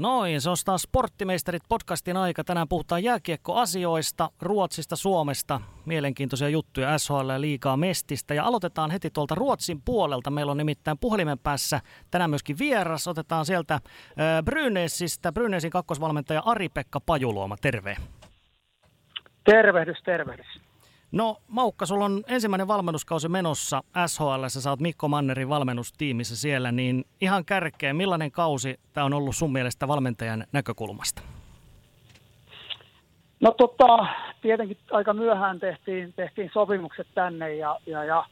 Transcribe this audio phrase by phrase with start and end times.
[0.00, 2.44] Noin, se on taas Sporttimeisterit podcastin aika.
[2.44, 5.60] Tänään puhutaan jääkiekkoasioista, Ruotsista, Suomesta.
[5.84, 8.34] Mielenkiintoisia juttuja SHL ja liikaa mestistä.
[8.34, 10.30] Ja aloitetaan heti tuolta Ruotsin puolelta.
[10.30, 11.80] Meillä on nimittäin puhelimen päässä
[12.10, 13.08] tänään myöskin vieras.
[13.08, 13.80] Otetaan sieltä
[14.44, 17.56] Brynäsistä, Brynäsin kakkosvalmentaja Ari-Pekka Pajuluoma.
[17.56, 17.96] Terve.
[19.44, 20.59] Tervehdys, tervehdys.
[21.12, 27.04] No Maukka, sulla on ensimmäinen valmennuskausi menossa SHL, sä oot Mikko Mannerin valmennustiimissä siellä, niin
[27.20, 31.22] ihan kärkeen, millainen kausi tämä on ollut sun mielestä valmentajan näkökulmasta?
[33.40, 34.06] No tota,
[34.42, 38.24] tietenkin aika myöhään tehtiin, tehtiin sopimukset tänne ja, ja, ja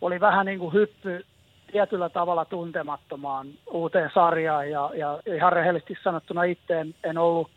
[0.00, 1.26] oli vähän niin kuin hyppy
[1.72, 7.50] tietyllä tavalla tuntemattomaan uuteen sarjaan ja, ja ihan rehellisesti sanottuna itse en, en ollut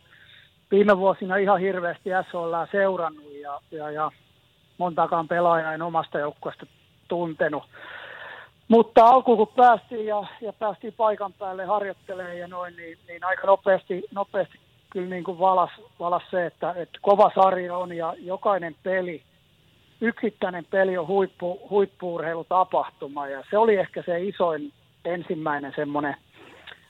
[0.72, 4.12] viime vuosina ihan hirveästi SHL seurannut ja, ja, ja
[4.78, 6.66] montakaan pelaajaa en omasta joukkueesta
[7.08, 7.64] tuntenut.
[8.68, 13.48] Mutta alkuun kun päästiin ja, ja päästiin paikan päälle harjoittelemaan ja noin, niin, niin aika
[13.48, 18.76] nopeasti, nopeasti kyllä niin kuin valas, valas se, että, että kova sarja on ja jokainen
[18.84, 19.24] peli,
[20.02, 24.74] yksittäinen peli on huippu, huippuurheilutapahtuma ja se oli ehkä se isoin
[25.06, 26.16] ensimmäinen semmoinen,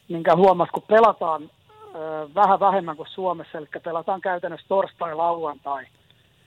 [0.10, 5.86] minkä huomasi, kun pelataan ö, vähän vähemmän kuin Suomessa, eli pelataan käytännössä torstai-lauantai–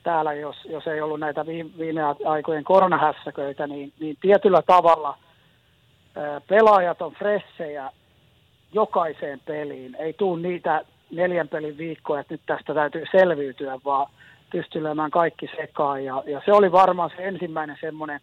[0.07, 1.47] täällä, jos, jos ei ollut näitä
[1.79, 5.19] viime, aikojen koronahässäköitä, niin, niin tietyllä tavalla
[6.49, 7.91] pelaajat on fressejä
[8.73, 9.95] jokaiseen peliin.
[9.95, 14.07] Ei tule niitä neljän pelin viikkoja, että nyt tästä täytyy selviytyä, vaan
[14.51, 16.05] pystyy lyömään kaikki sekaan.
[16.05, 18.21] Ja, ja se oli varmaan se ensimmäinen semmoinen,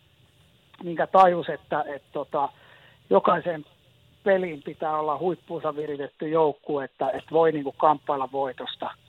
[0.84, 2.50] minkä tajus, että, että tota,
[3.10, 3.66] jokaisen
[4.24, 8.90] peliin pitää olla huippuunsa viritetty joukkue, että, että voi niin kuin kamppailla voitosta–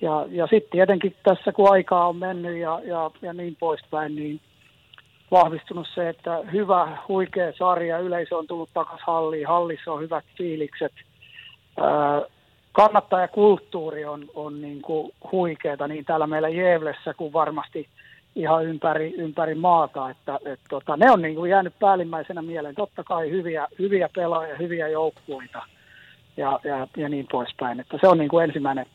[0.00, 4.40] ja, ja sitten tietenkin tässä kun aikaa on mennyt ja, ja, ja niin poispäin, niin
[5.30, 10.92] vahvistunut se, että hyvä, huikea sarja, yleisö on tullut takaisin halliin, hallissa on hyvät fiilikset,
[12.72, 17.88] kannattajakulttuuri on, on niin kuin huikeeta niin täällä meillä Jevlessä kuin varmasti
[18.36, 22.74] ihan ympäri, ympäri maata, että et tota, ne on niin kuin jäänyt päällimmäisenä mieleen.
[22.74, 25.62] Totta kai hyviä, hyviä pelaajia, hyviä joukkueita
[26.36, 27.80] ja, ja, ja niin poispäin.
[27.80, 28.86] Että se on niin kuin ensimmäinen,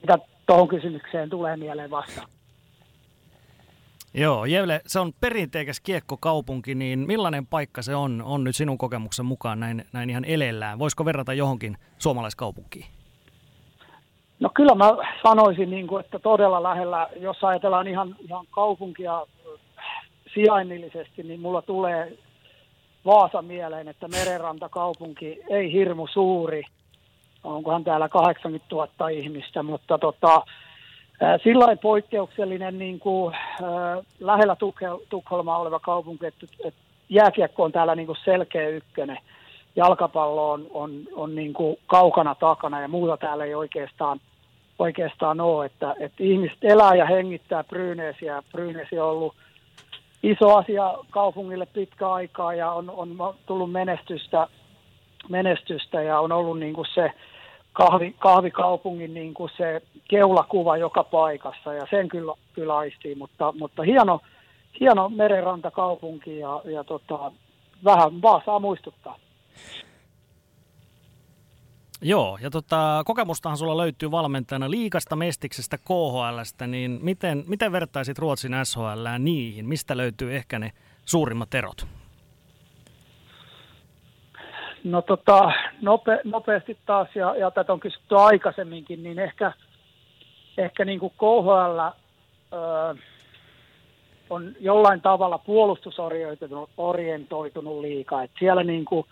[0.00, 2.28] mitä tuohon kysymykseen tulee mieleen vastaan.
[4.14, 9.26] Joo, Jevle, se on perinteikäs kiekkokaupunki, niin millainen paikka se on, on nyt sinun kokemuksen
[9.26, 10.78] mukaan näin, näin ihan elellään?
[10.78, 12.86] Voisiko verrata johonkin suomalaiskaupunkiin?
[14.40, 14.92] No kyllä mä
[15.22, 19.26] sanoisin, niin kuin, että todella lähellä, jos ajatellaan ihan, ihan kaupunkia
[20.34, 22.18] sijainnillisesti, niin mulla tulee
[23.04, 26.62] Vaasa mieleen, että merenrantakaupunki ei hirmu suuri–
[27.44, 30.42] onkohan täällä 80 000 ihmistä, mutta tota,
[31.42, 33.36] sillä poikkeuksellinen niin kuin,
[34.20, 34.56] lähellä
[35.08, 39.18] Tukholmaa oleva kaupunki, että, että jääkiekko on täällä niin kuin selkeä ykkönen.
[39.76, 44.20] Jalkapallo on, on, on niin kuin kaukana takana ja muuta täällä ei oikeastaan,
[44.78, 45.66] oikeastaan ole.
[45.66, 48.42] Että, että ihmiset elää ja hengittää Brynesiä.
[48.52, 49.34] Brynesi on ollut
[50.22, 54.46] iso asia kaupungille pitkä aikaa ja on, on tullut menestystä,
[55.28, 57.12] menestystä ja on ollut niin kuin se
[57.72, 63.82] kahvi, kahvikaupungin niin kuin se keulakuva joka paikassa ja sen kyllä, kyllä aistii, mutta, mutta
[63.82, 64.20] hieno,
[64.80, 67.32] hieno merenrantakaupunki ja, ja tota,
[67.84, 69.18] vähän vaan saa muistuttaa.
[72.04, 78.52] Joo, ja tota, kokemustahan sulla löytyy valmentajana liikasta, mestiksestä, KHLstä, niin miten, miten vertaisit Ruotsin
[78.64, 79.68] SHL niihin?
[79.68, 80.72] Mistä löytyy ehkä ne
[81.04, 81.86] suurimmat erot?
[84.84, 89.52] No tota, nope, nopeasti taas, ja, ja tätä on kysytty aikaisemminkin, niin ehkä,
[90.58, 91.80] ehkä niin kuin KHL
[92.52, 92.94] öö,
[94.30, 98.22] on jollain tavalla puolustusorientoitunut liikaa.
[98.22, 99.06] Et siellä niin kuin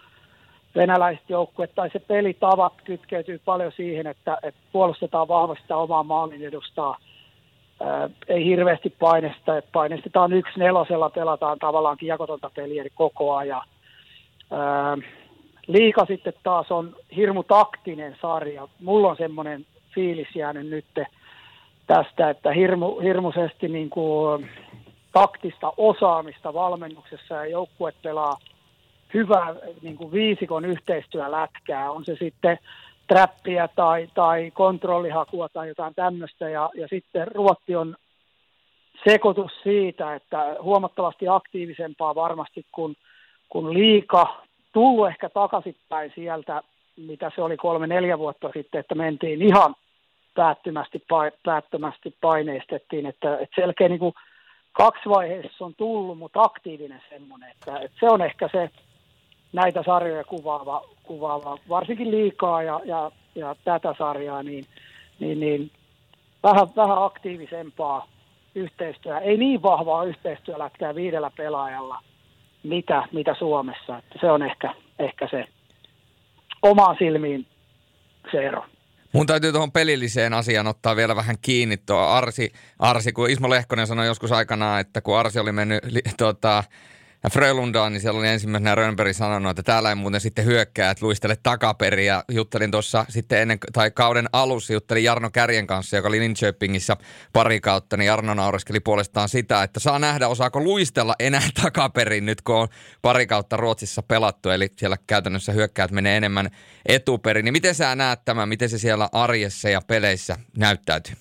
[0.75, 6.43] venäläiset joukkueet tai se pelitavat kytkeytyy paljon siihen, että, että puolustetaan vahvasti sitä omaa maalin
[6.43, 6.99] edustaa.
[7.81, 13.63] Öö, ei hirveästi painesta, että painestetaan yksi nelosella, pelataan tavallaan jakotonta peliä koko ajan.
[14.53, 14.97] Öö,
[15.67, 18.69] Liika sitten taas on hirmu taktinen sarja.
[18.81, 20.87] Mulla on semmoinen fiilis jäänyt nyt
[21.87, 24.51] tästä, että hirmu, hirmuisesti niin kuin
[25.13, 28.39] taktista osaamista valmennuksessa ja joukkue pelaa
[29.15, 31.91] hyvää niin kuin viisikon yhteistyölätkää.
[31.91, 32.59] On se sitten
[33.09, 36.49] trappia tai, tai kontrollihakua tai jotain tämmöistä.
[36.49, 37.97] Ja, ja sitten Ruotti on
[39.05, 42.97] sekoitus siitä, että huomattavasti aktiivisempaa varmasti kuin,
[43.49, 46.63] kuin liika tullut ehkä takaisinpäin sieltä,
[46.97, 49.75] mitä se oli kolme-neljä vuotta sitten, että mentiin ihan
[50.35, 51.05] päättömästi,
[51.45, 54.15] päättömästi paineistettiin, että, että selkeä niin kuin
[54.73, 58.71] kaksi vaiheessa on tullut, mutta aktiivinen semmoinen, että, että se on ehkä se
[59.53, 64.65] näitä sarjoja kuvaava, kuvaava varsinkin liikaa ja, ja, ja tätä sarjaa, niin,
[65.21, 65.71] niin, niin
[66.43, 68.07] vähän, vähän aktiivisempaa
[68.55, 69.19] yhteistyöä.
[69.19, 71.99] Ei niin vahvaa yhteistyölätkää viidellä pelaajalla,
[72.63, 73.99] mitä, mitä Suomessa.
[73.99, 75.45] Että se on ehkä, ehkä se
[76.63, 77.47] omaan silmiin
[78.33, 78.67] se ero.
[79.13, 83.87] Mun täytyy tuohon pelilliseen asiaan ottaa vielä vähän kiinni tuo Arsi, Arsi, kun Ismo Lehkonen
[83.87, 85.85] sanoi joskus aikanaan, että kun Arsi oli mennyt
[86.19, 86.65] tuota,
[87.29, 92.07] Frölundaan, niin siellä oli ensimmäisenä Rönnberg sanonut, että täällä ei muuten sitten hyökkäät luistele takaperin.
[92.07, 96.97] Ja juttelin tuossa sitten ennen, tai kauden alussa juttelin Jarno Kärjen kanssa, joka oli Linköpingissä
[97.33, 102.43] pari kautta, niin Jarno naureskeli puolestaan sitä, että saa nähdä, osaako luistella enää takaperin nyt,
[102.43, 102.69] kun on
[103.03, 106.51] pari kautta Ruotsissa pelattu, eli siellä käytännössä hyökkäät menee enemmän
[106.87, 107.45] etuperin.
[107.45, 111.15] Niin miten sä näet tämän, miten se siellä arjessa ja peleissä näyttäytyy?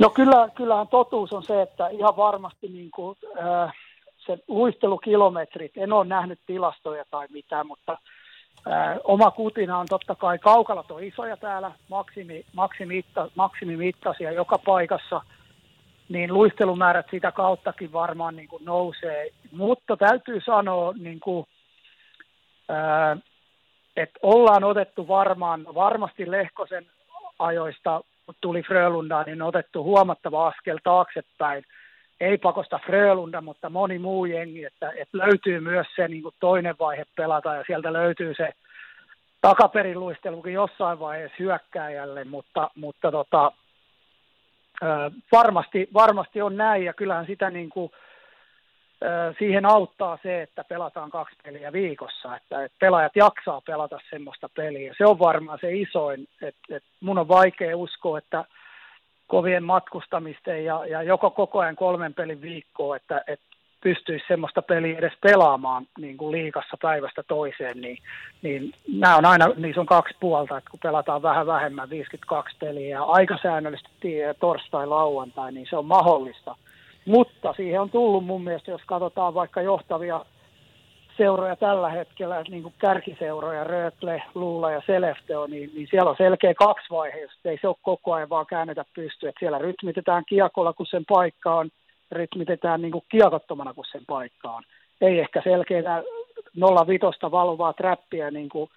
[0.00, 3.72] No kyllä, kyllähän totuus on se, että ihan varmasti niin kuin, äh,
[4.28, 7.98] se luistelukilometrit, en ole nähnyt tilastoja tai mitään, mutta
[8.66, 15.20] ää, oma kutina on totta kai, kaukalat on isoja täällä, maksimi, maksimimitta, maksimimittaisia joka paikassa,
[16.08, 19.28] niin luistelumäärät sitä kauttakin varmaan niin kuin nousee.
[19.52, 21.46] Mutta täytyy sanoa, niin kuin,
[22.68, 23.16] ää,
[23.96, 26.86] että ollaan otettu varmaan, varmasti Lehkosen
[27.38, 28.00] ajoista,
[28.40, 31.64] tuli Frölundaan, niin otettu huomattava askel taaksepäin–
[32.20, 36.74] ei pakosta Frölunda, mutta moni muu jengi, että, että löytyy myös se niin kuin toinen
[36.78, 38.48] vaihe pelata ja sieltä löytyy se
[39.40, 43.52] takaperin luistelukin jossain vaiheessa hyökkääjälle, mutta, mutta tota,
[45.32, 47.92] varmasti, varmasti on näin ja kyllähän sitä niin kuin,
[49.38, 54.94] siihen auttaa se, että pelataan kaksi peliä viikossa, että, että pelaajat jaksaa pelata semmoista peliä.
[54.98, 58.44] Se on varmaan se isoin, että, että mun on vaikea uskoa, että–
[59.28, 63.46] kovien matkustamisten ja, ja joko koko ajan kolmen pelin viikkoa, että, että
[63.82, 67.98] pystyisi semmoista peliä edes pelaamaan niin kuin liikassa päivästä toiseen, niin,
[68.42, 72.88] niin nämä on aina, niissä on kaksi puolta, että kun pelataan vähän vähemmän, 52 peliä
[72.88, 76.56] ja aika säännöllisesti torstai-lauantai, niin se on mahdollista.
[77.06, 80.24] Mutta siihen on tullut mun mielestä, jos katsotaan vaikka johtavia
[81.18, 86.54] seuroja tällä hetkellä, niin kuin kärkiseuroja, Rögle, Luula ja Selefteo, niin, niin siellä on selkeä
[86.54, 89.32] kaksi vaiheessa, ei se ole koko ajan vaan käännetä pystyä.
[89.38, 91.70] Siellä rytmitetään kiekolla, kun sen paikka on,
[92.12, 94.62] rytmitetään niin kuin kiekottomana, kun sen paikka on.
[95.00, 96.02] Ei ehkä selkeää
[96.86, 98.70] 05 valuvaa trappia, niin kuin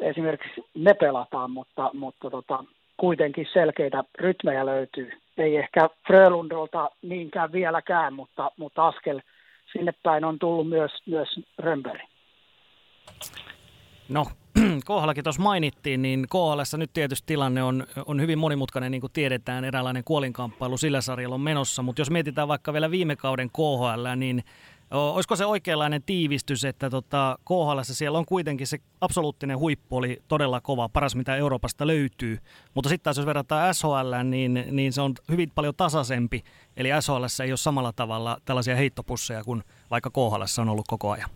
[0.00, 2.64] esimerkiksi me pelataan, mutta, mutta tota,
[2.96, 5.10] kuitenkin selkeitä rytmejä löytyy.
[5.38, 9.20] Ei ehkä Frölundolta niinkään vieläkään, mutta, mutta askel–
[9.72, 11.28] sinne päin on tullut myös, myös
[11.58, 12.04] Römberi.
[14.08, 14.26] No,
[14.86, 19.64] KHLkin tuossa mainittiin, niin KHL nyt tietysti tilanne on, on hyvin monimutkainen, niin kuin tiedetään,
[19.64, 24.44] eräänlainen kuolinkamppailu sillä sarjalla on menossa, mutta jos mietitään vaikka vielä viime kauden KHL, niin
[24.92, 30.60] Olisiko se oikeanlainen tiivistys, että tota, KHL siellä on kuitenkin se absoluuttinen huippu oli todella
[30.60, 32.38] kova, paras mitä Euroopasta löytyy,
[32.74, 36.42] mutta sitten taas jos verrataan SHL, niin, niin se on hyvin paljon tasaisempi,
[36.76, 41.30] eli SHL ei ole samalla tavalla tällaisia heittopusseja kuin vaikka KHL on ollut koko ajan.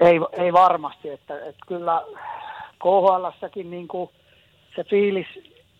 [0.00, 2.02] Ei, ei varmasti, että, että kyllä
[2.78, 4.10] KHLssäkin niin kuin
[4.76, 5.26] se fiilis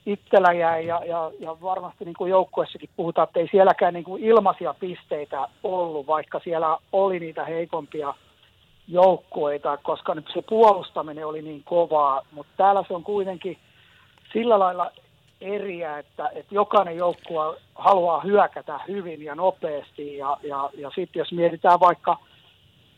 [0.06, 4.24] itsellä jäi ja, ja, ja varmasti niin kuin joukkueessakin puhutaan, että ei sielläkään niin kuin
[4.24, 8.14] ilmaisia pisteitä ollut, vaikka siellä oli niitä heikompia
[8.88, 13.58] joukkueita, koska nyt se puolustaminen oli niin kovaa, mutta täällä se on kuitenkin
[14.32, 14.90] sillä lailla
[15.40, 20.16] eriä, että, että jokainen joukkue haluaa hyökätä hyvin ja nopeasti.
[20.16, 22.16] Ja, ja, ja sitten jos mietitään vaikka–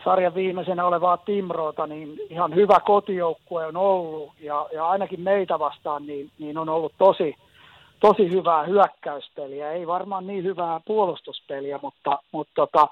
[0.07, 6.07] sarjan viimeisenä olevaa Timroota, niin ihan hyvä kotijoukkue on ollut ja, ja ainakin meitä vastaan
[6.07, 7.35] niin, niin on ollut tosi,
[8.01, 9.73] tosi hyvää hyökkäyspeliä.
[9.73, 12.89] Ei varmaan niin hyvää puolustuspeliä, mutta, mutta tota,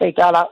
[0.00, 0.46] ei täällä,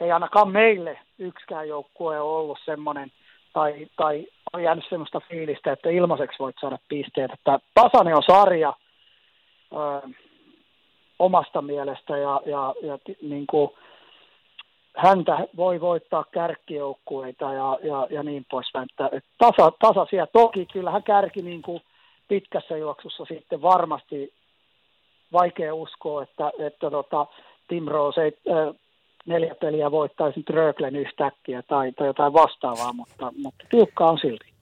[0.00, 3.12] ei ainakaan meille yksikään joukkue ole ollut semmoinen,
[3.52, 7.32] tai, tai on jäänyt semmoista fiilistä, että ilmaiseksi voit saada pisteet.
[7.32, 8.72] Että tasainen on sarja
[9.72, 10.08] ö,
[11.18, 13.70] omasta mielestä ja, ja, ja niin kuin,
[14.96, 18.86] häntä voi voittaa kärkkijoukkueita ja, ja, ja niin poispäin.
[18.90, 20.26] Että, tasa, tasaisia.
[20.26, 21.82] Toki kyllähän kärki niin kuin
[22.28, 24.32] pitkässä juoksussa sitten varmasti
[25.32, 27.26] vaikea uskoa, että, että tota,
[27.68, 28.74] Tim Rose ei, äh,
[29.26, 34.53] neljä peliä voittaisi Röglen yhtäkkiä tai, tai jotain vastaavaa, mutta, mutta tiukkaa on silti.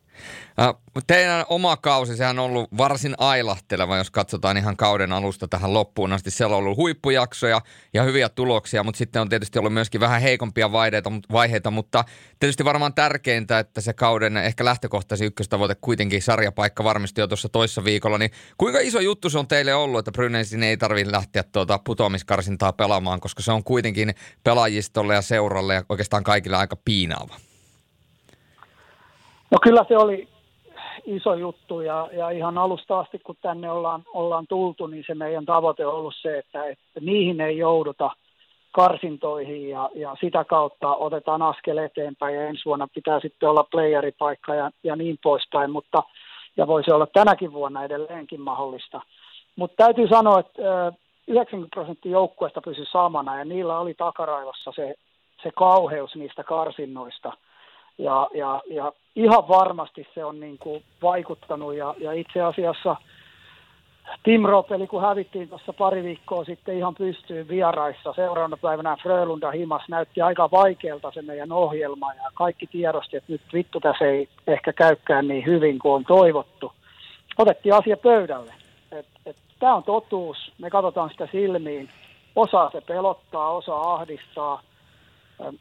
[1.07, 6.13] Teidän oma kausi, sehän on ollut varsin ailahteleva, jos katsotaan ihan kauden alusta tähän loppuun
[6.13, 6.31] asti.
[6.31, 7.61] Siellä on ollut huippujaksoja
[7.95, 12.05] ja hyviä tuloksia, mutta sitten on tietysti ollut myöskin vähän heikompia vaiheita, vaiheita mutta
[12.41, 17.85] tietysti varmaan tärkeintä, että se kauden ehkä lähtökohtaisi ykköstavoite kuitenkin sarjapaikka varmistui jo tuossa toissa
[17.85, 18.19] viikolla.
[18.19, 22.73] Niin kuinka iso juttu se on teille ollut, että Brynäisin ei tarvitse lähteä tuota putoamiskarsintaa
[22.73, 24.15] pelaamaan, koska se on kuitenkin
[24.45, 27.37] pelaajistolle ja seuralle ja oikeastaan kaikille aika piinaava?
[29.53, 30.29] No kyllä se oli
[31.07, 35.45] iso juttu ja, ja ihan alusta asti kun tänne ollaan, ollaan tultu, niin se meidän
[35.45, 38.11] tavoite on ollut se, että, että niihin ei jouduta
[38.71, 44.55] karsintoihin ja, ja sitä kautta otetaan askel eteenpäin ja ensi vuonna pitää sitten olla playeripaikka
[44.55, 46.03] ja, ja niin poispäin, mutta
[46.57, 49.01] ja voisi olla tänäkin vuonna edelleenkin mahdollista.
[49.57, 50.93] Mutta täytyy sanoa, että
[51.29, 54.95] 90 prosenttia joukkueesta pysyi samana ja niillä oli takaraivossa se,
[55.43, 57.33] se kauheus niistä karsinnoista–
[57.99, 62.97] ja, ja, ja ihan varmasti se on niin kuin vaikuttanut ja, ja itse asiassa
[64.23, 69.83] Tim Ropeli, kun hävittiin tuossa pari viikkoa sitten ihan pystyyn vieraissa, seuraavana päivänä Frölunda himas
[69.89, 74.73] näytti aika vaikealta se meidän ohjelma ja kaikki tiedosti, että nyt vittu tässä ei ehkä
[74.73, 76.73] käykään niin hyvin kuin on toivottu.
[77.39, 78.55] Otettiin asia pöydälle.
[79.59, 81.89] Tämä on totuus, me katsotaan sitä silmiin.
[82.37, 84.63] Osa se pelottaa, osa ahdistaa–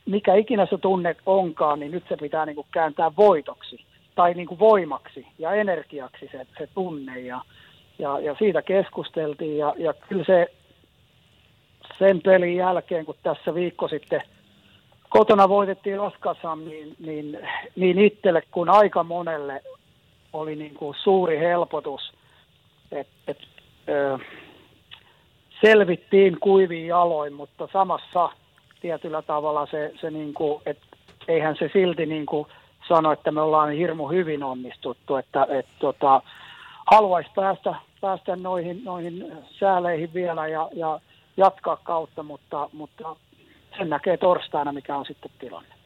[0.05, 3.85] mikä ikinä se tunne onkaan, niin nyt se pitää niin kuin kääntää voitoksi
[4.15, 7.19] tai niin kuin voimaksi ja energiaksi se, se tunne.
[7.19, 7.41] Ja,
[7.99, 10.47] ja, ja siitä keskusteltiin ja, ja kyllä se
[11.99, 14.21] sen pelin jälkeen, kun tässä viikko sitten
[15.09, 17.39] kotona voitettiin Oskarsam, niin, niin,
[17.75, 19.61] niin itselle kuin aika monelle
[20.33, 22.13] oli niin kuin suuri helpotus,
[22.91, 23.37] että et,
[25.61, 28.29] selvittiin kuiviin jaloin, mutta samassa
[28.81, 30.85] tietyllä tavalla se, se niin kuin, että
[31.27, 32.47] eihän se silti niin kuin
[32.87, 36.21] sano, että me ollaan hirmu hyvin onnistuttu, että et, tota,
[36.91, 40.99] haluaisi päästä, päästä noihin, noihin sääleihin vielä ja, ja
[41.37, 43.15] jatkaa kautta, mutta, mutta
[43.77, 45.80] sen näkee torstaina, mikä on sitten tilanne.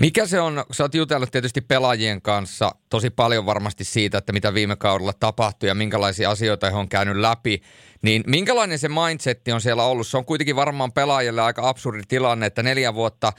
[0.00, 4.54] Mikä se on, sä oot jutellut tietysti pelaajien kanssa tosi paljon varmasti siitä, että mitä
[4.54, 7.62] viime kaudella tapahtui ja minkälaisia asioita he on käynyt läpi,
[8.02, 10.06] niin minkälainen se mindsetti on siellä ollut?
[10.06, 13.32] Se on kuitenkin varmaan pelaajille aika absurdi tilanne, että neljä vuotta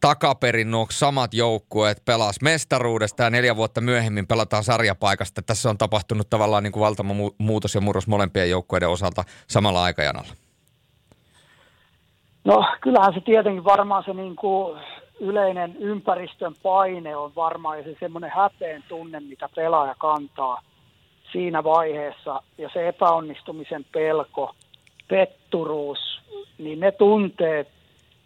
[0.00, 5.42] takaperin nuo samat joukkueet pelas mestaruudesta ja neljä vuotta myöhemmin pelataan sarjapaikasta.
[5.42, 10.32] Tässä on tapahtunut tavallaan niin kuin valtava muutos ja murros molempien joukkueiden osalta samalla aikajanalla.
[12.44, 14.80] No kyllähän se tietenkin varmaan se niin kuin
[15.20, 20.62] yleinen ympäristön paine on varmaan ja se semmoinen häpeen tunne, mitä pelaaja kantaa
[21.32, 22.42] siinä vaiheessa.
[22.58, 24.54] Ja se epäonnistumisen pelko,
[25.08, 26.20] petturuus,
[26.58, 27.68] niin ne tunteet,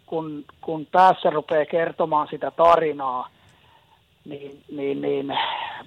[0.05, 3.29] kun, kun päässä rupeaa kertomaan sitä tarinaa,
[4.25, 5.37] niin, niin, niin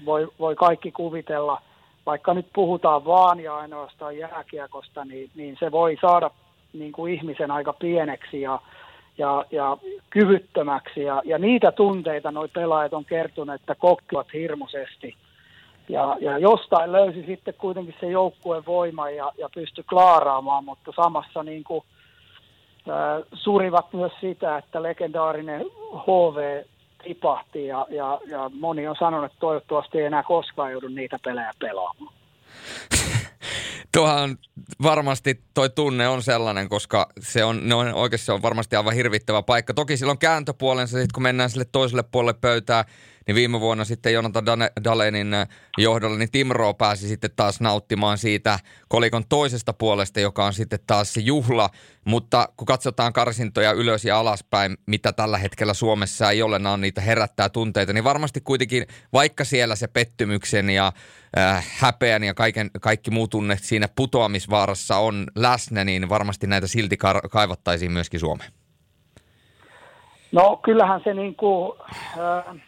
[0.04, 1.62] voi, voi kaikki kuvitella,
[2.06, 6.30] vaikka nyt puhutaan vaan ja ainoastaan jääkiekosta, niin, niin se voi saada
[6.72, 8.40] niin kuin ihmisen aika pieneksi.
[8.40, 8.60] Ja
[9.18, 9.76] ja, ja
[10.10, 11.02] kyvyttömäksi.
[11.02, 15.14] Ja, ja niitä tunteita nuo pelaajat on kertonut, että kokkivat hirmuisesti.
[15.88, 21.42] Ja, ja jostain löysi sitten kuitenkin se joukkueen voima ja, ja pystyi klaaraamaan, mutta samassa
[21.42, 21.84] niin kuin,
[22.88, 25.60] äh, surivat myös sitä, että legendaarinen
[25.94, 26.62] HV
[27.04, 31.50] tipahti ja, ja, ja moni on sanonut, että toivottavasti ei enää koskaan joudu niitä pelejä
[31.58, 32.14] pelaamaan.
[33.92, 34.38] Tuohan
[34.82, 38.94] varmasti toi tunne on sellainen, koska se on, ne on oikeasti se on varmasti aivan
[38.94, 39.74] hirvittävä paikka.
[39.74, 42.84] Toki silloin kääntöpuolensa, sit kun mennään sille toiselle puolelle pöytää,
[43.26, 44.44] niin viime vuonna sitten Jonathan
[44.84, 45.48] Dalenin äh,
[45.78, 51.14] johdolla, niin Timro pääsi sitten taas nauttimaan siitä kolikon toisesta puolesta, joka on sitten taas
[51.14, 51.70] se juhla.
[52.04, 56.80] Mutta kun katsotaan karsintoja ylös ja alaspäin, mitä tällä hetkellä Suomessa ei ole, nämä on
[56.80, 60.92] niitä herättää tunteita, niin varmasti kuitenkin, vaikka siellä se pettymyksen ja
[61.38, 66.96] äh, häpeän ja kaiken, kaikki muu tunne siinä putoamisvaarassa on läsnä, niin varmasti näitä silti
[67.30, 68.52] kaivattaisiin myöskin Suomeen.
[70.32, 71.72] No kyllähän se niin kuin,
[72.18, 72.62] äh,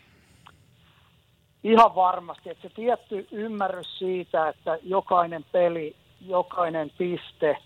[1.65, 7.57] ihan varmasti, että se tietty ymmärrys siitä, että jokainen peli, jokainen piste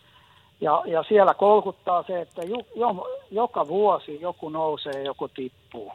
[0.60, 5.92] ja, ja siellä kolkuttaa se, että ju, jo, joka vuosi joku nousee, joku tippuu.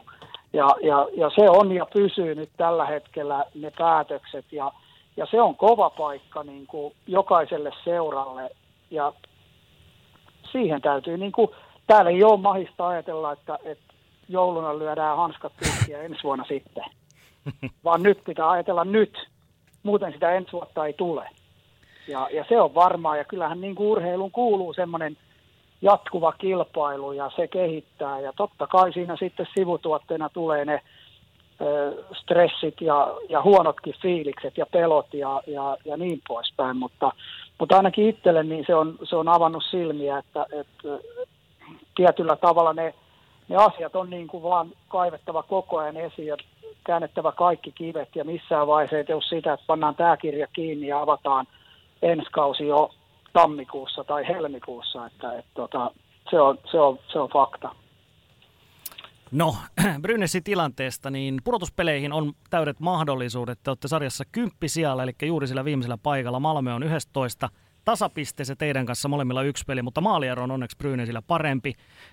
[0.52, 4.72] Ja, ja, ja se on ja pysyy nyt tällä hetkellä ne päätökset ja,
[5.16, 8.50] ja se on kova paikka niin kuin jokaiselle seuralle.
[8.90, 9.12] Ja
[10.52, 11.48] siihen täytyy, niin kuin,
[11.86, 13.94] täällä ei ole mahista ajatella, että, että
[14.28, 15.52] jouluna lyödään hanskat
[15.88, 16.84] ja ensi vuonna sitten
[17.84, 19.28] vaan nyt pitää ajatella nyt.
[19.82, 21.28] Muuten sitä ensi vuotta ei tule.
[22.08, 25.16] Ja, ja se on varmaa, ja kyllähän niin kuin urheiluun kuuluu semmoinen
[25.82, 30.82] jatkuva kilpailu, ja se kehittää, ja totta kai siinä sitten sivutuotteena tulee ne
[32.20, 37.12] stressit ja, ja huonotkin fiilikset ja pelot ja, ja, ja niin poispäin, mutta,
[37.58, 40.88] mutta ainakin itselle niin se on, se on avannut silmiä, että, että
[41.96, 42.94] tietyllä tavalla ne,
[43.48, 46.36] ne asiat on niin kuin vaan kaivettava koko ajan esiin ja
[46.86, 51.00] käännettävä kaikki kivet ja missään vaiheessa ei tee sitä, että pannaan tämä kirja kiinni ja
[51.00, 51.46] avataan
[52.02, 52.90] ensi kausi jo
[53.32, 55.90] tammikuussa tai helmikuussa, että, että tota,
[56.30, 57.74] se, on, se, on, se on fakta.
[59.32, 59.56] No,
[60.02, 63.58] Brynnessin tilanteesta, niin pudotuspeleihin on täydet mahdollisuudet.
[63.62, 66.40] Te olette sarjassa kymppisialla, eli juuri sillä viimeisellä paikalla.
[66.40, 67.48] Malmö on 11
[67.84, 71.72] tasapisteessä teidän kanssa molemmilla yksi peli, mutta maaliero on onneksi Brynäsillä parempi.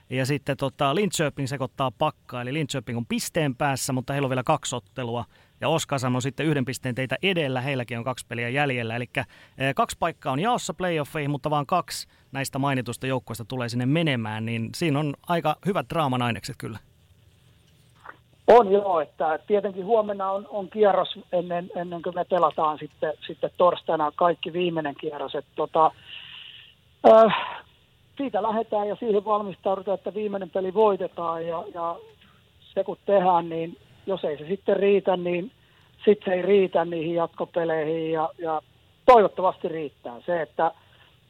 [0.09, 4.43] Ja sitten tota, Linköping sekoittaa pakkaa, eli Linköping on pisteen päässä, mutta heillä on vielä
[4.43, 5.25] kaksi ottelua.
[5.61, 8.95] Ja Oskarshamn on sitten yhden pisteen teitä edellä, heilläkin on kaksi peliä jäljellä.
[8.95, 13.85] Eli eh, kaksi paikkaa on jaossa playoffeihin, mutta vain kaksi näistä mainitusta joukkoista tulee sinne
[13.85, 16.79] menemään, niin siinä on aika hyvät draaman ainekset kyllä.
[18.47, 23.49] On joo, että tietenkin huomenna on, on kierros ennen, ennen kuin me pelataan sitten, sitten
[23.57, 25.35] torstaina kaikki viimeinen kierros.
[25.35, 25.91] Että tota,
[27.09, 27.35] äh,
[28.17, 31.95] siitä lähdetään ja siihen valmistaudutaan, että viimeinen peli voitetaan ja, ja
[32.73, 35.51] se kun tehdään, niin jos ei se sitten riitä, niin
[36.05, 38.61] sitten ei riitä niihin jatkopeleihin ja, ja
[39.05, 40.21] toivottavasti riittää.
[40.25, 40.71] Se, että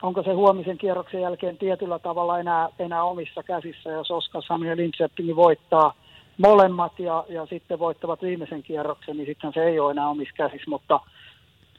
[0.01, 5.35] onko se huomisen kierroksen jälkeen tietyllä tavalla enää, enää omissa käsissä, jos Oskarshamn ja Linköping
[5.35, 5.93] voittaa–
[6.41, 10.69] molemmat ja, ja sitten voittavat viimeisen kierroksen, niin sitten se ei ole enää omissa käsissä,
[10.69, 10.99] mutta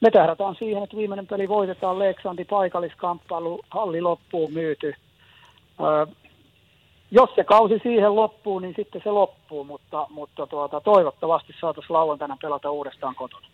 [0.01, 4.95] me tähdätään siihen, että viimeinen peli voitetaan Leksandi paikalliskamppailu, halli loppuun myyty.
[5.81, 6.07] Öö,
[7.11, 12.37] jos se kausi siihen loppuu, niin sitten se loppuu, mutta, mutta tuota, toivottavasti saataisiin lauantaina
[12.43, 13.47] pelata uudestaan kotona.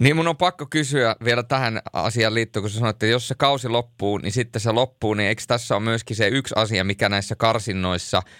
[0.00, 3.34] Niin mun on pakko kysyä vielä tähän asiaan liittyen, kun sä sanoit, että jos se
[3.38, 7.08] kausi loppuu, niin sitten se loppuu, niin eikö tässä ole myöskin se yksi asia, mikä
[7.08, 8.22] näissä karsinnoissa–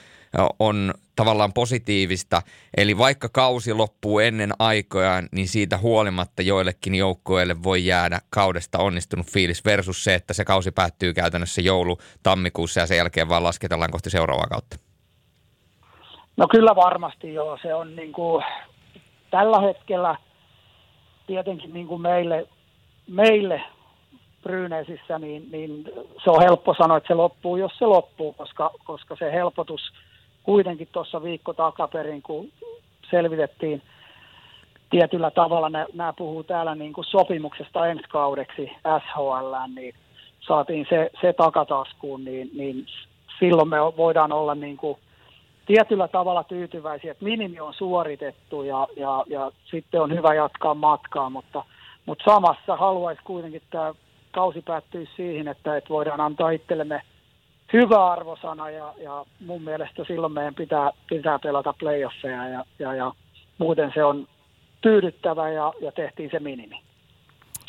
[0.59, 2.43] on tavallaan positiivista.
[2.76, 9.26] Eli vaikka kausi loppuu ennen aikojaan, niin siitä huolimatta joillekin joukkueille voi jäädä kaudesta onnistunut
[9.26, 13.91] fiilis versus se, että se kausi päättyy käytännössä joulu tammikuussa ja sen jälkeen vaan lasketellaan
[13.91, 14.76] kohti seuraavaa kautta.
[16.37, 17.59] No kyllä varmasti joo.
[17.62, 18.45] Se on niin kuin,
[19.31, 20.17] tällä hetkellä
[21.26, 22.49] tietenkin niin kuin meille,
[23.07, 23.62] meille
[24.43, 25.85] Brynesissä, niin, niin
[26.25, 29.81] se on helppo sanoa, että se loppuu, jos se loppuu, koska, koska se helpotus–
[30.44, 32.48] kuitenkin tuossa viikko takaperin, kun
[33.11, 33.83] selvitettiin
[34.90, 39.94] tietyllä tavalla, nämä puhuu täällä niin kuin sopimuksesta ensi kaudeksi SHL, niin
[40.40, 42.87] saatiin se, se takataskuun, niin, niin
[43.38, 44.98] silloin me voidaan olla niin kuin
[45.66, 51.30] tietyllä tavalla tyytyväisiä, että minimi on suoritettu ja, ja, ja sitten on hyvä jatkaa matkaa,
[51.30, 51.64] mutta,
[52.07, 53.94] mutta samassa haluaisi kuitenkin tämä
[54.33, 57.02] kausi päättyä siihen, että, että voidaan antaa itsellemme–
[57.74, 63.12] hyvä arvosana ja, ja mun mielestä silloin meidän pitää, pitää pelata playoffeja ja, ja, ja
[63.58, 64.28] muuten se on
[64.80, 66.80] tyydyttävä ja, ja tehtiin se minimi.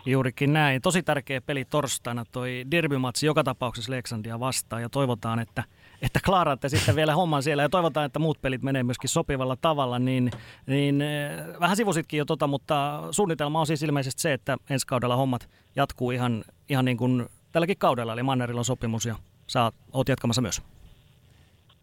[0.05, 0.81] Juurikin näin.
[0.81, 5.63] Tosi tärkeä peli torstaina toi derbymatsi joka tapauksessa Leksandia vastaan ja toivotaan, että,
[6.01, 9.99] että klaaraatte sitten vielä homman siellä ja toivotaan, että muut pelit menee myöskin sopivalla tavalla,
[9.99, 10.31] niin,
[10.67, 15.15] niin eh, vähän sivusitkin jo tota, mutta suunnitelma on siis ilmeisesti se, että ensi kaudella
[15.15, 19.15] hommat jatkuu ihan, ihan niin kuin tälläkin kaudella, eli Mannerilla on sopimus ja
[19.47, 20.61] sä oot jatkamassa myös.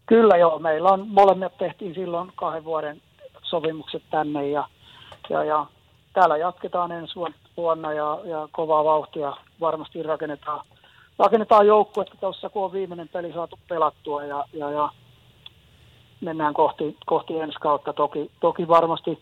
[0.07, 3.03] Kyllä joo, meillä on molemmat tehtiin silloin kahden vuoden
[3.43, 4.69] sopimukset tänne ja,
[5.31, 5.67] ja, ja
[6.13, 7.15] täällä jatketaan ensi
[7.57, 10.67] vuonna ja, ja kovaa vauhtia varmasti rakennetaan,
[11.19, 14.89] rakennetaan joukkuetta tuossa, kun on viimeinen peli saatu pelattua ja, ja, ja
[16.21, 17.93] mennään kohti, kohti ensi kautta.
[17.93, 19.19] Toki, toki varmasti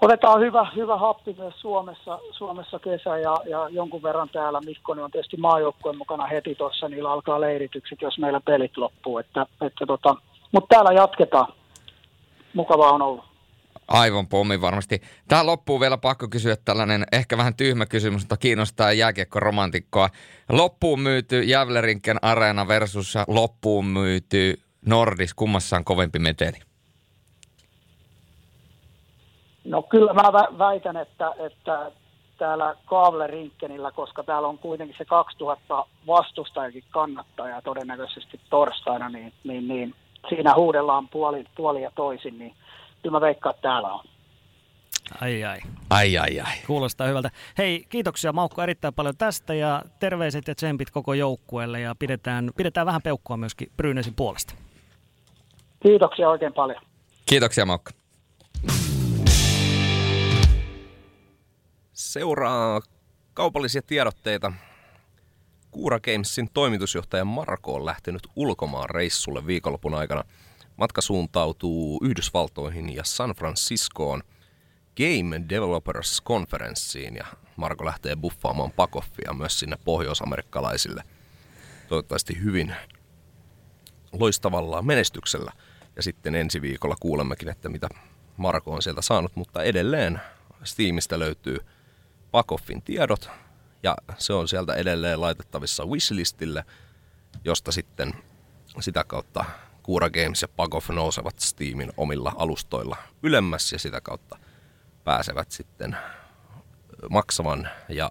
[0.00, 4.60] otetaan hyvä, hyvä happi myös Suomessa, Suomessa kesä ja, ja jonkun verran täällä.
[4.60, 9.18] Mikkonen on tietysti maajoukkueen mukana heti tuossa, niillä alkaa leiritykset, jos meillä pelit loppuu.
[9.18, 10.16] Että, että tota,
[10.52, 11.52] mutta täällä jatketaan.
[12.54, 13.24] Mukavaa on ollut.
[13.88, 15.02] Aivan pommi varmasti.
[15.28, 20.08] Tähän loppuu vielä pakko kysyä tällainen ehkä vähän tyhmä kysymys, mutta kiinnostaa jääkiekko-romantikkoa.
[20.52, 26.58] Loppuun myyty Jävlerinken areena versus loppuun myyty Nordis, kummassa on kovempi meteli?
[29.64, 30.22] No kyllä mä
[30.58, 31.92] väitän, että, että
[32.38, 39.94] täällä Kaavle-rinkkenillä, koska täällä on kuitenkin se 2000 vastustajakin kannattajaa todennäköisesti torstaina, niin, niin, niin
[40.28, 42.54] siinä huudellaan puoli, puoli ja toisin, niin
[43.02, 44.04] kyllä mä veikkaan, että täällä on.
[45.20, 45.58] Ai ai.
[45.90, 46.52] Ai ai ai.
[46.66, 47.30] Kuulostaa hyvältä.
[47.58, 52.86] Hei, kiitoksia Maukko erittäin paljon tästä ja terveiset ja tsempit koko joukkueelle ja pidetään, pidetään
[52.86, 54.54] vähän peukkua myöskin Brynäsin puolesta.
[55.82, 56.82] Kiitoksia oikein paljon.
[57.26, 57.90] Kiitoksia Maukko.
[61.94, 62.80] Seuraa
[63.34, 64.52] kaupallisia tiedotteita.
[65.70, 70.24] Kuura Gamesin toimitusjohtaja Marko on lähtenyt ulkomaan reissulle viikonlopun aikana.
[70.76, 74.22] Matka suuntautuu Yhdysvaltoihin ja San Franciscoon
[74.96, 77.26] Game Developers Conferenceen ja
[77.56, 81.04] Marko lähtee buffaamaan pakoffia myös sinne pohjoisamerikkalaisille.
[81.88, 82.74] Toivottavasti hyvin
[84.12, 85.52] loistavalla menestyksellä.
[85.96, 87.88] Ja sitten ensi viikolla kuulemmekin, että mitä
[88.36, 90.20] Marko on sieltä saanut, mutta edelleen
[90.64, 91.58] Steamista löytyy
[92.34, 93.30] Pakoffin tiedot
[93.82, 96.64] ja se on sieltä edelleen laitettavissa wishlistille,
[97.44, 98.14] josta sitten
[98.80, 99.44] sitä kautta
[99.82, 104.38] Kuura Games ja Pakoff nousevat Steamin omilla alustoilla ylemmäs ja sitä kautta
[105.04, 105.96] pääsevät sitten
[107.10, 108.10] maksavan ja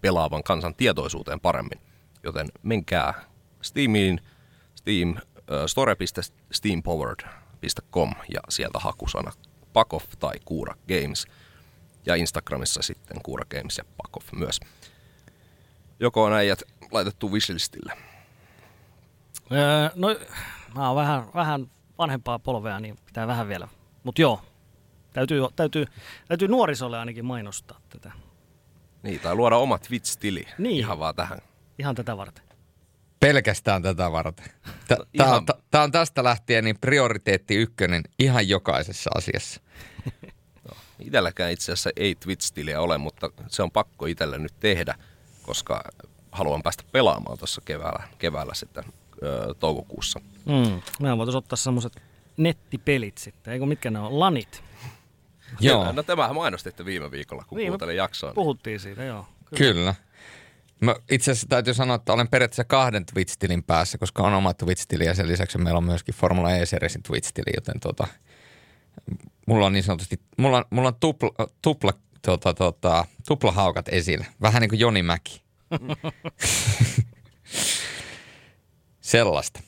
[0.00, 1.80] pelaavan kansan tietoisuuteen paremmin.
[2.22, 3.14] Joten menkää
[3.62, 4.20] Steamiin,
[4.74, 5.16] Steam,
[5.66, 9.32] store.steampowered.com ja sieltä hakusana
[9.72, 11.26] Pakoff tai Kuura Games.
[12.06, 14.60] Ja Instagramissa sitten Kuura Games ja Pakoff myös.
[16.00, 17.92] Joko on äijät laitettu wishlistille?
[19.52, 20.08] Öö, no,
[20.74, 23.68] mä oon vähän, vähän vanhempaa polvea, niin pitää vähän vielä.
[24.04, 24.42] Mutta joo,
[25.12, 25.86] täytyy, täytyy,
[26.28, 28.12] täytyy nuorisolle ainakin mainostaa tätä.
[29.02, 30.76] Niin, tai luoda oma Twitch-tili Niin.
[30.76, 31.38] ihan vaan tähän.
[31.78, 32.44] Ihan tätä varten.
[33.20, 34.46] Pelkästään tätä varten.
[34.88, 39.60] Tämä Ihan- on, tää on tästä lähtien niin prioriteetti ykkönen ihan jokaisessa asiassa.
[40.98, 44.94] Itselläkään itse asiassa ei Twitch-tiliä ole, mutta se on pakko itselle nyt tehdä,
[45.42, 45.84] koska
[46.32, 48.84] haluan päästä pelaamaan tuossa keväällä, keväällä sitten
[49.22, 50.20] ö, toukokuussa.
[50.44, 50.82] Mm.
[51.00, 52.02] Mehän voitaisiin ottaa semmoiset
[52.36, 54.20] nettipelit sitten, eikö mitkä ne on?
[54.20, 54.62] Lanit.
[55.60, 58.30] Joo, No tämähän mainostitte viime viikolla, kun Niin, kuuntelin jaksoa.
[58.30, 58.34] Niin.
[58.34, 59.26] Puhuttiin siitä, joo.
[59.54, 59.94] kyllä.
[60.80, 65.04] Mä itse asiassa täytyy sanoa, että olen periaatteessa kahden Twitch-tilin päässä, koska on oma Twitch-tili
[65.04, 68.06] ja sen lisäksi meillä on myöskin Formula E-Seriesin Twitch-tili, joten tota,
[69.46, 71.30] mulla on niin sanotusti, mulla on, mulla on tupla,
[71.62, 74.24] tupla, tota, tota, tuplahaukat esillä.
[74.42, 75.42] Vähän niin kuin Joni Mäki.
[79.00, 79.60] Sellaista.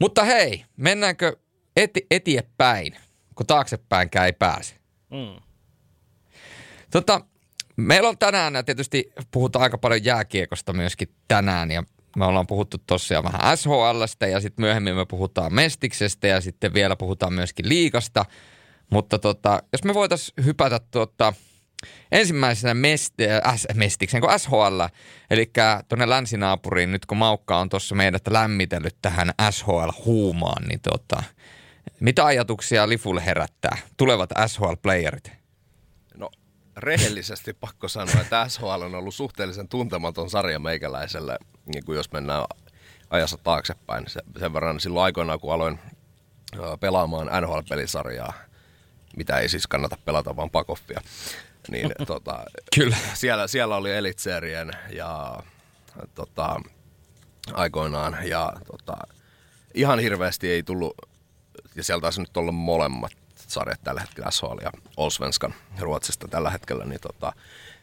[0.00, 1.36] Mutta hei, mennäänkö
[1.76, 2.96] eti, eteenpäin,
[3.34, 4.74] kun taaksepäinkään ei pääse?
[5.10, 5.42] Mm.
[6.90, 7.20] Tota,
[7.76, 11.82] meillä on tänään, ja tietysti puhutaan aika paljon jääkiekosta myöskin tänään, ja
[12.16, 16.96] me ollaan puhuttu tosiaan vähän SHLstä, ja sitten myöhemmin me puhutaan Mestiksestä, ja sitten vielä
[16.96, 18.24] puhutaan myöskin liikasta.
[18.90, 21.32] Mutta tota, jos me voitaisiin hypätä tuota,
[22.12, 23.14] ensimmäisenä mest,
[23.46, 24.80] äh, Mestiksen kuin SHL,
[25.30, 25.50] eli
[25.88, 31.22] tuonne länsinaapuriin, nyt kun Maukka on tuossa meidät lämmitellyt tähän SHL-huumaan, niin tota,
[32.00, 35.32] mitä ajatuksia Lifulle herättää tulevat SHL-playerit?
[36.14, 36.30] No
[36.76, 41.38] rehellisesti pakko sanoa, että SHL on ollut suhteellisen tuntematon sarja meikäläiselle,
[41.74, 42.44] niin kuin jos mennään
[43.10, 44.04] ajassa taaksepäin.
[44.08, 45.78] Se, sen verran silloin aikoinaan, kun aloin
[46.80, 48.32] pelaamaan NHL-pelisarjaa,
[49.16, 51.00] mitä ei siis kannata pelata, vaan pakoffia,
[51.70, 52.44] niin tota,
[52.74, 52.96] Kyllä.
[53.14, 55.42] siellä, siellä oli Elitserien ja
[56.14, 56.60] tota,
[57.52, 58.96] aikoinaan ja tota,
[59.74, 60.94] ihan hirveästi ei tullut,
[61.74, 66.84] ja siellä taisi nyt olla molemmat sarjat tällä hetkellä, SHL ja Allsvenskan Ruotsista tällä hetkellä,
[66.84, 67.32] niin tota,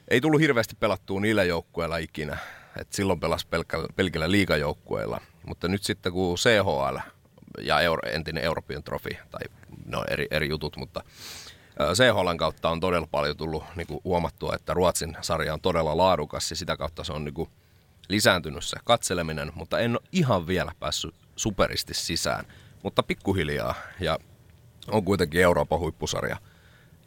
[0.07, 2.37] ei tullut hirveästi pelattua niillä joukkueilla ikinä.
[2.79, 6.97] Et silloin pelasi pelkällä, pelkillä liigajoukkueilla, mutta nyt sitten kun CHL
[7.61, 9.41] ja Euro, entinen European Trophy, tai
[9.85, 11.03] no eri, eri jutut, mutta
[11.81, 15.97] Ö, CHLn kautta on todella paljon tullut niin kuin huomattua, että Ruotsin sarja on todella
[15.97, 17.49] laadukas ja sitä kautta se on niin kuin
[18.09, 22.45] lisääntynyt se katseleminen, mutta en ole ihan vielä päässyt superisti sisään,
[22.83, 24.19] mutta pikkuhiljaa ja
[24.91, 26.37] on kuitenkin Euroopan huippusarja.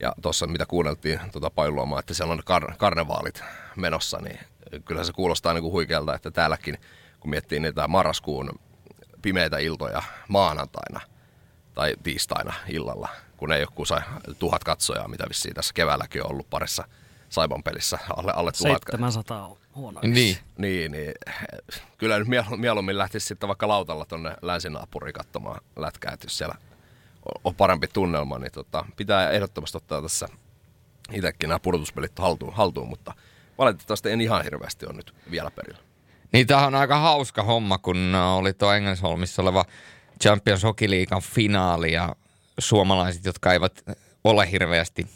[0.00, 3.42] Ja tuossa mitä kuunneltiin tuota Pailuomaa, että siellä on kar- karnevaalit
[3.76, 4.38] menossa, niin
[4.84, 6.78] kyllä se kuulostaa niin kuin huikealta, että täälläkin
[7.20, 8.60] kun miettii niitä marraskuun
[9.22, 11.00] pimeitä iltoja maanantaina
[11.74, 14.00] tai tiistaina illalla, kun ei joku sai
[14.38, 16.85] tuhat katsojaa, mitä vissiin tässä keväälläkin on ollut parissa
[17.28, 18.83] Saiban pelissä alle, alle tuhat.
[18.90, 20.00] 700 on huono.
[20.02, 20.37] Niin.
[20.59, 21.12] Niin, niin
[21.98, 26.54] kyllä nyt miel- mieluummin lähtisi sitten vaikka lautalla tonne länsinaapuriin katsomaan lätkää, että jos siellä
[27.24, 30.28] on- on parempi tunnelma, niin tota, pitää ehdottomasti ottaa tässä
[31.12, 33.14] itsekin nämä pudotuspelit haltuun, haltuun, mutta
[33.59, 35.78] valitettavasti en ihan hirveästi ole nyt vielä perillä.
[36.32, 39.64] Niin tämä on aika hauska homma, kun oli tuo Engelsholmissa oleva
[40.22, 42.16] Champions Hockey Leaguean finaali ja
[42.58, 43.82] suomalaiset, jotka eivät
[44.24, 45.06] ole hirveästi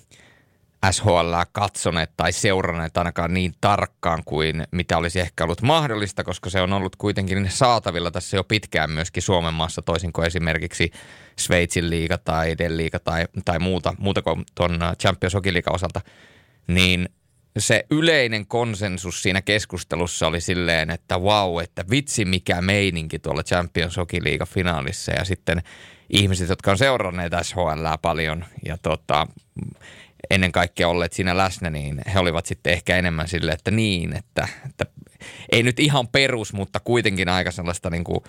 [0.90, 6.61] SHL katsoneet tai seuranneet ainakaan niin tarkkaan kuin mitä olisi ehkä ollut mahdollista, koska se
[6.61, 10.90] on ollut kuitenkin saatavilla tässä jo pitkään myöskin Suomen maassa, toisin kuin esimerkiksi
[11.38, 16.00] Sveitsin liiga tai Den liiga tai, tai muuta, muuta kuin tuon Champions Hockey osalta,
[16.66, 17.09] niin
[17.59, 23.97] se yleinen konsensus siinä keskustelussa oli silleen, että wow, että vitsi mikä meininki tuolla Champions
[23.97, 25.12] Hockey League finaalissa.
[25.12, 25.62] Ja sitten
[26.11, 29.27] ihmiset, jotka on seuranneet SHL paljon ja tota,
[30.31, 34.49] ennen kaikkea olleet siinä läsnä, niin he olivat sitten ehkä enemmän silleen, että niin, että,
[34.67, 34.87] että
[35.53, 38.21] ei nyt ihan perus, mutta kuitenkin aika sellaista niin kuin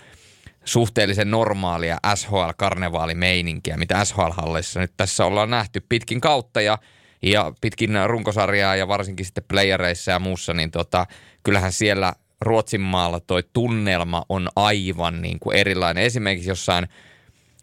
[0.66, 6.62] suhteellisen normaalia SHL-karnevaalimeininkiä, mitä SHL-halleissa nyt tässä ollaan nähty pitkin kautta.
[6.62, 6.78] Ja,
[7.26, 11.06] ja pitkin runkosarjaa ja varsinkin sitten playereissa ja muussa, niin tota,
[11.44, 16.04] kyllähän siellä Ruotsin maalla toi tunnelma on aivan niin kuin erilainen.
[16.04, 16.88] Esimerkiksi jossain,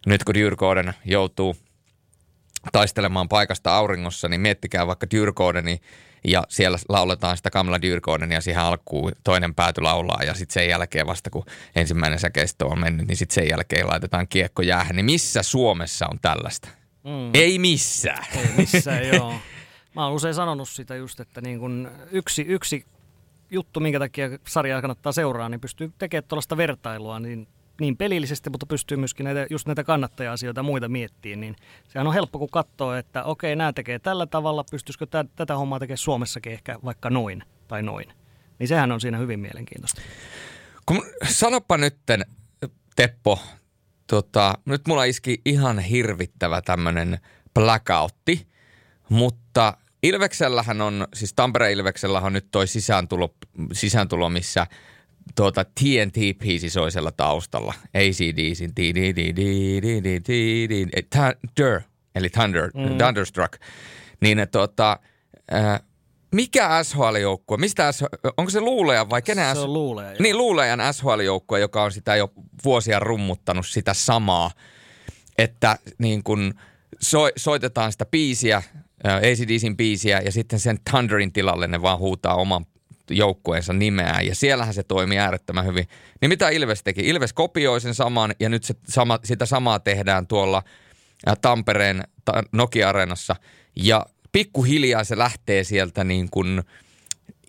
[0.07, 1.57] nyt kun Dyrkoden joutuu
[2.73, 5.81] taistelemaan paikasta auringossa, niin miettikää vaikka Dyrkodeni
[6.25, 10.69] ja siellä lauletaan sitä Kamla Dyrkodenia ja siihen alkuun toinen pääty laulaa ja sitten sen
[10.69, 11.45] jälkeen vasta kun
[11.77, 14.97] ensimmäinen säkeistö on mennyt, niin sitten sen jälkeen laitetaan kiekko jäähän.
[14.97, 16.69] Niin missä Suomessa on tällaista?
[17.05, 17.31] Mm.
[17.35, 18.25] Ei missään.
[18.37, 19.35] Ei missään, joo.
[19.95, 22.87] Mä oon usein sanonut sitä just, että niin kun yksi, yksi
[23.51, 27.49] juttu, minkä takia sarjaa kannattaa seuraa, niin pystyy tekemään tuollaista vertailua, niin
[27.81, 31.57] niin pelillisesti, mutta pystyy myöskin näitä, just näitä kannattaja-asioita ja muita miettimään, niin
[31.89, 35.79] sehän on helppo, kun katsoo, että okei, nämä tekee tällä tavalla, pystyisikö tä, tätä hommaa
[35.79, 38.13] tekemään Suomessakin ehkä vaikka noin tai noin.
[38.59, 40.01] Niin sehän on siinä hyvin mielenkiintoista.
[40.87, 42.27] Kun, sanoppa nytten,
[42.97, 43.39] Teppo,
[44.07, 47.19] tota, nyt mulla iski ihan hirvittävä tämmöinen
[47.55, 48.47] blackoutti,
[49.13, 53.35] mutta Ilveksellähän on, siis Tampereen Ilveksellähän on nyt toi sisääntulo,
[53.73, 54.67] sisääntulo missä–
[55.35, 57.75] tuota TNT-biisi soi siellä taustalla.
[57.95, 58.73] ACDCin
[61.11, 61.81] Thunder,
[62.15, 62.99] eli Thunder, mm.
[62.99, 63.53] Thunderstruck.
[64.21, 64.99] Niin tuota,
[65.55, 65.81] äh,
[66.35, 69.57] mikä SHL-joukkue, mistä SHL, onko se Luuleja vai kenen?
[69.57, 70.17] Se on Luuleja.
[70.19, 72.33] Niin, Luulejan SHL-joukkue, joka on sitä jo
[72.65, 74.51] vuosia rummuttanut sitä samaa,
[75.39, 76.55] että niin kun
[77.01, 78.63] so, soitetaan sitä biisiä,
[79.05, 82.67] ACDCin biisiä ja sitten sen Thunderin tilalle ne vaan huutaa oman
[83.11, 85.89] joukkueensa nimeä ja siellähän se toimii äärettömän hyvin.
[86.21, 87.01] Niin mitä Ilves teki?
[87.01, 90.63] Ilves kopioi sen saman ja nyt se sama, sitä samaa tehdään tuolla
[91.41, 92.03] Tampereen
[92.53, 93.37] Nokia-areenassa
[93.77, 96.63] ja pikkuhiljaa se lähtee sieltä niin kuin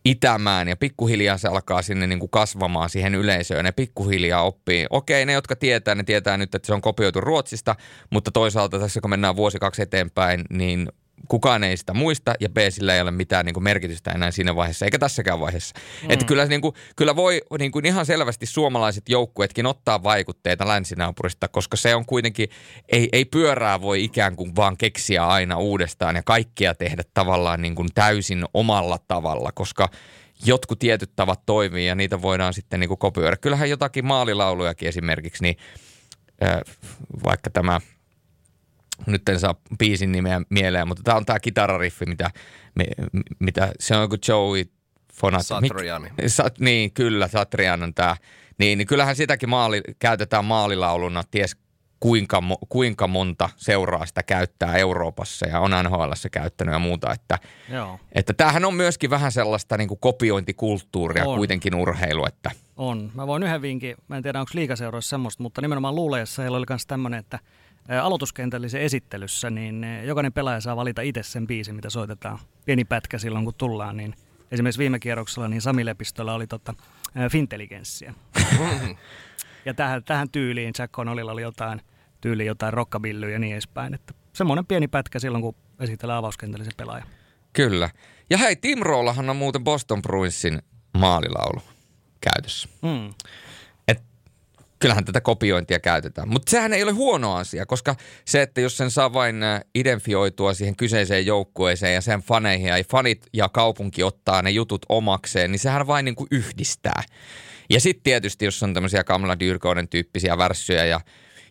[0.06, 4.86] itämään ja pikkuhiljaa se alkaa sinne niin kuin kasvamaan siihen yleisöön ja pikkuhiljaa oppii.
[4.90, 7.76] Okei, ne jotka tietää, ne tietää nyt, että se on kopioitu Ruotsista,
[8.10, 10.88] mutta toisaalta tässä kun mennään vuosi kaksi eteenpäin, niin
[11.28, 14.56] kukaan ei sitä muista ja B sillä ei ole mitään niin kuin merkitystä enää siinä
[14.56, 15.76] vaiheessa, eikä tässäkään vaiheessa.
[16.04, 16.12] Mm.
[16.12, 21.48] Että kyllä, niin kuin, kyllä voi niin kuin ihan selvästi suomalaiset joukkueetkin ottaa vaikutteita länsinaapurista,
[21.48, 22.50] koska se on kuitenkin,
[22.90, 27.76] ei, ei pyörää voi ikään kuin vaan keksiä aina uudestaan ja kaikkia tehdä tavallaan niin
[27.76, 29.90] kuin täysin omalla tavalla, koska
[30.46, 33.38] jotkut tietyt tavat toimii ja niitä voidaan sitten niin kuin kopioida.
[33.38, 35.58] Kyllähän jotakin maalilaulujakin esimerkiksi, niin
[36.44, 36.60] äh,
[37.24, 37.80] vaikka tämä–
[39.06, 42.32] nyt en saa biisin nimeä mieleen, mutta tämä on tämä kitarariffi, mitä,
[42.76, 42.86] me,
[43.40, 44.66] mitä se on joku Joey
[45.14, 45.46] Fonat.
[45.46, 46.10] Satriani.
[46.10, 48.16] Mik, sa, niin, kyllä, Satrian on tämä.
[48.58, 51.58] Niin, niin kyllähän sitäkin maali, käytetään maalilauluna ties
[52.00, 57.14] kuinka, kuinka monta seuraa sitä käyttää Euroopassa ja on NHL käyttänyt ja muuta.
[57.14, 58.00] Että, Joo.
[58.12, 61.38] että tämähän on myöskin vähän sellaista niin kuin kopiointikulttuuria on.
[61.38, 62.26] kuitenkin urheilu.
[62.26, 62.52] Että.
[62.76, 63.12] On.
[63.14, 66.66] Mä voin yhden vinkin, mä en tiedä onko liikaseuroissa semmoista, mutta nimenomaan luuleessa heillä oli
[66.70, 67.40] myös tämmöinen, että–
[68.02, 72.40] aloituskentällisen esittelyssä, niin jokainen pelaaja saa valita itse sen biisin, mitä soitetaan.
[72.66, 74.16] Pieni pätkä silloin, kun tullaan, niin
[74.52, 76.74] esimerkiksi viime kierroksella niin Sami Lepistöllä oli tota,
[77.32, 78.14] fintelligenssiä.
[79.66, 81.82] ja tähän, tähän tyyliin Jack Connellilla oli jotain
[82.22, 83.94] tyyliin jotain rockabillyä ja niin edespäin.
[83.94, 87.06] Että semmoinen pieni pätkä silloin, kun esitellään avauskentällisen pelaaja.
[87.54, 87.90] Kyllä.
[88.30, 90.62] Ja hei, Tim Rollahan on muuten Boston Bruinsin
[90.98, 91.62] maalilaulu
[92.22, 92.70] käytössä.
[92.82, 93.14] Mm
[94.84, 96.30] kyllähän tätä kopiointia käytetään.
[96.30, 100.54] Mutta sehän ei ole huono asia, koska se, että jos sen saa vain äh, identifioitua
[100.54, 105.60] siihen kyseiseen joukkueeseen ja sen faneihin ja fanit ja kaupunki ottaa ne jutut omakseen, niin
[105.60, 107.04] sehän vain niin kuin yhdistää.
[107.70, 111.02] Ja sitten tietysti, jos on tämmöisiä Kamala Dyrkouden tyyppisiä värssyjä ja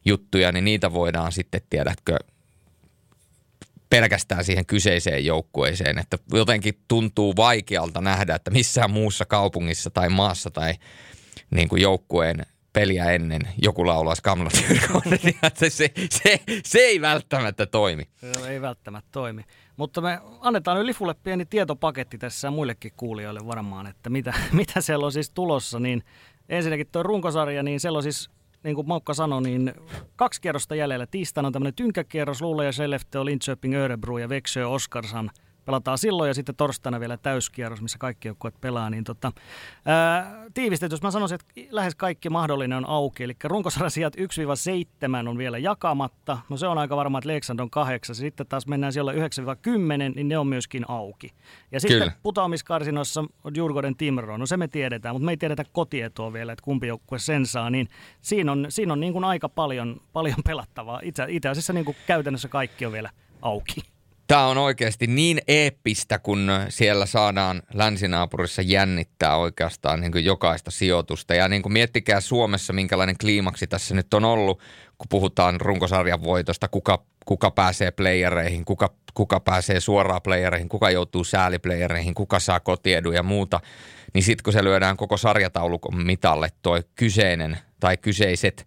[0.05, 2.17] juttuja, niin niitä voidaan sitten, tiedätkö,
[3.91, 5.99] pelkästään siihen kyseiseen joukkueeseen.
[5.99, 10.75] Että jotenkin tuntuu vaikealta nähdä, että missään muussa kaupungissa tai maassa tai
[11.51, 18.09] niin kuin joukkueen peliä ennen joku laulaisi Kamla se, se, se, se ei välttämättä toimi.
[18.17, 19.45] Se ei välttämättä toimi.
[19.77, 25.07] Mutta me annetaan nyt Lifulle pieni tietopaketti tässä muillekin kuulijoille varmaan, että mitä, mitä siellä
[25.07, 25.81] on siis tulossa.
[25.81, 26.03] Niin
[26.49, 28.31] ensinnäkin tuo runkosarja, niin siellä on siis
[28.63, 29.73] niin kuin Maukka sanoi, niin
[30.17, 31.07] kaksi kierrosta jäljellä.
[31.07, 35.31] Tiistaina on tämmöinen tynkäkierros, Luule ja Skellefteå, Linköping, Örebro ja Växjö, Oskarshamn–
[35.65, 38.91] pelataan silloin ja sitten torstaina vielä täyskierros, missä kaikki joukkueet pelaa.
[38.91, 39.33] Niin tota,
[39.87, 40.45] ää,
[40.91, 43.25] jos mä sanoisin, että lähes kaikki mahdollinen on auki.
[43.25, 46.39] Eli runkosarjasijat 1-7 on vielä jakamatta.
[46.49, 48.17] No se on aika varma, että Leksand on kahdeksan.
[48.17, 49.17] Sitten taas mennään siellä 9-10,
[50.15, 51.33] niin ne on myöskin auki.
[51.73, 52.13] Ja sitten Kyllä.
[52.23, 54.37] putoamiskarsinoissa on Jurgoden Timro.
[54.37, 57.71] No se me tiedetään, mutta me ei tiedetä kotietoa vielä, että kumpi joukkue sen saa.
[57.71, 57.89] Niin
[58.21, 61.01] siinä on, siinä on niin kuin aika paljon, paljon pelattavaa.
[61.03, 63.11] Itse, itse asiassa niin kuin käytännössä kaikki on vielä
[63.43, 63.83] auki.
[64.27, 71.35] Tämä on oikeasti niin eeppistä, kun siellä saadaan länsinaapurissa jännittää oikeastaan niin kuin jokaista sijoitusta.
[71.35, 74.59] Ja niin kuin miettikää Suomessa, minkälainen kliimaksi tässä nyt on ollut,
[74.99, 81.25] kun puhutaan runkosarjan voitosta, kuka, kuka pääsee playereihin, kuka, kuka pääsee suoraan playereihin, kuka joutuu
[81.25, 83.61] sääliplayereihin, kuka saa kotiedu ja muuta.
[84.15, 88.67] Niin sitten kun se lyödään koko sarjataulukon mitalle toi kyseinen tai kyseiset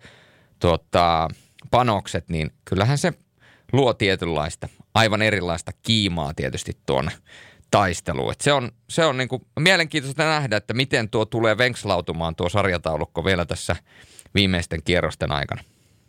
[0.59, 1.27] tota,
[1.71, 3.13] panokset, niin kyllähän se
[3.73, 7.11] luo tietynlaista, aivan erilaista kiimaa tietysti tuonne
[7.71, 8.31] taisteluun.
[8.31, 13.25] Et se on, se on niinku mielenkiintoista nähdä, että miten tuo tulee venkslautumaan tuo sarjataulukko
[13.25, 13.75] vielä tässä
[14.35, 15.63] viimeisten kierrosten aikana.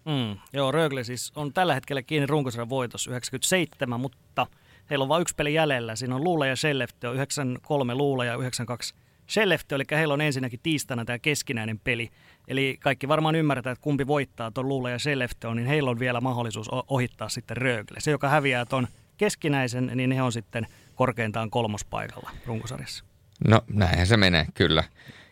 [0.05, 4.47] Mm, joo, Rögle siis on tällä hetkellä kiinni runkosarjan voitos 97, mutta
[4.91, 5.97] heillä on vain yksi peli jäljellä.
[5.97, 8.95] Siinä on Luula ja Shellefte, on 93 Luula ja 92
[9.31, 12.11] Shellefte, eli heillä on ensinnäkin tiistaina tämä keskinäinen peli.
[12.49, 15.99] Eli kaikki varmaan ymmärretään, että kumpi voittaa tuon Luula ja Shellefte on, niin heillä on
[15.99, 18.01] vielä mahdollisuus ohittaa sitten Rögle.
[18.01, 23.05] Se, joka häviää tuon keskinäisen, niin he on sitten korkeintaan kolmospaikalla runkosarjassa.
[23.49, 24.85] No näinhän se menee, kyllä.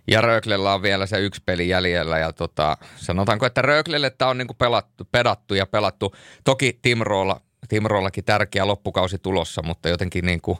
[0.08, 4.38] Ja Röglellä on vielä se yksi peli jäljellä ja tota, sanotaanko, että Röglelle tämä on
[4.38, 6.14] niinku pelattu, pedattu ja pelattu.
[6.44, 10.58] Toki Timroolla, Timroollakin tärkeä loppukausi tulossa, mutta jotenkin niinku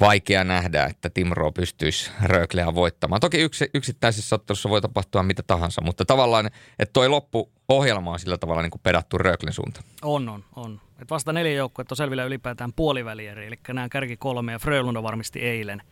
[0.00, 3.20] vaikea nähdä, että Timroo pystyisi Rögleä voittamaan.
[3.20, 6.46] Toki yksi, yksittäisessä ottelussa voi tapahtua mitä tahansa, mutta tavallaan,
[6.78, 9.84] että toi loppuohjelma on sillä tavalla niin kuin pedattu Röglen suuntaan.
[10.02, 10.80] On, on, on.
[11.02, 15.40] Et vasta neljä joukkoa on selvillä ylipäätään puolivälieri, eli nämä kärki kolme ja Frölunda varmisti
[15.40, 15.82] eilen.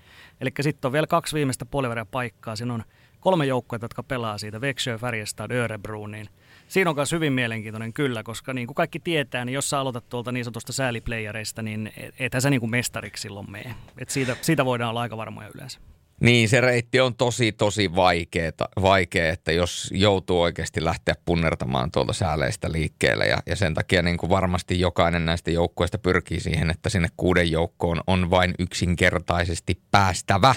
[0.40, 2.56] Eli sitten on vielä kaksi viimeistä puoliväriä paikkaa.
[2.56, 2.84] Siinä on
[3.20, 6.26] kolme joukkoa, jotka pelaa siitä, Växjö, Färjestad, Örebro, niin
[6.72, 10.08] siinä on myös hyvin mielenkiintoinen kyllä, koska niin kuin kaikki tietää, niin jos sä aloitat
[10.08, 13.74] tuolta niin sanotusta sääliplayereista, niin ethän sä niin kuin mestariksi silloin mene.
[13.98, 15.78] Et siitä, siitä voidaan olla aika varmoja yleensä.
[16.20, 18.50] Niin, se reitti on tosi, tosi vaikea,
[18.82, 23.26] vaikea että jos joutuu oikeasti lähteä punnertamaan tuolta sääleistä liikkeelle.
[23.26, 27.50] Ja, ja sen takia niin kuin varmasti jokainen näistä joukkueista pyrkii siihen, että sinne kuuden
[27.50, 30.54] joukkoon on vain yksinkertaisesti päästävä.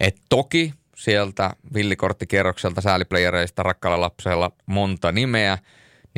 [0.00, 0.72] Et toki
[1.04, 5.58] sieltä villikorttikierrokselta sääliplayereista rakkalla lapsella monta nimeä,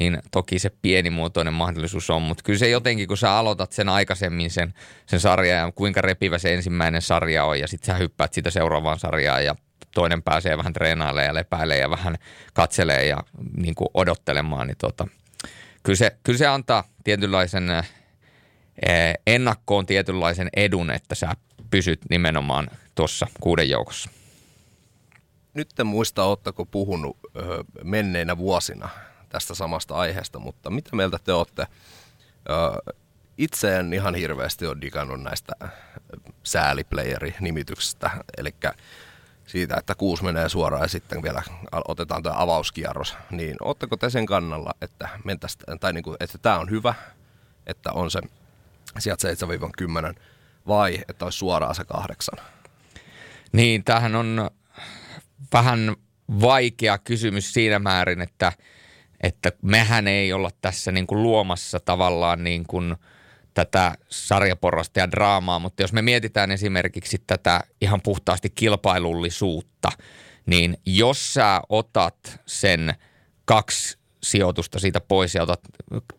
[0.01, 4.51] niin toki se pienimuotoinen mahdollisuus on, mutta kyllä se jotenkin, kun sä aloitat sen aikaisemmin
[4.51, 4.75] sen,
[5.07, 8.99] sen sarjan ja kuinka repivä se ensimmäinen sarja on ja sitten sä hyppäät sitä seuraavaan
[8.99, 9.55] sarjaan ja
[9.95, 12.17] toinen pääsee vähän treenailemaan ja lepäilee ja vähän
[12.55, 13.23] katselee ja
[13.57, 15.07] niin kuin odottelemaan, niin tota,
[15.83, 17.69] kyllä, se, kyllä se antaa tietynlaisen
[19.27, 21.33] ennakkoon tietynlaisen edun, että sä
[21.71, 24.11] pysyt nimenomaan tuossa kuuden joukossa
[25.55, 28.89] nyt en muista, oletteko puhunut ö, menneinä vuosina
[29.29, 31.67] tästä samasta aiheesta, mutta mitä mieltä te olette?
[32.51, 32.93] Ö,
[33.39, 35.53] itse en ihan hirveästi ole digannut näistä
[36.43, 38.55] sääliplayeri-nimityksistä, eli
[39.47, 41.43] siitä, että kuusi menee suoraan ja sitten vielä
[41.89, 46.59] otetaan tuo avauskierros, niin ootteko te sen kannalla, että, mentäisi, tai niin kuin, että tämä
[46.59, 46.95] on hyvä,
[47.67, 48.21] että on se
[48.99, 49.29] sieltä
[50.13, 50.21] 7-10,
[50.67, 52.39] vai että olisi suoraan se kahdeksan?
[53.53, 54.51] Niin, tämähän on
[55.53, 55.97] vähän
[56.41, 58.53] vaikea kysymys siinä määrin, että,
[59.23, 62.97] että mehän ei olla tässä niin kuin luomassa tavallaan niin kuin
[63.55, 69.89] tätä sarjaporrasta ja draamaa, mutta jos me mietitään esimerkiksi tätä ihan puhtaasti kilpailullisuutta,
[70.47, 72.95] niin jos sä otat sen
[73.45, 75.61] kaksi sijoitusta siitä pois ja otat,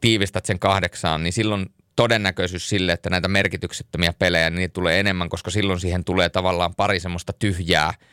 [0.01, 5.51] tiivistät sen kahdeksaan, niin silloin todennäköisyys sille, että näitä merkityksettömiä pelejä, niin tulee enemmän, koska
[5.51, 7.93] silloin siihen tulee tavallaan pari semmoista tyhjää–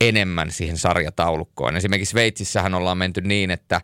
[0.00, 1.76] enemmän siihen sarjataulukkoon.
[1.76, 3.80] Esimerkiksi Sveitsissähän ollaan menty niin, että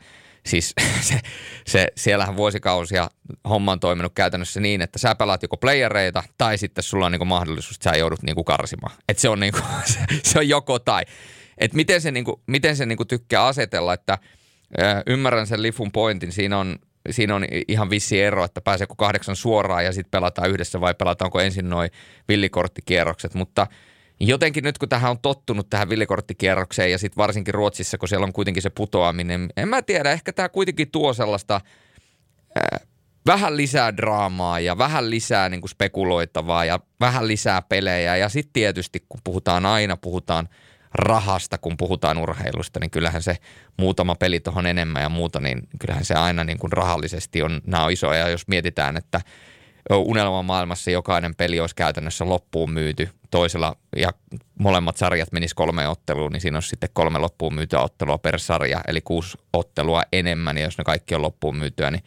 [0.46, 1.20] siis se,
[1.66, 3.10] se, siellähän vuosikausia
[3.48, 7.24] homma on toiminut käytännössä niin, että sä pelaat joko playereita tai sitten sulla on niinku
[7.24, 8.96] mahdollisuus, että sä joudut niinku karsimaan.
[9.08, 9.58] Et se on, niinku,
[9.92, 11.02] se, se on joko tai.
[11.58, 14.18] Et miten se, niinku, miten se niinku tykkää asetella, että
[14.78, 16.78] ö, ymmärrän sen Lifun pointin, siinä on,
[17.10, 21.40] siinä on ihan vissi ero, että pääseekö kahdeksan suoraan ja sitten pelataan yhdessä vai pelataanko
[21.40, 21.90] ensin noin
[22.28, 23.66] villikorttikierrokset, mutta–
[24.20, 28.32] jotenkin nyt kun tähän on tottunut tähän villikorttikierrokseen ja sitten varsinkin Ruotsissa, kun siellä on
[28.32, 31.60] kuitenkin se putoaminen, en mä tiedä, ehkä tämä kuitenkin tuo sellaista
[32.74, 32.80] äh,
[33.26, 38.16] vähän lisää draamaa ja vähän lisää niin kuin spekuloitavaa ja vähän lisää pelejä.
[38.16, 40.48] Ja sitten tietysti, kun puhutaan aina, puhutaan
[40.94, 43.36] rahasta, kun puhutaan urheilusta, niin kyllähän se
[43.76, 47.84] muutama peli tuohon enemmän ja muuta, niin kyllähän se aina niin kuin rahallisesti on, nämä
[47.84, 48.28] on isoja.
[48.28, 49.20] Jos mietitään, että
[49.90, 53.08] unelman maailmassa jokainen peli olisi käytännössä loppuun myyty.
[53.30, 54.10] Toisella ja
[54.58, 58.80] molemmat sarjat menis kolme otteluun, niin siinä on sitten kolme loppuun myytyä ottelua per sarja,
[58.86, 62.04] eli kuusi ottelua enemmän, ja jos ne kaikki on loppuun myytyä, niin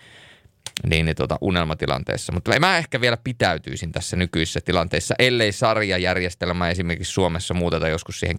[0.89, 2.33] niin, niin tuota, unelmatilanteessa.
[2.33, 8.37] Mutta mä ehkä vielä pitäytyisin tässä nykyisessä tilanteessa, ellei sarjajärjestelmä esimerkiksi Suomessa muuteta joskus siihen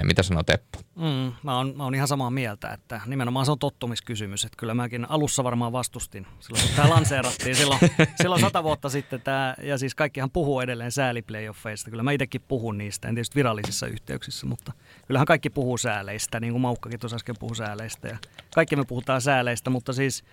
[0.00, 0.04] 10-10.
[0.04, 0.78] Mitä sanoo Teppo?
[0.94, 4.44] Mm, mä, oon, mä oon ihan samaa mieltä, että nimenomaan se on tottumiskysymys.
[4.44, 7.80] Että kyllä mäkin alussa varmaan vastustin silloin, kun tämä lanseerattiin silloin,
[8.22, 9.20] silloin sata vuotta sitten.
[9.20, 11.90] Tää, ja siis kaikkihan puhuu edelleen sääliplayoffeista.
[11.90, 14.72] Kyllä mä itsekin puhun niistä, en tietysti virallisissa yhteyksissä, mutta
[15.06, 18.08] kyllähän kaikki puhuu sääleistä, niin kuin Maukkakin tuossa äsken puhui sääleistä.
[18.08, 18.18] Ja
[18.54, 20.24] kaikki me puhutaan sääleistä, mutta siis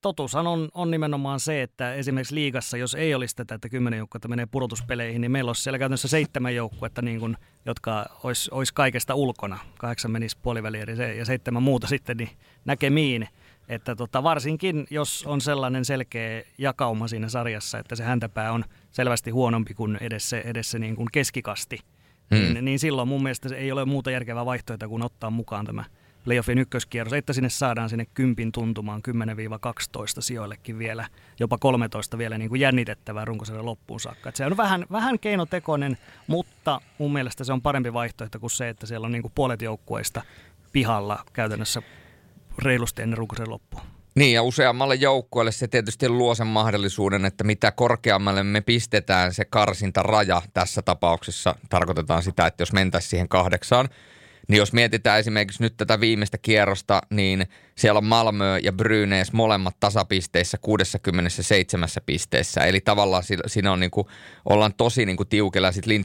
[0.00, 4.28] totuushan on, on nimenomaan se, että esimerkiksi liigassa, jos ei olisi tätä, että kymmenen joukkuetta
[4.28, 7.36] menee pudotuspeleihin, niin meillä olisi siellä käytännössä seitsemän joukkuetta, niin kuin,
[7.66, 9.58] jotka olisi, olisi kaikesta ulkona.
[9.78, 10.86] Kahdeksan menisi puoliväliin
[11.18, 12.30] ja seitsemän muuta sitten niin
[12.64, 13.28] näkemiin.
[13.68, 19.30] Että tota, varsinkin, jos on sellainen selkeä jakauma siinä sarjassa, että se häntäpää on selvästi
[19.30, 21.78] huonompi kuin edes se, edes se niin kuin keskikasti,
[22.34, 22.38] hmm.
[22.38, 25.84] niin, niin silloin mun mielestä se ei ole muuta järkevää vaihtoehtoa kuin ottaa mukaan tämä–
[26.24, 29.12] playoffin ykköskierros, että sinne saadaan sinne kympin tuntumaan 10-12
[30.20, 31.08] sijoillekin vielä,
[31.40, 34.28] jopa 13 vielä niin kuin jännitettävää runkosarjan loppuun saakka.
[34.28, 38.68] Et se on vähän, vähän keinotekoinen, mutta mun mielestä se on parempi vaihtoehto kuin se,
[38.68, 40.22] että siellä on niin kuin puolet joukkueista
[40.72, 41.82] pihalla käytännössä
[42.58, 43.80] reilusti ennen runkosarjan loppua.
[44.14, 49.44] Niin ja useammalle joukkueelle se tietysti luo sen mahdollisuuden, että mitä korkeammalle me pistetään se
[49.44, 53.88] karsintaraja tässä tapauksessa, tarkoitetaan sitä, että jos mentäisiin siihen kahdeksaan,
[54.48, 57.46] niin jos mietitään esimerkiksi nyt tätä viimeistä kierrosta, niin
[57.78, 62.60] siellä on Malmö ja Brynäs molemmat tasapisteissä 67 pisteessä.
[62.60, 64.06] Eli tavallaan siinä on niin kuin,
[64.44, 66.04] ollaan tosi niin kuin tiukilla ja sitten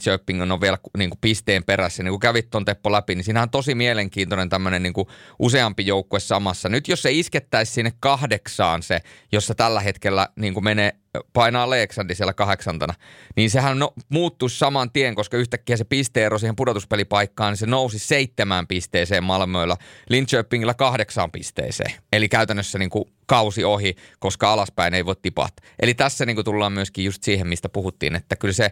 [0.52, 2.04] on vielä niin kuin pisteen perässä.
[2.04, 5.08] Niin kuin kävit tuon Teppo läpi, niin siinä on tosi mielenkiintoinen tämmöinen niin kuin
[5.40, 6.70] useampi joukkue samassa.
[6.70, 9.00] Nyt jos se iskettäisiin sinne kahdeksaan se,
[9.32, 10.99] jossa tällä hetkellä niin kuin menee
[11.34, 12.94] painaa Aleksandi siellä kahdeksantana,
[13.36, 18.00] niin sehän no, muuttuisi saman tien, koska yhtäkkiä se pisteero siihen pudotuspelipaikkaan, niin se nousi
[18.00, 19.78] seitsemään pisteeseen Malmöillä,
[20.10, 21.92] Linköpingillä kahdeksaan pisteeseen.
[22.14, 25.66] Eli käytännössä niin kuin kausi ohi, koska alaspäin ei voi tipahtaa.
[25.80, 28.72] Eli tässä niin kuin tullaan myöskin just siihen, mistä puhuttiin, että kyllä se,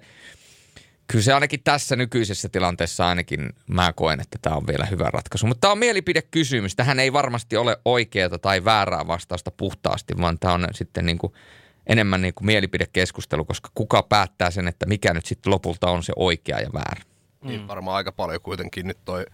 [1.07, 5.47] kyllä se ainakin tässä nykyisessä tilanteessa ainakin mä koen, että tämä on vielä hyvä ratkaisu.
[5.47, 6.75] Mutta tämä on mielipidekysymys.
[6.75, 11.33] Tähän ei varmasti ole oikeaa tai väärää vastausta puhtaasti, vaan tämä on sitten niin kuin–
[11.87, 16.13] enemmän niin kuin mielipidekeskustelu, koska kuka päättää sen, että mikä nyt sitten lopulta on se
[16.15, 17.01] oikea ja väärä.
[17.41, 17.67] Niin mm.
[17.67, 19.25] varmaan aika paljon kuitenkin nyt toi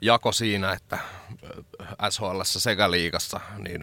[0.00, 0.98] jako siinä, että
[2.10, 3.82] SHL sekä liigassa, niin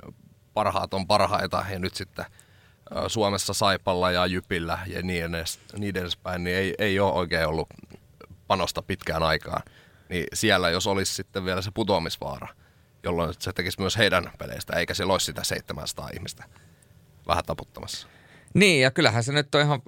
[0.54, 2.26] parhaat on parhaita ja nyt sitten
[3.08, 7.70] Suomessa Saipalla ja Jypillä ja niin, edes, niin edespäin, niin ei, ei ole oikein ollut
[8.48, 9.62] panosta pitkään aikaan.
[10.10, 12.48] Niin siellä jos olisi sitten vielä se putoamisvaara,
[13.04, 16.44] jolloin se tekisi myös heidän peleistä, eikä siellä olisi sitä 700 ihmistä
[17.28, 18.08] vähän taputtamassa.
[18.54, 19.82] Niin, ja kyllähän se nyt on ihan,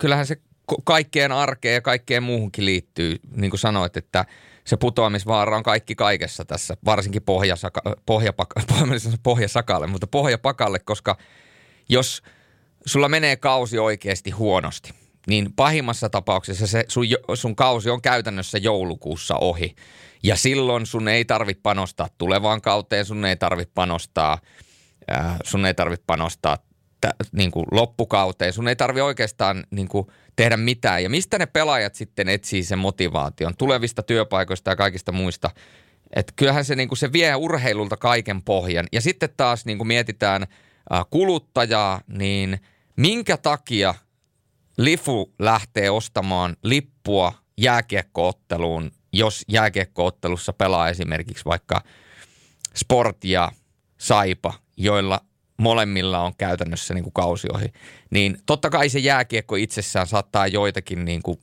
[0.00, 0.36] kyllähän se
[0.84, 4.24] kaikkeen arkeen ja kaikkeen muuhunkin liittyy, niin kuin sanoit, että
[4.64, 8.60] se putoamisvaara on kaikki kaikessa tässä, varsinkin pohjasaka, pohjapaka,
[9.22, 11.16] pohjasakalle, mutta pohjapakalle, koska
[11.88, 12.22] jos
[12.86, 14.90] sulla menee kausi oikeasti huonosti,
[15.26, 19.74] niin pahimmassa tapauksessa se sun, sun kausi on käytännössä joulukuussa ohi.
[20.22, 24.38] Ja silloin sun ei tarvitse panostaa tulevaan kauteen, sun ei tarvitse panostaa,
[25.12, 26.58] äh, sun ei tarvitse panostaa
[27.32, 28.52] niin kuin loppukauteen.
[28.52, 31.02] Sun ei tarvi oikeastaan niin kuin tehdä mitään.
[31.02, 33.56] Ja mistä ne pelaajat sitten etsii sen motivaation?
[33.58, 35.50] Tulevista työpaikoista ja kaikista muista.
[36.16, 38.86] Et kyllähän se, niin kuin se vie urheilulta kaiken pohjan.
[38.92, 42.60] Ja sitten taas niin kuin mietitään äh, kuluttajaa, niin
[42.96, 43.94] minkä takia
[44.78, 51.82] Lifu lähtee ostamaan lippua jääkiekkootteluun, jos jääkiekkoottelussa pelaa esimerkiksi vaikka
[52.74, 53.52] Sport ja
[53.98, 55.20] Saipa, joilla
[55.56, 57.72] molemmilla on käytännössä niin kuin kausi ohi.
[58.10, 61.38] Niin totta kai se jääkiekko itsessään saattaa joitakin niin kuin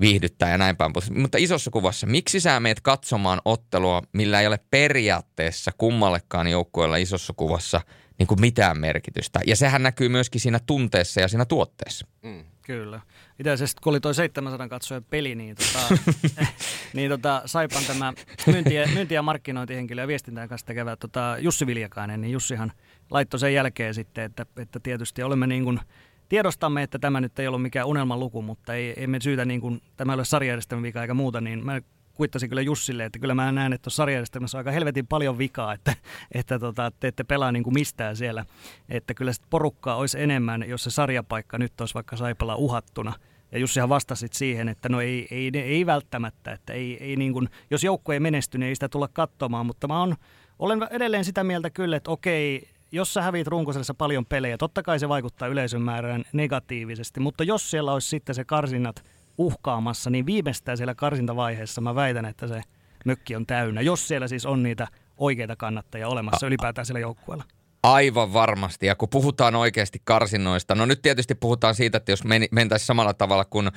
[0.00, 0.92] viihdyttää ja näin päin.
[1.14, 7.32] Mutta isossa kuvassa, miksi sä meet katsomaan ottelua, millä ei ole periaatteessa kummallekaan joukkueella isossa
[7.36, 7.80] kuvassa
[8.18, 9.40] niin kuin mitään merkitystä.
[9.46, 12.06] Ja sehän näkyy myöskin siinä tunteessa ja siinä tuotteessa.
[12.22, 12.44] Mm.
[12.62, 13.00] Kyllä.
[13.38, 15.94] Itse asiassa kun oli toi 700 katsojen peli, niin, tota,
[16.94, 18.12] niin tota, Saipan tämä
[18.46, 22.72] myynti- ja, myynti- ja markkinointihenkilö ja viestintään kanssa tekevä tota, Jussi Viljakainen, niin Jussihan
[23.10, 25.80] laittoi sen jälkeen sitten, että, että tietysti olemme niin kuin,
[26.28, 29.80] tiedostamme, että tämä nyt ei ollut mikään unelman luku, mutta ei, emme syytä, niin kuin,
[29.96, 31.80] tämä ei ole sarjajärjestelmän vika eikä muuta, niin mä
[32.14, 35.72] kuittasin kyllä Jussille, että kyllä mä näen, että tuossa sarjajärjestelmässä on aika helvetin paljon vikaa,
[35.72, 35.94] että,
[36.32, 38.44] että tota, te ette pelaa niin kuin mistään siellä.
[38.88, 43.12] Että kyllä sitä porukkaa olisi enemmän, jos se sarjapaikka nyt olisi vaikka Saipala uhattuna.
[43.52, 47.48] Ja Jussihan vastasi siihen, että no ei, ei, ei välttämättä, että ei, ei niin kuin,
[47.70, 50.16] jos joukko ei menesty, niin ei sitä tulla katsomaan, mutta mä on,
[50.58, 54.98] olen edelleen sitä mieltä kyllä, että okei, jos sä hävit runkosarjassa paljon pelejä, totta kai
[54.98, 59.04] se vaikuttaa yleisön määrään negatiivisesti, mutta jos siellä olisi sitten se karsinnat
[59.38, 62.62] uhkaamassa, niin viimeistään siellä karsintavaiheessa mä väitän, että se
[63.04, 67.44] mökki on täynnä, jos siellä siis on niitä oikeita kannattajia olemassa ylipäätään siellä joukkueella.
[67.82, 68.86] Aivan varmasti.
[68.86, 73.44] Ja kun puhutaan oikeasti karsinnoista, no nyt tietysti puhutaan siitä, että jos mentäisiin samalla tavalla
[73.44, 73.68] kuin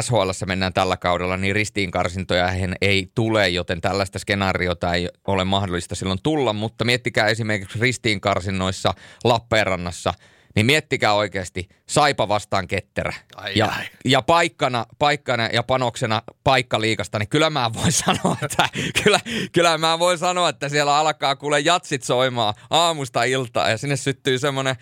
[0.00, 6.22] SHL mennään tällä kaudella, niin ristiinkarsintoja ei tule, joten tällaista skenaariota ei ole mahdollista silloin
[6.22, 6.52] tulla.
[6.52, 8.94] Mutta miettikää esimerkiksi ristiinkarsinnoissa
[9.24, 10.14] Lappeenrannassa–
[10.58, 13.12] niin miettikää oikeasti Saipa vastaan ketterä.
[13.36, 13.84] Ai ja, ai.
[14.04, 18.68] ja paikkana, paikkana ja panoksena paikka liikasta, niin kyllä mä voin sanoa, että
[19.02, 19.20] kyllä,
[19.52, 24.38] kyllä mä voin sanoa, että siellä alkaa kuule jatsit soimaan aamusta iltaa ja sinne syttyy
[24.38, 24.76] semmoinen,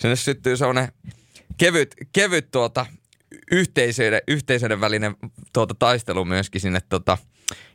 [0.00, 0.88] sinne syttyy semmoinen
[1.56, 2.86] kevyt, kevyt tuota,
[3.52, 5.16] yhteisöiden, yhteisöiden välinen
[5.52, 7.18] tuota, taistelu myöskin sinne tuota,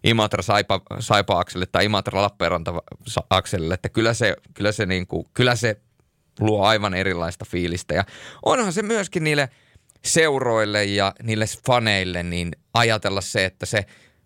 [0.04, 5.82] Imatra Saipa, Saipa-akselille tai Imatra Lappeenranta-akselille, että kyllä se, kyllä se, niin kuin, kyllä se
[6.42, 7.94] luo aivan erilaista fiilistä.
[7.94, 8.04] Ja
[8.46, 9.50] onhan se myöskin niille
[10.06, 13.86] seuroille ja niille faneille niin ajatella se, että se,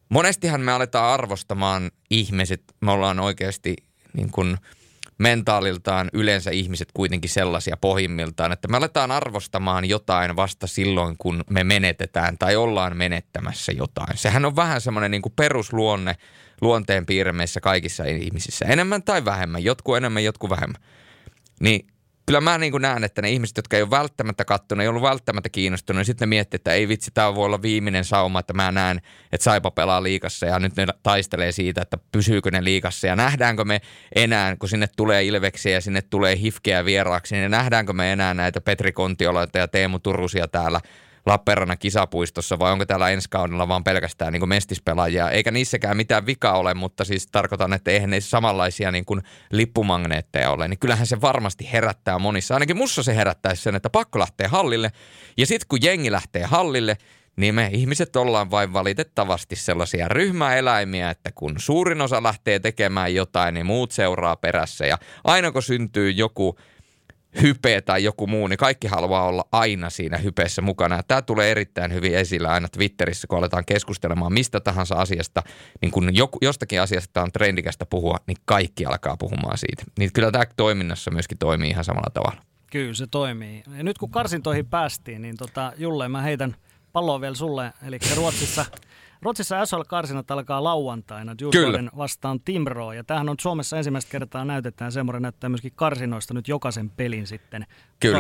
[0.10, 3.76] monestihan me aletaan arvostamaan ihmiset, me ollaan oikeasti
[4.14, 4.58] niin kuin
[5.18, 11.64] mentaaliltaan yleensä ihmiset kuitenkin sellaisia pohjimmiltaan, että me aletaan arvostamaan jotain vasta silloin, kun me
[11.64, 14.18] menetetään tai ollaan menettämässä jotain.
[14.18, 16.16] Sehän on vähän semmoinen niin kuin perusluonne
[16.62, 20.82] luonteen piirmeissä kaikissa ihmisissä, enemmän tai vähemmän, jotkut enemmän, jotkut vähemmän.
[21.60, 21.88] Niin
[22.26, 25.50] kyllä mä niin näen, että ne ihmiset, jotka ei ole välttämättä kattonut, ei ollut välttämättä
[25.50, 28.72] kiinnostunut, niin sitten ne miettii, että ei vitsi, tämä voi olla viimeinen sauma, että mä
[28.72, 29.02] näen,
[29.32, 33.66] että Saipa pelaa liikassa ja nyt ne taistelee siitä, että pysyykö ne liikassa ja nähdäänkö
[33.66, 33.82] me
[34.16, 38.62] enää, kun sinne tulee Ilveksiä ja sinne tulee Hifkeä vieraaksi, niin nähdäänkö me enää näitä
[38.62, 40.82] Petri Kontiolaita ja Teemu Turusia täällä–
[41.26, 45.30] Lappeenrannan kisapuistossa vai onko täällä ensi kaudella vaan pelkästään niin kuin mestispelaajia.
[45.30, 49.22] Eikä niissäkään mitään vikaa ole, mutta siis tarkoitan, että eihän ne samanlaisia niin kuin
[49.52, 50.68] lippumagneetteja ole.
[50.68, 52.54] Niin kyllähän se varmasti herättää monissa.
[52.54, 54.92] Ainakin mussa se herättäisi sen, että pakko lähtee hallille.
[55.38, 56.98] Ja sitten kun jengi lähtee hallille,
[57.36, 63.54] niin me ihmiset ollaan vain valitettavasti sellaisia ryhmäeläimiä, että kun suurin osa lähtee tekemään jotain,
[63.54, 64.86] niin muut seuraa perässä.
[64.86, 66.56] Ja aina kun syntyy joku
[67.42, 71.04] hype tai joku muu, niin kaikki haluaa olla aina siinä hypeessä mukana.
[71.04, 75.44] Tämä tulee erittäin hyvin esillä aina Twitterissä, kun aletaan keskustelemaan mistä tahansa asiasta.
[75.82, 76.12] Niin kun
[76.42, 79.84] jostakin asiasta on trendikästä puhua, niin kaikki alkaa puhumaan siitä.
[80.00, 82.42] Niin kyllä tämä toiminnassa myöskin toimii ihan samalla tavalla.
[82.72, 83.64] Kyllä se toimii.
[83.78, 86.56] Ja nyt kun karsintoihin päästiin, niin tota, Julle mä heitän
[86.92, 87.74] palloa vielä sulle.
[87.88, 88.66] Eli Ruotsissa
[89.22, 92.94] Ruotsissa SHL-karsinat alkaa lauantaina Djurgården vastaan Timroo.
[92.94, 97.66] Ja tämähän on Suomessa ensimmäistä kertaa näytetään semmoinen, näyttää myöskin karsinoista nyt jokaisen pelin sitten.
[98.00, 98.18] Kyllä.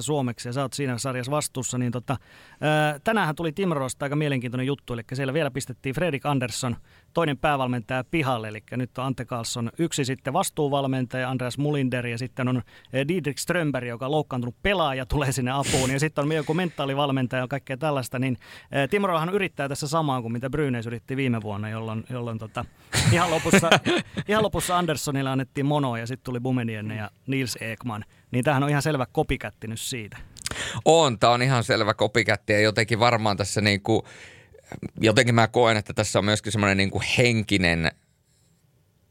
[0.00, 1.78] suomeksi ja sä oot siinä sarjassa vastuussa.
[1.78, 2.16] Niin tota,
[2.60, 6.76] ää, tänään tuli Timroosta aika mielenkiintoinen juttu, eli siellä vielä pistettiin Fredrik Andersson
[7.14, 12.48] toinen päävalmentaja pihalle, eli nyt on Ante Karlsson yksi sitten vastuuvalmentaja, Andreas Mulinder ja sitten
[12.48, 12.62] on
[13.08, 17.48] Didrik Strömberg, joka on loukkaantunut pelaaja, tulee sinne apuun ja sitten on joku mentaalivalmentaja ja
[17.48, 18.36] kaikkea tällaista, niin
[18.90, 22.64] Timrohan yrittää tässä samaa kuin mitä Brynäs yritti viime vuonna, jolloin, jolloin tota,
[23.12, 23.70] ihan, lopussa,
[24.28, 28.04] ihan lopussa Anderssonille annettiin mono ja sitten tuli Bumenienne ja Nils Ekman,
[28.36, 30.16] niin tämähän on ihan selvä kopikätti nyt siitä.
[30.84, 34.02] On, tämä on ihan selvä kopikätti ja jotenkin varmaan tässä niin kuin
[35.00, 37.90] jotenkin mä koen, että tässä on myöskin semmoinen niin henkinen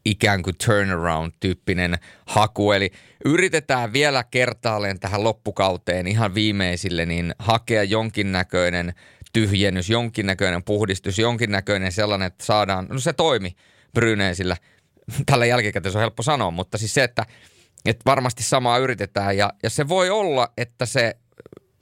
[0.06, 2.72] ikään kuin turnaround-tyyppinen haku.
[2.72, 2.92] Eli
[3.26, 8.94] yritetään vielä kertaalleen tähän loppukauteen ihan viimeisille, niin hakea jonkinnäköinen
[9.34, 13.56] tyhjennys, jonkinnäköinen puhdistus, jonkinnäköinen sellainen, että saadaan, no se toimi
[13.94, 14.58] Bryneesillä.
[15.26, 17.26] Tällä jälkikäteen se on helppo sanoa, mutta siis se, että,
[17.86, 21.16] että varmasti samaa yritetään ja, ja se voi olla, että se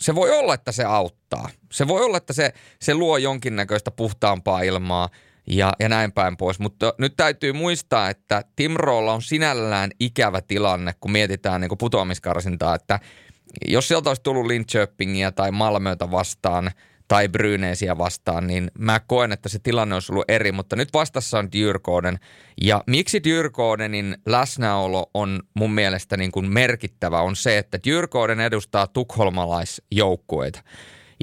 [0.03, 1.49] se voi olla, että se auttaa.
[1.71, 5.09] Se voi olla, että se, se luo jonkinnäköistä puhtaampaa ilmaa
[5.47, 6.59] ja, ja näin päin pois.
[6.59, 12.99] Mutta nyt täytyy muistaa, että Timroolla on sinällään ikävä tilanne, kun mietitään niin putoamiskarsintaa, että
[13.67, 16.71] jos sieltä olisi tullut Linköpingiä tai Malmöitä vastaan–
[17.13, 21.39] tai Bryneesiä vastaan, niin mä koen, että se tilanne olisi ollut eri, mutta nyt vastassa
[21.39, 22.19] on Dyrkoden.
[22.61, 28.87] Ja miksi Dyrkodenin läsnäolo on mun mielestä niin kuin merkittävä on se, että Dyrkoden edustaa
[28.87, 30.63] tukholmalaisjoukkueita.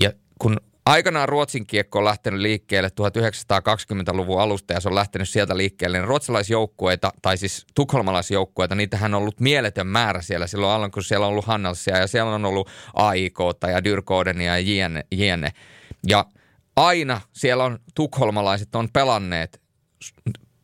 [0.00, 5.56] Ja kun aikanaan Ruotsin kiekko on lähtenyt liikkeelle 1920-luvun alusta ja se on lähtenyt sieltä
[5.56, 11.02] liikkeelle, niin ruotsalaisjoukkueita, tai siis tukholmalaisjoukkueita, niitähän on ollut mieletön määrä siellä silloin alun, kun
[11.02, 13.38] siellä on ollut Hannelsia ja siellä on ollut AIK
[13.72, 15.52] ja Dyrkodenia ja jne, jne.
[16.06, 16.24] Ja
[16.76, 19.60] aina siellä on tukholmalaiset on pelanneet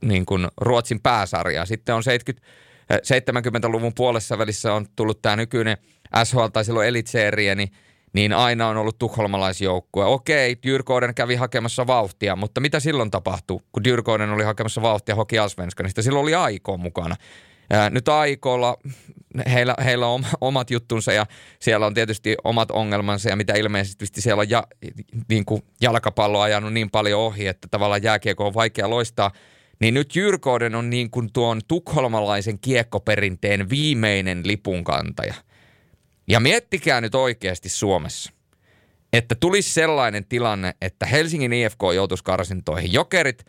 [0.04, 1.66] niin kuin Ruotsin pääsarjaa.
[1.66, 2.46] Sitten on 70,
[2.92, 5.76] 70-luvun puolessa välissä on tullut tämä nykyinen
[6.24, 7.70] SHL tai silloin Elitseeriä, niin
[8.16, 10.04] niin aina on ollut tukholmalaisjoukkue.
[10.04, 15.38] Okei, Dyrkoden kävi hakemassa vauhtia, mutta mitä silloin tapahtui, kun Dyrkoden oli hakemassa vauhtia Hoki
[15.38, 16.02] Allsvenskanista?
[16.02, 17.16] Silloin oli Aiko mukana.
[17.70, 18.76] Ja nyt Aikolla,
[19.52, 21.26] heillä, heillä on omat juttunsa ja
[21.60, 24.64] siellä on tietysti omat ongelmansa ja mitä ilmeisesti siellä on ja,
[25.28, 29.30] niin kuin jalkapallo ajanut niin paljon ohi, että tavallaan jääkiekko on vaikea loistaa.
[29.80, 35.34] niin nyt Jyrkoiden on niin kuin tuon tukholmalaisen kiekkoperinteen viimeinen lipunkantaja.
[36.28, 38.32] Ja miettikää nyt oikeasti Suomessa,
[39.12, 42.92] että tulisi sellainen tilanne, että Helsingin IFK joutuisi karsintoihin.
[42.92, 43.44] Jokerit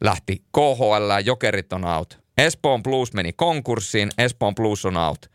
[0.00, 2.19] lähti KHL, Jokerit on out.
[2.38, 5.30] Espoon Blues meni konkurssiin, Espoon Blues on out.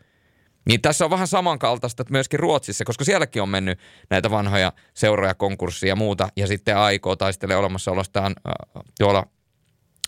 [0.68, 3.78] Niin tässä on vähän samankaltaista myöskin Ruotsissa, koska sielläkin on mennyt
[4.10, 9.26] näitä vanhoja seuroja, konkurssia ja muuta, ja sitten aikoo taistelee olemassaolostaan äh, tuolla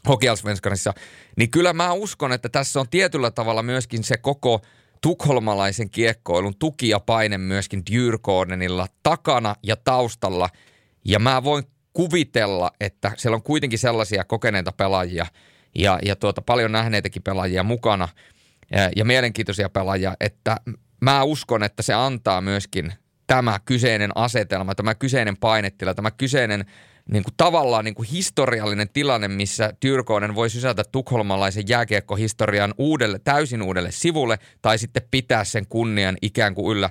[0.08, 0.94] Hokialsvenskanissa,
[1.36, 4.60] niin kyllä mä uskon, että tässä on tietyllä tavalla myöskin se koko
[5.00, 10.48] tukholmalaisen kiekkoilun tuki ja paine myöskin Djurgårdenilla takana ja taustalla.
[11.04, 15.26] Ja mä voin kuvitella, että siellä on kuitenkin sellaisia kokeneita pelaajia
[15.74, 18.08] ja, ja tuota, paljon nähneitäkin pelaajia mukana
[18.72, 20.56] ja, ja mielenkiintoisia pelaajia, että
[21.00, 22.92] mä uskon, että se antaa myöskin
[23.26, 26.64] tämä kyseinen asetelma, tämä kyseinen painetila, tämä kyseinen
[27.10, 33.62] niin kuin tavallaan niin kuin historiallinen tilanne, missä Tyrkoinen voi sysätä tukholmalaisen jääkiekkohistorian uudelle, täysin
[33.62, 36.90] uudelle sivulle tai sitten pitää sen kunnian ikään kuin yllä.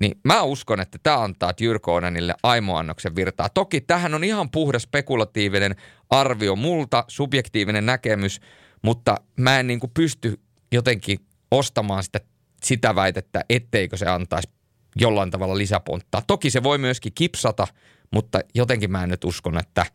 [0.00, 3.48] Niin mä uskon, että tämä antaa Tyrkoonenille aimoannoksen virtaa.
[3.48, 5.76] Toki tähän on ihan puhdas spekulatiivinen
[6.20, 8.40] arvio multa, subjektiivinen näkemys,
[8.82, 10.40] mutta mä en niin kuin pysty
[10.72, 11.18] jotenkin
[11.50, 12.20] ostamaan sitä,
[12.62, 14.48] sitä väitettä, etteikö se antaisi
[14.96, 16.22] jollain tavalla lisäponttaa.
[16.26, 17.66] Toki se voi myöskin kipsata–
[18.14, 19.86] mutta jotenkin mä en nyt uskon, että,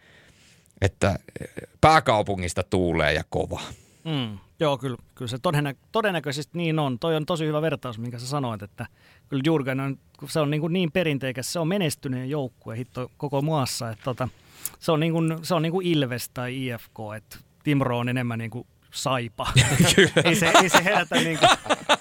[0.82, 1.20] että
[1.82, 3.62] pääkaupungista tuulee ja kova.
[4.04, 7.00] Mm, joo, kyllä, kyllä se todennä, todennäköisesti niin on.
[7.00, 8.86] Toi on tosi hyvä vertaus, minkä sä sanoit, että
[9.30, 9.98] kyllä Jurgen on,
[10.28, 14.30] se on niin, kuin niin perinteikäs, se on menestyneen joukkue hitto koko maassa, että tota,
[14.80, 18.40] se on, niin kuin, se on niin kuin Ilves tai IFK, että Timro on enemmän
[18.40, 19.48] niin kuin saipa.
[20.26, 21.50] ei, se, ei se herätä niin kuin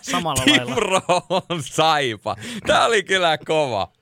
[0.00, 1.42] samalla Timro lailla.
[1.48, 2.36] on saipa.
[2.66, 3.92] Tämä oli kyllä kova.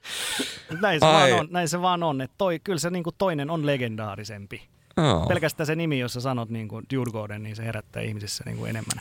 [0.81, 2.21] Näin se, vaan on, näin se vaan on.
[2.21, 4.63] Että toi, kyllä se niin kuin toinen on legendaarisempi.
[4.97, 5.29] Oh.
[5.29, 8.71] Pelkästään se nimi, jos sä sanot niin kuin Djurgården, niin se herättää ihmisissä niin kuin
[8.71, 8.99] enemmän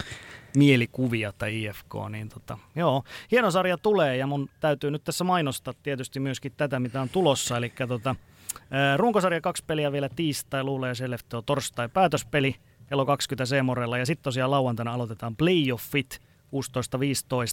[0.56, 1.94] mielikuvia tai IFK.
[2.10, 6.80] Niin tota, joo, hieno sarja tulee ja mun täytyy nyt tässä mainostaa tietysti myöskin tätä,
[6.80, 7.58] mitä on tulossa.
[7.58, 8.16] Eli tota,
[8.98, 12.56] runkosarja kaksi peliä vielä tiistai, luulee ja torstai päätöspeli
[12.88, 13.98] kello 20 Seemorella.
[13.98, 16.20] Ja sitten tosiaan lauantaina aloitetaan playoffit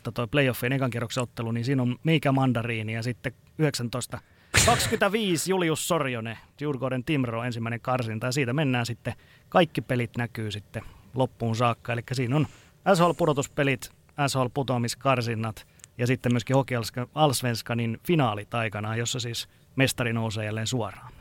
[0.08, 4.18] 16-15, toi playoffien ekan kierroksen ottelu, niin siinä on Meikä Mandariini ja sitten 19
[4.66, 9.14] 25 Julius Sorjonen, Djurgården Timro ensimmäinen karsinta ja siitä mennään sitten,
[9.48, 10.82] kaikki pelit näkyy sitten
[11.14, 11.92] loppuun saakka.
[11.92, 12.46] Eli siinä on
[12.94, 13.90] SHL-pudotuspelit,
[14.28, 15.66] SHL-putoamiskarsinnat
[15.98, 16.78] ja sitten myöskin Hockey
[17.14, 21.12] Allsvenskanin finaalit aikanaan, jossa siis mestari nousee jälleen suoraan.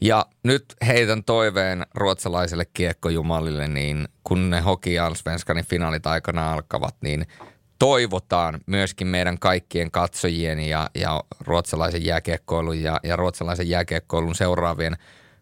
[0.00, 7.26] Ja nyt heitän toiveen ruotsalaiselle kiekkojumalille, niin kun ne Hockey Allsvenskanin finaalit aikana alkavat, niin
[7.78, 14.96] toivotaan myöskin meidän kaikkien katsojien ja, ja ruotsalaisen jääkiekkoilun ja, ja ruotsalaisen jääkiekkoilun seuraavien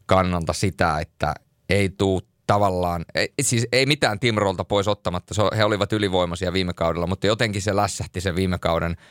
[0.07, 1.35] kannalta sitä, että
[1.69, 7.07] ei tuu tavallaan, ei, siis ei mitään Timrolta pois ottamatta, he olivat ylivoimaisia viime kaudella,
[7.07, 8.97] mutta jotenkin se lässähti se viime kauden–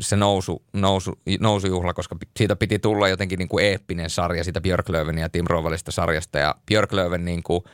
[0.00, 5.22] se nousu, nousu, nousujuhla, koska siitä piti tulla jotenkin niin kuin eeppinen sarja siitä Björklövenin
[5.22, 6.38] ja Tim Rovalista sarjasta.
[6.38, 7.64] Ja Björklöven niin kuin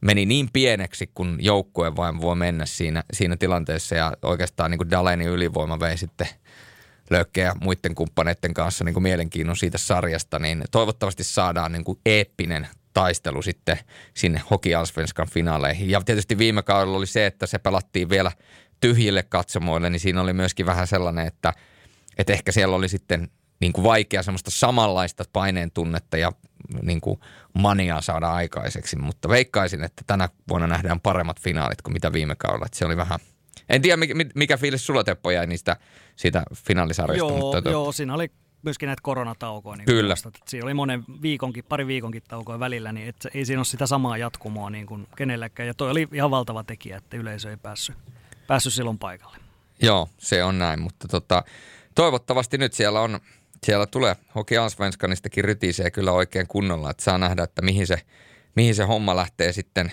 [0.00, 3.94] meni niin pieneksi, kun joukkue vain voi mennä siinä, siinä tilanteessa.
[3.94, 6.28] Ja oikeastaan niin kuin Dalenin ylivoima vei sitten
[7.10, 10.38] löykkeä muiden kumppaneiden kanssa niin kuin mielenkiinnon siitä sarjasta.
[10.38, 13.78] Niin toivottavasti saadaan niin kuin eeppinen taistelu sitten
[14.14, 15.90] sinne Hockey Allsvenskan finaaleihin.
[15.90, 18.32] Ja tietysti viime kaudella oli se, että se pelattiin vielä–
[18.82, 21.52] tyhjille katsomoille, niin siinä oli myöskin vähän sellainen, että,
[22.18, 23.28] että ehkä siellä oli sitten
[23.60, 26.32] niin kuin vaikea semmoista samanlaista paineen tunnetta ja
[26.82, 27.20] niin kuin
[27.58, 32.66] maniaa saada aikaiseksi, mutta veikkaisin, että tänä vuonna nähdään paremmat finaalit kuin mitä viime kaudella.
[32.66, 33.18] Että se oli vähän,
[33.68, 35.76] en tiedä mikä, mikä fiilis sulla Teppo jäi niistä
[36.16, 37.32] siitä finaalisarjasta.
[37.32, 38.30] Joo, mutta, joo siinä oli
[38.62, 39.76] myöskin näitä koronataukoja.
[39.76, 40.14] Niin Kyllä.
[40.26, 43.86] Että siinä oli monen viikonkin, pari viikonkin taukoja välillä, niin et ei siinä ole sitä
[43.86, 45.66] samaa jatkumoa niin kuin kenelläkään.
[45.66, 47.96] Ja toi oli ihan valtava tekijä, että yleisö ei päässyt
[48.46, 49.36] päässyt silloin paikalle.
[49.82, 51.44] Joo, se on näin, mutta tota,
[51.94, 53.20] toivottavasti nyt siellä on,
[53.66, 58.02] siellä tulee Hoki Ansvenskanistakin rytisee kyllä oikein kunnolla, että saa nähdä, että mihin se,
[58.56, 59.92] mihin se homma lähtee sitten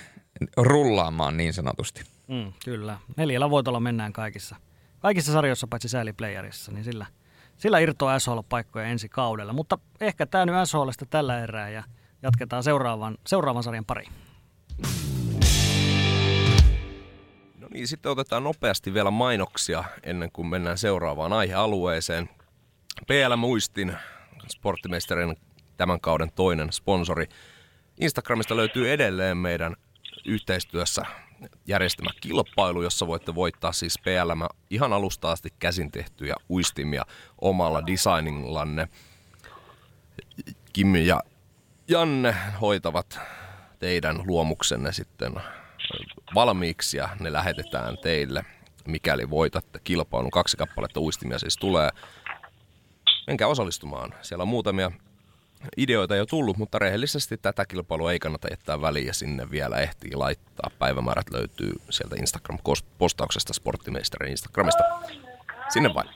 [0.57, 2.03] rullaamaan niin sanotusti.
[2.27, 2.97] Mm, kyllä.
[3.17, 4.55] Neljällä voitolla mennään kaikissa,
[4.99, 7.05] kaikissa sarjoissa paitsi sääliplayerissa, niin sillä,
[7.57, 9.53] sillä irtoaa SHL-paikkoja ensi kaudella.
[9.53, 11.83] Mutta ehkä tämä nyt SHLista tällä erää ja
[12.21, 14.11] jatketaan seuraavan, seuraavan sarjan pariin.
[17.79, 22.29] Niin, sitten otetaan nopeasti vielä mainoksia ennen kuin mennään seuraavaan aihealueeseen.
[23.07, 23.97] PL Muistin,
[24.47, 25.37] sporttimestarin
[25.77, 27.25] tämän kauden toinen sponsori.
[27.99, 29.75] Instagramista löytyy edelleen meidän
[30.25, 31.01] yhteistyössä
[31.67, 37.05] järjestämä kilpailu, jossa voitte voittaa siis PLM ihan alusta asti käsin tehtyjä uistimia
[37.41, 38.87] omalla designillanne.
[40.73, 41.23] Kim ja
[41.87, 43.19] Janne hoitavat
[43.79, 45.33] teidän luomuksenne sitten
[46.35, 48.45] valmiiksi ja ne lähetetään teille,
[48.87, 50.31] mikäli voitatte kilpailun.
[50.31, 51.89] Kaksi kappaletta uistimia siis tulee.
[53.27, 54.13] Menkää osallistumaan.
[54.21, 54.91] Siellä on muutamia
[55.77, 60.15] ideoita jo tullut, mutta rehellisesti tätä kilpailua ei kannata jättää väliin ja sinne vielä ehtii
[60.15, 60.71] laittaa.
[60.79, 64.83] Päivämäärät löytyy sieltä Instagram-postauksesta Sporttimeisterin Instagramista.
[65.69, 66.09] Sinne vain.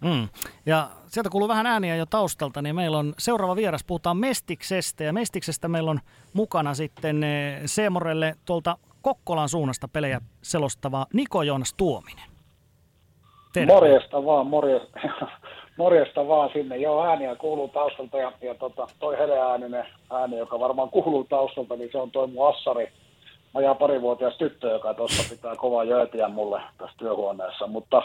[0.00, 0.28] Mm.
[0.66, 5.12] Ja sieltä kuuluu vähän ääniä jo taustalta, niin meillä on seuraava vieras, puhutaan Mestiksestä ja
[5.12, 6.00] Mestiksestä meillä on
[6.32, 12.24] mukana sitten eh, Seemorelle tuolta Kokkolan suunnasta pelejä selostava Niko Joonas Tuominen.
[13.52, 13.72] Terve.
[13.72, 15.00] Morjesta vaan, morjesta,
[15.78, 16.76] morjesta vaan sinne.
[16.76, 21.88] Joo, ääniä kuuluu taustalta ja, ja tota, toi heleääninen ääni, joka varmaan kuuluu taustalta, niin
[21.92, 22.92] se on toi mun assari,
[23.54, 28.02] ajaa parivuotias tyttö, joka tuossa pitää kovaa jöötiä mulle tässä työhuoneessa, mutta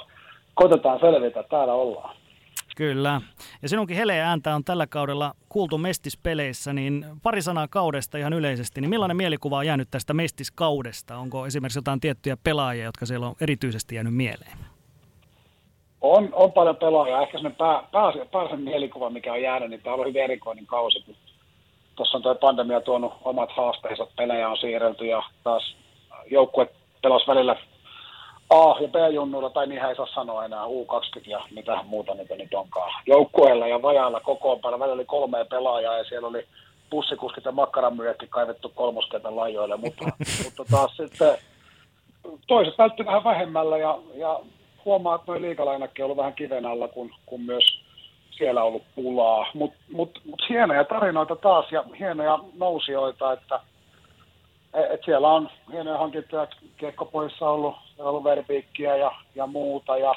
[0.53, 2.15] koitetaan selvitä, täällä ollaan.
[2.79, 3.21] Kyllä.
[3.61, 8.81] Ja sinunkin heleä ääntä on tällä kaudella kuultu mestispeleissä, niin pari sanaa kaudesta ihan yleisesti.
[8.81, 11.17] Niin millainen mielikuva on jäänyt tästä mestiskaudesta?
[11.17, 14.57] Onko esimerkiksi jotain tiettyjä pelaajia, jotka siellä on erityisesti jäänyt mieleen?
[16.01, 17.21] On, on paljon pelaajia.
[17.21, 21.15] Ehkä sellainen pää, pää, pää mielikuva, mikä on jäänyt, niin tämä on hyvin erikoinen kausi.
[21.95, 25.75] Tuossa on tuo pandemia tuonut omat haasteensa, pelejä on siirrelty ja taas
[26.31, 26.67] joukkue
[27.01, 27.55] pelasi välillä
[28.49, 32.53] A- ja B-junnuilla, tai niin ei saa sanoa enää, U20 ja mitä muuta niitä nyt
[32.53, 33.03] onkaan.
[33.07, 36.45] Joukkueella ja vajaalla kokoonpano, välillä oli kolme pelaajaa ja siellä oli
[36.91, 40.05] bussikuskit ja makkaramyyjätkin kaivettu kolmoskentän lajoille, mutta,
[40.43, 41.37] mutta taas sitten
[42.47, 44.39] toiset vältty vähän vähemmällä ja, ja
[44.85, 47.63] huomaa, että noin liikalainakin on ollut vähän kiven alla, kun, kun myös
[48.31, 49.47] siellä on ollut pulaa.
[49.53, 53.59] Mutta mut, mut hienoja tarinoita taas ja hienoja nousijoita, että
[54.73, 56.47] et siellä on hienoja hankintoja
[56.77, 59.97] kiekkopoissa ollut, on ollut verbiikkiä ja, ja muuta.
[59.97, 60.15] Ja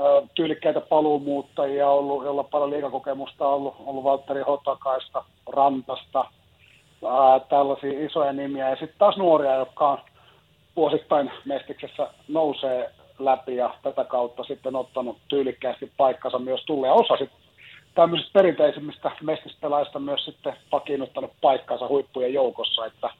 [0.00, 6.24] ö, tyylikkäitä paluumuuttajia ollut, jolla on paljon liikakokemusta ollut, ollut Valtteri Hotakaista, Rantasta,
[7.04, 8.70] ää, tällaisia isoja nimiä.
[8.70, 9.98] Ja sitten taas nuoria, jotka on
[10.76, 17.38] vuosittain Mestiksessä nousee läpi ja tätä kautta sitten ottanut tyylikkäästi paikkansa myös tulee osa sitten
[17.94, 23.10] tämmöisistä perinteisimmistä mestispelaajista myös sitten pakiinnuttanut paikkansa huippujen joukossa, että–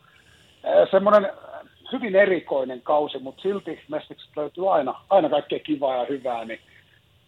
[0.91, 1.33] semmoinen
[1.93, 6.61] hyvin erikoinen kausi, mutta silti Mestiksestä löytyy aina, aina kaikkea kivaa ja hyvää, niin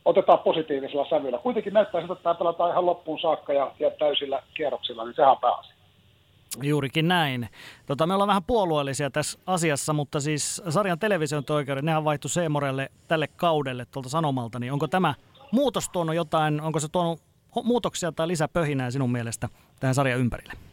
[0.05, 1.39] otetaan positiivisella sävyllä.
[1.39, 5.37] Kuitenkin näyttää siltä, että tämä pelataan ihan loppuun saakka ja, ja täysillä kierroksilla, niin sehän
[5.41, 5.75] pääasia.
[6.63, 7.49] Juurikin näin.
[7.87, 12.91] Tota, me ollaan vähän puolueellisia tässä asiassa, mutta siis sarjan television oikeudet, nehän vaihtui Seemorelle
[13.09, 15.15] tälle kaudelle tuolta Sanomalta, niin onko tämä
[15.53, 17.21] muutos tuonut jotain, onko se tuonut
[17.65, 19.49] muutoksia tai lisäpöhinää sinun mielestä
[19.81, 20.70] tähän sarjan ympärille?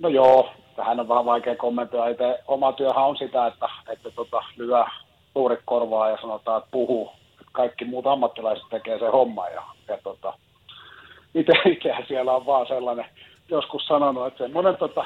[0.00, 2.08] No joo, tähän on vähän vaikea kommentoida.
[2.08, 4.84] Itse oma työhän on sitä, että, että tota, lyö
[5.32, 7.12] suuri korvaa ja sanotaan, että puhuu.
[7.30, 9.48] Että kaikki muut ammattilaiset tekee se homma.
[9.48, 10.34] Ja, ja tota,
[11.34, 13.04] itse, itsehän siellä on vaan sellainen
[13.48, 15.04] joskus sanonut, että semmoinen, tota,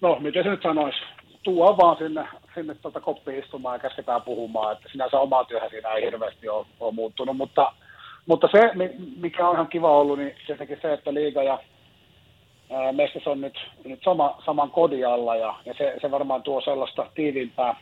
[0.00, 0.98] no miten se nyt sanoisi,
[1.42, 5.88] tuo vaan sinne, sinne tota koppiin istumaan ja käsketään puhumaan, että sinänsä oma työhän siinä
[5.88, 7.72] ei hirveästi ole, ole muuttunut, mutta,
[8.26, 8.60] mutta se,
[9.16, 11.58] mikä on ihan kiva ollut, niin tietenkin se, että liiga ja
[12.92, 17.06] Mestas on nyt, nyt sama, saman kodin alla ja, ja se, se, varmaan tuo sellaista
[17.14, 17.76] tiiviimpää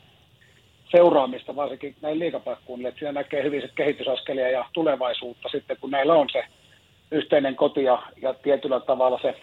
[0.90, 6.28] seuraamista varsinkin näin liikapaikkuun, että siinä näkee hyvin kehitysaskelia ja tulevaisuutta sitten, kun näillä on
[6.32, 6.44] se
[7.10, 9.34] yhteinen koti ja, ja tietyllä tavalla se,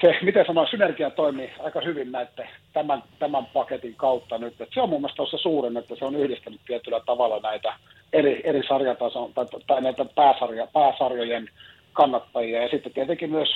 [0.00, 4.60] se, miten sanoa, synergia toimii aika hyvin näiden tämän, tämän paketin kautta nyt.
[4.60, 7.74] Et se on mun mielestä se suurin, että se on yhdistänyt tietyllä tavalla näitä
[8.12, 11.48] eri, eri sarjatason tai, tai näitä pääsarja, pääsarjojen
[11.92, 13.48] kannattajia ja sitten tietenkin myös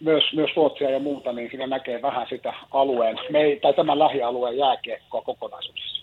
[0.00, 4.58] myös, myös Ruotsia ja muuta, niin siinä näkee vähän sitä alueen, me, tai tämän lähialueen
[4.58, 6.00] jääkiekkoa kokonaisuudessa.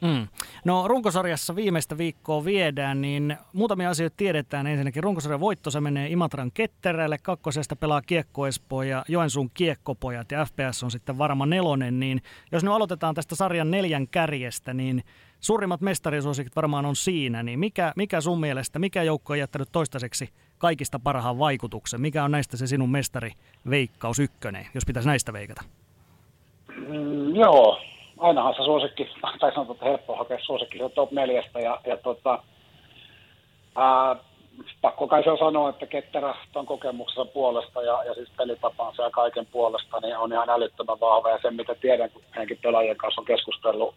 [0.00, 0.28] Mm.
[0.64, 4.66] No runkosarjassa viimeistä viikkoa viedään, niin muutamia asioita tiedetään.
[4.66, 10.44] Ensinnäkin runkosarjan voitto se menee Imatran ketterälle, kakkosesta pelaa Kiekko Espoo ja Joensuun Kiekkopojat ja
[10.44, 12.00] FPS on sitten varma nelonen.
[12.00, 12.22] Niin
[12.52, 15.02] jos nyt aloitetaan tästä sarjan neljän kärjestä, niin
[15.40, 17.42] suurimmat mestarisuosikit varmaan on siinä.
[17.42, 20.28] Niin mikä, mikä sun mielestä, mikä joukko on jättänyt toistaiseksi
[20.60, 22.00] kaikista parhaan vaikutuksen?
[22.00, 23.30] Mikä on näistä se sinun mestari
[23.70, 25.62] Veikkaus ykkönen, jos pitäisi näistä veikata?
[26.76, 27.80] Mm, joo,
[28.18, 29.08] ainahan se suosikki,
[29.40, 32.42] tai sanotaan, että helppo hakea suosikki se top neljästä, ja, ja tota,
[33.76, 34.16] ää,
[34.80, 39.10] pakko kai se on sanoa, että Ketterä tuon kokemuksensa puolesta ja, ja siis pelitapansa ja
[39.10, 43.20] kaiken puolesta, niin on ihan älyttömän vahva, ja sen mitä tiedän, kun hänkin pelaajien kanssa
[43.20, 43.94] on keskustellut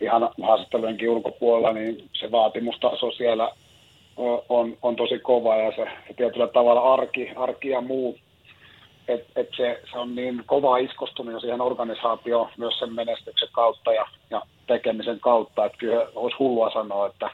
[0.00, 3.52] ihan haastattelujenkin ulkopuolella, niin se vaatimustaso siellä
[4.48, 8.18] on, on tosi kova ja se, se tietyllä tavalla arki, arki ja muu,
[9.08, 13.92] että et se, se, on niin kova iskostunut jo siihen organisaatioon myös sen menestyksen kautta
[13.92, 17.30] ja, ja tekemisen kautta, että kyllä olisi hullua sanoa, että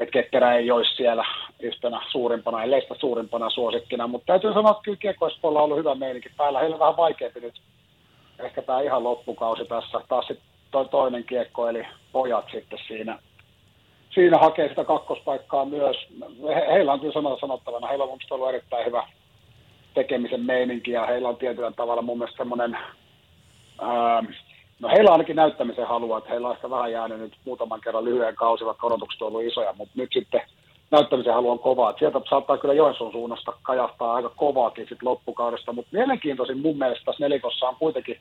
[0.00, 1.24] et ketterä ei olisi siellä
[1.60, 5.94] yhtenä suurimpana, ellei sitä suurimpana suosikkina, mutta täytyy sanoa, että kyllä Kiekko-Espoolla on ollut hyvä
[5.94, 6.58] meininki päällä.
[6.58, 7.54] Heillä on vähän vaikeampi nyt
[8.38, 10.00] ehkä tämä ihan loppukausi tässä.
[10.08, 13.18] Taas sitten toi toinen kiekko, eli pojat sitten siinä,
[14.14, 15.96] siinä hakee sitä kakkospaikkaa myös.
[16.48, 19.06] He, heillä on kyllä sanottavana, heillä on mun ollut erittäin hyvä
[19.94, 22.78] tekemisen meininki ja heillä on tietyllä tavalla mun mielestä semmoinen,
[24.80, 28.04] no heillä on ainakin näyttämisen halua, että heillä on ehkä vähän jäänyt nyt muutaman kerran
[28.04, 30.40] lyhyen kausi, vaikka odotukset on ollut isoja, mutta nyt sitten
[30.90, 31.94] näyttämisen halu on kovaa.
[31.98, 37.24] Sieltä saattaa kyllä Joensuun suunnasta kajastaa aika kovaakin sit loppukaudesta, mutta mielenkiintoisin mun mielestä tässä
[37.24, 38.18] nelikossa on kuitenkin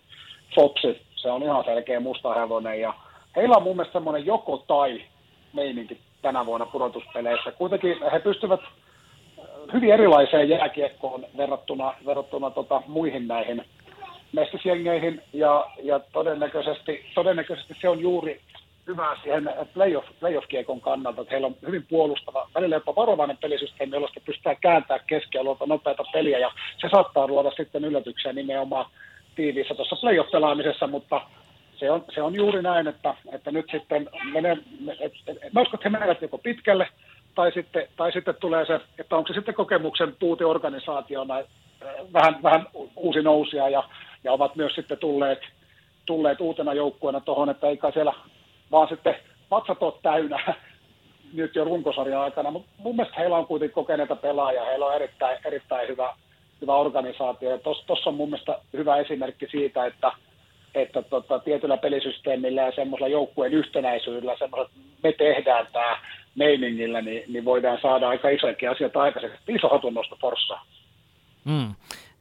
[0.56, 1.02] Foxi.
[1.16, 2.94] Se on ihan selkeä musta hevonen ja
[3.36, 5.02] heillä on mun mielestä semmoinen joko tai
[5.54, 7.52] meininki tänä vuonna pudotuspeleissä.
[7.52, 8.62] Kuitenkin he pystyvät
[9.74, 13.66] hyvin erilaiseen jääkiekkoon verrattuna, verrattuna tota, muihin näihin
[14.32, 18.42] mestisjengeihin ja, ja todennäköisesti, todennäköisesti se on juuri
[18.88, 24.10] hyvä siihen playoff, playoff-kiekon kannalta, että heillä on hyvin puolustava, välillä jopa varovainen pelisysteemi, jolla
[24.26, 26.52] pystytään kääntämään keskialueelta nopeata peliä, ja
[26.82, 28.86] se saattaa luoda sitten yllätyksiä nimenomaan
[29.36, 31.22] tiiviissä tuossa playoff-pelaamisessa, mutta
[31.84, 34.58] se on, se on juuri näin, että, että nyt sitten menee,
[35.00, 35.80] et, et, et, mä uskon,
[36.12, 36.88] että joko pitkälle,
[37.36, 41.46] tai sitten, tai sitten tulee se, että onko se sitten kokemuksen puute organisaationa äh,
[42.14, 43.84] vähän, vähän uusi nousia ja,
[44.24, 45.40] ja ovat myös sitten tulleet,
[46.06, 48.14] tulleet uutena joukkueena tuohon, että ei kai siellä
[48.72, 49.16] vaan sitten
[49.50, 50.40] patsat on täynnä
[51.34, 55.38] nyt jo runkosarjan aikana, mutta mun mielestä heillä on kuitenkin kokeneita pelaajia, heillä on erittäin,
[55.46, 56.16] erittäin hyvä,
[56.62, 60.12] hyvä organisaatio, ja tuossa on mun mielestä hyvä esimerkki siitä, että,
[60.76, 64.70] että tota, tietyllä pelisysteemillä ja semmoisella joukkueen yhtenäisyydellä, semmoisella,
[65.04, 65.98] me tehdään tämä
[66.36, 69.38] meiningillä, niin, niin voidaan saada aika isojakin asioita aikaiseksi.
[69.48, 70.66] Iso hatunnosto Forssaa.
[71.46, 71.76] Mm.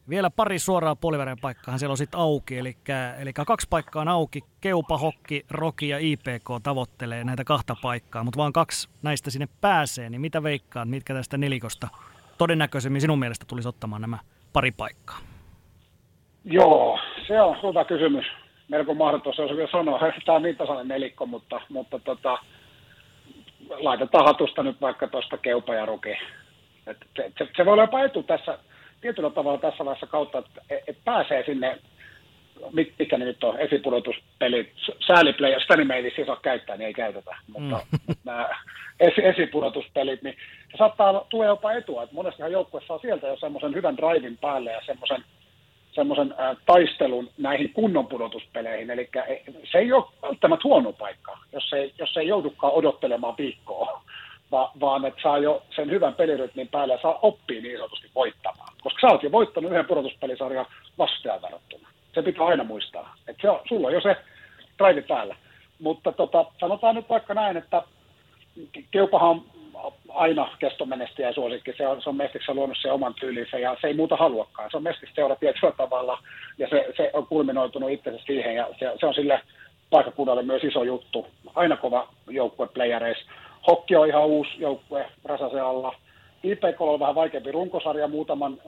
[0.09, 2.77] Vielä pari suoraa puolivälin paikkaa siellä on sitten auki, eli,
[3.21, 4.41] eli kaksi paikkaa on auki.
[4.61, 10.11] Keupa, Hokki, Roki ja IPK tavoittelee näitä kahta paikkaa, mutta vaan kaksi näistä sinne pääsee.
[10.11, 11.89] Niin mitä veikkaat, mitkä tästä nelikosta
[12.39, 14.19] todennäköisemmin sinun mielestä tulisi ottamaan nämä
[14.53, 15.19] pari paikkaa?
[16.45, 18.27] Joo, se on hyvä kysymys.
[18.69, 19.99] Melko mahdoton se on vielä sanoa.
[20.27, 22.39] Tämä on niin tasainen nelikko, mutta, mutta tota,
[23.69, 26.19] laitetaan hatusta nyt vaikka tuosta Keupa ja Roki.
[26.87, 28.59] Et se, se, se, voi olla jopa etu tässä
[29.01, 31.79] tietyllä tavalla tässä vaiheessa kautta, että et pääsee sinne,
[32.99, 34.73] mikä ne nyt on, esipudotuspelit,
[35.07, 37.99] sääliplayer, sitä nimeä ei siis saa käyttää, niin ei käytetä, mutta, mm.
[38.09, 38.49] mutta nämä
[39.01, 40.37] esi, esipudotuspelit, niin
[40.71, 44.73] se saattaa tulla jopa etua, että monestihan joukkue saa sieltä jo semmoisen hyvän drivin päälle
[44.73, 45.25] ja semmoisen
[45.93, 46.35] semmoisen
[46.67, 48.91] taistelun näihin kunnon pudotuspeleihin.
[48.91, 49.09] Eli
[49.73, 54.03] se ei ole välttämättä huono paikka, jos ei, jos ei joudukaan odottelemaan viikkoa
[54.53, 58.75] va, vaan että saa jo sen hyvän pelirytmin päälle ja saa oppia niin sanotusti voittamaan.
[58.83, 60.67] Koska sä oot jo voittanut yhden pudotuspelisarjan
[60.99, 61.89] vastajan verrattuna.
[62.15, 63.15] Se pitää aina muistaa.
[63.29, 64.17] Että se on, sulla on jo se
[64.79, 65.37] drive päällä.
[65.79, 67.83] Mutta tota, sanotaan nyt vaikka näin, että
[68.91, 71.73] Keupahan on aina kestomenestäjä ja suosikki.
[71.77, 74.71] Se on, se on Mestiksessä luonut se oman tyylinsä ja se ei muuta haluakaan.
[74.71, 76.19] Se on Mestiksessä seura tietyllä tavalla
[76.59, 79.41] ja se, se on kulminoitunut itsensä siihen ja se, se on sille
[79.91, 81.27] paikakunnalle myös iso juttu.
[81.55, 83.25] Aina kova joukkue playereissa
[83.67, 85.95] Hokki on ihan uusi joukkue Rasasen alla.
[86.43, 88.59] IPK on vähän vaikeampi runkosarja muutaman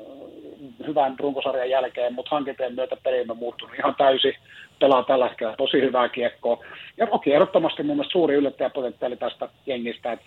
[0.87, 4.35] hyvän runkosarjan jälkeen, mutta hankinteen myötä peli on muuttunut ihan täysin.
[4.81, 6.65] Pelaa tällä hetkellä tosi hyvää kiekkoa.
[6.97, 10.13] Ja Roki ehdottomasti mun mielestä suuri yllättäjäpotentiaali tästä jengistä.
[10.13, 10.27] Että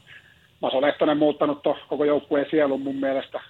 [0.61, 3.41] Maso Lehtonen muuttanut to, koko joukkueen sielun mun mielestä.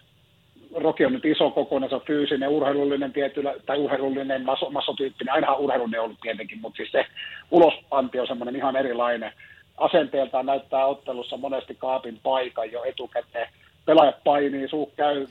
[0.76, 5.34] Roki on nyt iso kokoinen, se on fyysinen, urheilullinen tietyllä, tai urheilullinen, maso, masotyyppinen.
[5.34, 7.06] Ainahan urheilullinen ollut tietenkin, mutta siis se
[7.52, 9.32] ulospanti on semmoinen ihan erilainen
[9.78, 13.50] asenteeltaan näyttää ottelussa monesti kaapin paikan jo etukäteen.
[13.86, 15.28] Pelaajat painii, suu käy,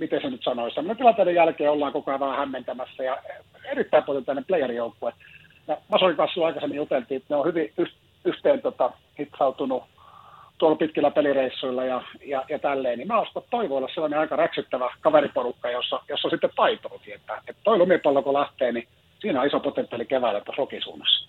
[0.00, 3.16] miten se nyt sanoisi, sellainen tilanteiden jälkeen ollaan koko ajan vähän hämmentämässä ja
[3.64, 5.12] erittäin potentiaalinen playerijoukkue.
[5.68, 7.72] Ja Masorin kanssa aikaisemmin juteltiin, että ne on hyvin
[8.24, 9.82] yhteen tota, hitsautunut
[10.58, 14.18] tuolla pitkillä pelireissuilla ja, ja, ja tälleen, niin mä uskon, että toi voi olla sellainen
[14.18, 17.42] aika räksyttävä kaveriporukka, jossa, jossa on sitten taitoa tietää.
[17.48, 21.28] Että toi lumipallo kun lähtee, niin siinä on iso potentiaali keväällä tuossa rokisuunnassa.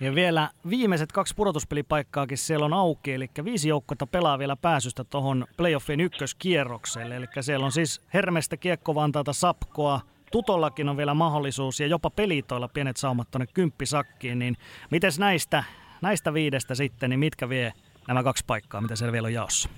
[0.00, 5.46] Ja vielä viimeiset kaksi pudotuspelipaikkaakin siellä on auki, eli viisi joukkoa pelaa vielä pääsystä tuohon
[5.56, 7.16] playoffin ykköskierrokselle.
[7.16, 10.00] Eli siellä on siis Hermestä, Kiekko, Vantaalta, Sapkoa,
[10.32, 14.38] Tutollakin on vielä mahdollisuus ja jopa pelitoilla pienet saumat tuonne kymppisakkiin.
[14.38, 14.56] Niin
[14.90, 15.64] miten näistä,
[16.02, 17.72] näistä viidestä sitten, niin mitkä vie
[18.08, 19.68] nämä kaksi paikkaa, mitä siellä vielä on jaossa?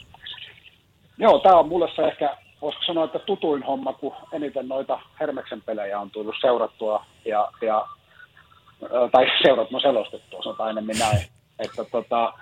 [1.18, 5.62] Joo, tämä on mulle se ehkä, voisiko sanoa, että tutuin homma, kun eniten noita Hermeksen
[5.62, 7.86] pelejä on tullut seurattua ja, ja
[9.12, 11.26] tai seurat on selostettu, sanotaan enemmän näin.
[11.58, 12.32] Että tota,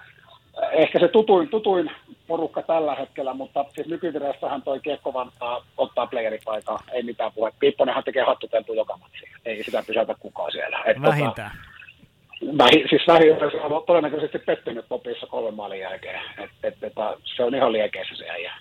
[0.73, 1.91] ehkä se tutuin, tutuin
[2.27, 7.53] porukka tällä hetkellä, mutta siis nykyvireessähän toi Kiekko Vantaa ottaa playeripaikan, ei mitään puhe.
[7.59, 10.83] Pipponenhan tekee hattuteltu joka matsi, ei sitä pysäytä kukaan siellä.
[10.87, 11.51] Et tota, Vähintään.
[11.51, 16.21] Tota, vähi, siis vähi on todennäköisesti pettynyt popissa kolmen maalin jälkeen.
[16.39, 16.93] Et, et, et,
[17.37, 18.53] se on ihan liekeissä se äijä.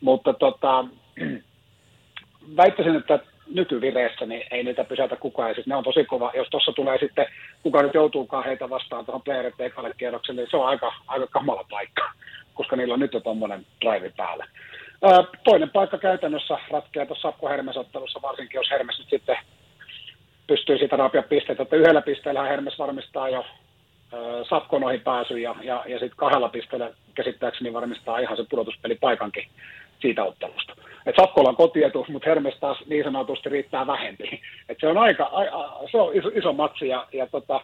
[0.00, 0.84] Mutta tota,
[2.56, 3.18] väittäisin, että
[3.54, 5.48] nykyvireessä niin ei niitä pysäytä kukaan.
[5.48, 6.32] Ja siis ne on tosi kova.
[6.34, 7.26] Jos tuossa tulee sitten,
[7.62, 9.54] kuka nyt joutuukaan heitä vastaan tuohon playerit
[9.96, 12.10] kierrokselle, niin se on aika, aika kamala paikka,
[12.54, 14.46] koska niillä on nyt jo tuommoinen drive päällä.
[15.02, 19.36] Ää, toinen paikka käytännössä ratkeaa tuossa Sapko Hermes-ottelussa, varsinkin jos Hermes nyt sitten
[20.46, 23.44] pystyy siitä raapia pisteitä, että yhdellä pisteellä Hermes varmistaa jo
[24.48, 29.48] Sapkon ohi pääsy ja, ja, ja sitten kahdella pisteellä käsittääkseni varmistaa ihan se pudotuspelipaikankin
[30.00, 30.79] siitä ottelusta.
[31.06, 34.40] Et Sapkolla on kotietus, mutta Hermes taas niin sanotusti riittää vähempi.
[34.68, 35.42] Et se on aika, a,
[35.90, 37.60] se on iso, iso matsi ja, ja tota,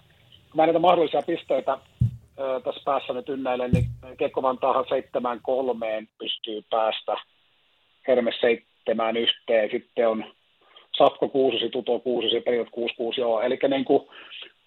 [0.51, 1.78] kun mä näitä mahdollisia pisteitä
[2.39, 3.84] ö, tässä päässä nyt ynnäilen, niin
[4.18, 7.16] Kekko Vantaahan seitsemään kolmeen pystyy päästä,
[8.09, 10.24] Hermes seitsemään yhteen, sitten on
[10.99, 13.41] Sapko kuusi, Tuto kuusi, Periot kuusi kuusi, joo.
[13.41, 14.09] Eli niin kuin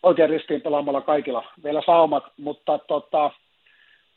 [0.04, 3.32] oikein ristiin pelaamalla kaikilla vielä saumat, mutta tota,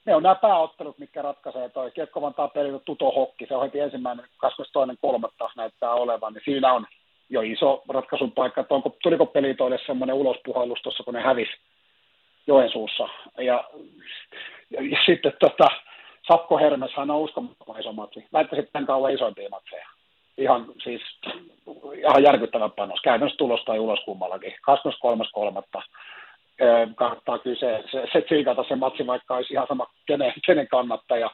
[0.05, 3.81] ne on nämä pääottelut, mitkä ratkaisee toi Kiekko Vantaa peli Tuto Hokki, se on heti
[3.81, 5.53] ensimmäinen 22.3.
[5.57, 6.87] näyttää olevan, niin siinä on
[7.31, 11.53] jo iso ratkaisun paikka, että onko, tuliko pelitoille semmoinen ulospuhallus tuossa, kun ne hävisi
[12.47, 13.09] Joensuussa.
[13.39, 13.65] Ja,
[14.71, 15.69] ja, ja sitten tota,
[16.29, 18.25] Sapko Hermeshän on uskomattoman iso matsi.
[18.33, 19.89] Väittäisin tämän kauan isoimpia matseja.
[20.39, 21.03] Ihan siis
[21.97, 23.01] ihan järkyttävä panos.
[23.01, 24.53] Käytännössä tulosta ei ulos kummallakin.
[24.53, 25.83] 23.3
[26.95, 31.31] kannattaa kyllä se, se, se tsiikata se matsi, vaikka olisi ihan sama kenen, kenen kannattaja.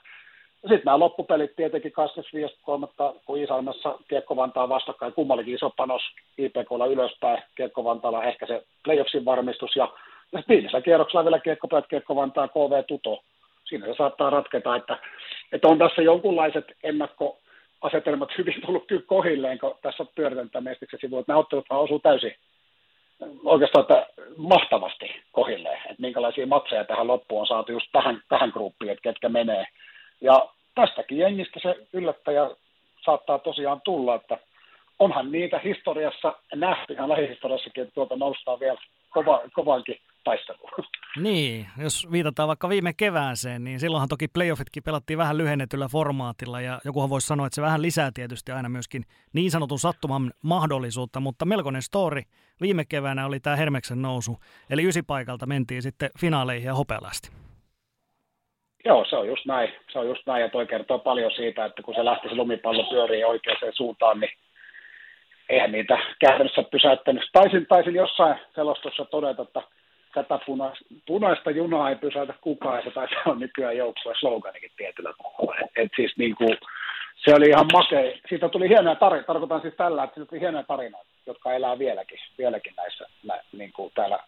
[0.61, 3.21] Sitten nämä loppupelit tietenkin 25.3.
[3.25, 6.03] kun Iisalmessa Kiekko Vantaa vastakkain, kummallakin iso panos
[6.39, 9.89] IPKlla ylöspäin, Kiekko Vantaalla ehkä se playoffsin varmistus ja,
[10.49, 13.23] viimeisellä kierroksella vielä Kiekko Päät, Kiekko Vantaa KV Tuto.
[13.65, 14.99] Siinä se saattaa ratketa, että,
[15.53, 21.39] että on tässä jonkunlaiset ennakkoasetelmat hyvin tullut kohilleen, kun tässä on pyöritetään mestiksen sivuun, nämä
[21.39, 22.35] ottelut vaan osuu täysin
[23.45, 24.07] oikeastaan että
[24.37, 29.29] mahtavasti kohilleen, että minkälaisia matseja tähän loppuun on saatu just tähän, tähän gruppiin, että ketkä
[29.29, 29.67] menee.
[30.21, 32.51] Ja tästäkin jengistä se yllättäjä
[33.05, 34.39] saattaa tosiaan tulla, että
[34.99, 38.79] onhan niitä historiassa nähty, ihan lähihistoriassakin, että tuolta noustaan vielä
[39.11, 40.71] kova, kovankin taisteluun.
[41.17, 46.81] Niin, jos viitataan vaikka viime kevääseen, niin silloinhan toki playoffitkin pelattiin vähän lyhennetyllä formaatilla ja
[46.85, 51.45] jokuhan voisi sanoa, että se vähän lisää tietysti aina myöskin niin sanotun sattuman mahdollisuutta, mutta
[51.45, 52.23] melkoinen story
[52.61, 54.39] viime keväänä oli tämä Hermeksen nousu,
[54.71, 57.31] eli ysipaikalta mentiin sitten finaaleihin ja hopealasti.
[58.85, 59.73] Joo, se on just näin.
[59.93, 62.91] Se on just näin ja toi kertoo paljon siitä, että kun se lähti se lumipallo
[62.91, 64.31] pyörii oikeaan suuntaan, niin
[65.49, 67.31] eihän niitä käytännössä pysäyttänyt.
[67.33, 69.63] Taisin, taisin jossain selostussa todeta, että
[70.15, 75.57] tätä punaista, punaista junaa ei pysäytä kukaan, se taitaa olla nykyään joukkueen sloganikin tietyllä tavalla.
[75.61, 76.59] Et, et siis niin kuin,
[77.25, 78.13] se oli ihan makea.
[78.29, 82.19] Siitä tuli hienoja tarinoita, tarkoitan siis tällä, että siitä tuli hienoja tarinoita, jotka elää vieläkin,
[82.39, 84.19] vieläkin näissä, nä, niin kuin täällä,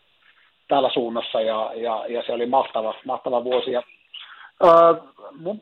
[0.69, 3.73] täällä suunnassa, ja, ja, ja, se oli mahtava, mahtava vuosi.
[3.73, 3.83] Ja,
[4.65, 4.95] öö,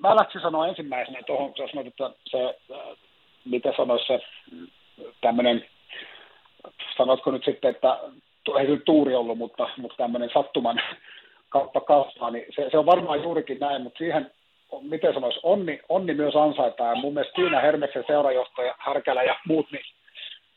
[0.01, 2.97] mä läksin sanoa ensimmäisenä tuohon, jos sanoit, että se, äh,
[3.45, 4.21] miten sanoisi se
[5.21, 5.65] tämmöinen,
[6.97, 7.99] sanotko nyt sitten, että
[8.57, 10.81] ei nyt tuuri ollut, mutta, mutta tämmöinen sattuman
[11.49, 14.31] kautta kasvaa, niin se, se on varmaan juurikin näin, mutta siihen,
[14.81, 16.97] miten sanoisi, onni, onni myös ansaitaan.
[16.97, 19.85] Ja mun mielestä siinä Hermeksen seurajohtaja Härkälä ja muut niin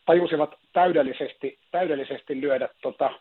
[0.05, 3.11] tajusivat täydellisesti, täydellisesti lyödä tota,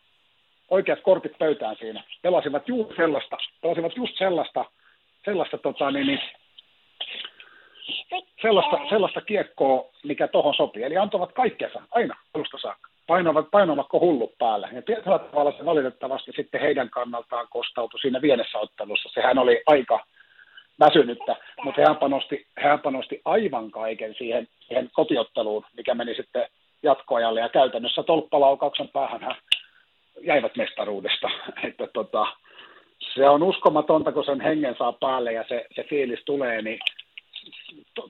[0.71, 2.05] oikeat kortit pöytään siinä.
[2.23, 4.65] Pelasivat juuri sellaista, pelasivat just sellaista,
[5.25, 6.21] sellaista tota, niin, niin,
[8.43, 10.83] sellaista, sellaista kiekkoa, mikä tuohon sopii.
[10.83, 12.90] Eli antoivat kaikkensa aina alusta saakka.
[13.11, 14.69] Painavat, painoivatko hullut päälle.
[14.73, 19.09] Ja tietyllä tavalla se valitettavasti sitten heidän kannaltaan kostautui siinä vienessä ottelussa.
[19.15, 20.05] Sehän oli aika
[20.81, 26.47] väsynyttä, mutta hän panosti, hän panosti aivan kaiken siihen, siihen kotiotteluun, mikä meni sitten
[26.83, 27.41] jatkoajalle.
[27.41, 29.37] Ja käytännössä tolppalaukauksen päähän hän
[30.21, 31.31] jäivät mestaruudesta.
[31.69, 32.27] Että tota,
[33.15, 36.79] se on uskomatonta, kun sen hengen saa päälle ja se, se fiilis tulee, niin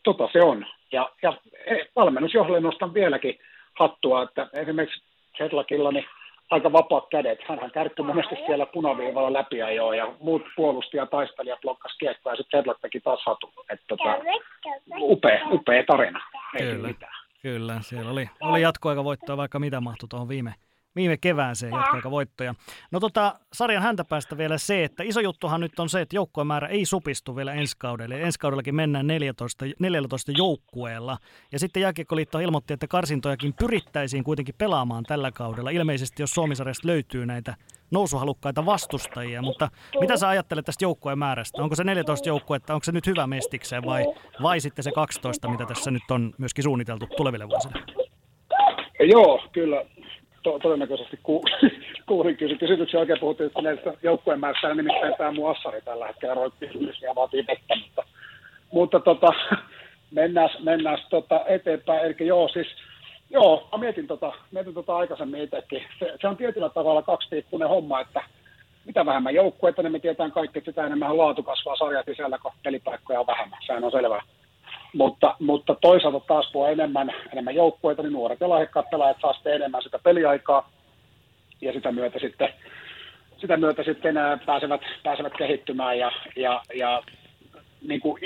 [0.03, 0.67] tota se on.
[0.93, 1.33] Ja, ja
[1.67, 3.39] e, valmennusjohdolle nostan vieläkin
[3.79, 5.03] hattua, että esimerkiksi
[5.39, 6.05] Sedlakilla niin
[6.51, 7.39] aika vapaat kädet.
[7.49, 12.37] Hänhän kärkky monesti siellä punaviivalla läpi jo ja muut puolustajat ja taistelijat blokkas kiekkoa ja
[12.37, 13.53] sitten Sedlak teki taas hatu.
[13.71, 14.19] Että tota,
[14.99, 16.21] upea, upea tarina.
[16.55, 16.89] Ei Kyllä.
[16.89, 17.13] Mitään.
[17.43, 20.55] Kyllä, siellä oli, oli jatkoaika voittoa vaikka mitä mahtui tuohon viime,
[20.97, 21.73] viime kevääseen
[22.11, 22.55] voittoja.
[22.91, 26.47] No tota, sarjan häntä päästä vielä se, että iso juttuhan nyt on se, että joukkueen
[26.47, 28.23] määrä ei supistu vielä ensi kaudelle.
[28.23, 31.19] Ensi kaudellakin mennään 14, 14 joukkueella.
[31.53, 35.71] Ja sitten Jääkiekkoliitto ilmoitti, että karsintojakin pyrittäisiin kuitenkin pelaamaan tällä kaudella.
[35.71, 37.55] Ilmeisesti, jos Suomisarjasta löytyy näitä
[37.91, 39.69] nousuhalukkaita vastustajia, mutta
[40.01, 41.63] mitä sä ajattelet tästä joukkueen määrästä?
[41.63, 44.05] Onko se 14 joukkuetta, onko se nyt hyvä mestikseen vai,
[44.43, 47.75] vai sitten se 12, mitä tässä nyt on myöskin suunniteltu tuleville vuosille?
[49.01, 49.85] Joo, kyllä
[50.43, 51.43] to, todennäköisesti ku,
[52.09, 56.71] kuulin kysy, kysymyksiä oikein puhuttiin näistä joukkueen määrästä, nimittäin tämä mun assari tällä hetkellä roikkii
[57.03, 58.03] ja vaatii vettä, mutta,
[58.73, 59.33] mutta tota,
[60.11, 62.05] mennään, mennään tota eteenpäin.
[62.05, 62.67] Eli joo, siis
[63.31, 65.83] joo, mä mietin tota, mietin tota aikaisemmin itsekin.
[65.99, 68.21] Se, se, on tietyllä tavalla kaksipiippunen homma, että
[68.85, 72.53] mitä vähemmän joukkueita, niin me tietään kaikki, että sitä enemmän laatu kasvaa sarjat sisällä, kun
[72.63, 73.59] pelipaikkoja on vähemmän.
[73.67, 74.23] Sehän on selvää.
[74.93, 79.55] Mutta, mutta toisaalta taas on enemmän, enemmän joukkueita, niin nuoret ja lahjakkaat pelaajat saa sitten
[79.55, 80.71] enemmän sitä peliaikaa
[81.61, 82.49] ja sitä myötä sitten,
[83.39, 84.15] sitä myötä sitten
[84.47, 87.03] pääsevät, pääsevät kehittymään ja, ja, ja
[87.89, 88.23] niin kuin,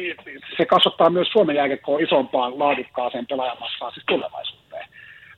[0.57, 4.89] se kasvattaa myös Suomen jääkiekkoon isompaan laadukkaaseen pelaajamassaan siis tulevaisuuteen.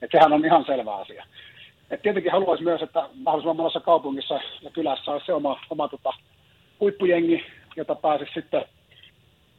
[0.02, 1.26] Et sehän on ihan selvä asia.
[1.90, 6.12] Et tietenkin haluaisin myös, että mahdollisimman monessa kaupungissa ja kylässä olisi se oma, oma tota,
[6.80, 7.46] huippujengi,
[7.76, 8.64] jota pääsisi sitten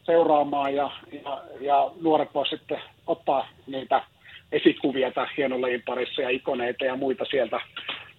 [0.07, 0.91] seuraamaan ja,
[1.23, 4.03] ja, ja nuoret voisivat sitten ottaa niitä
[4.51, 7.59] esikuvia tai hienolajin parissa ja ikoneita ja muita sieltä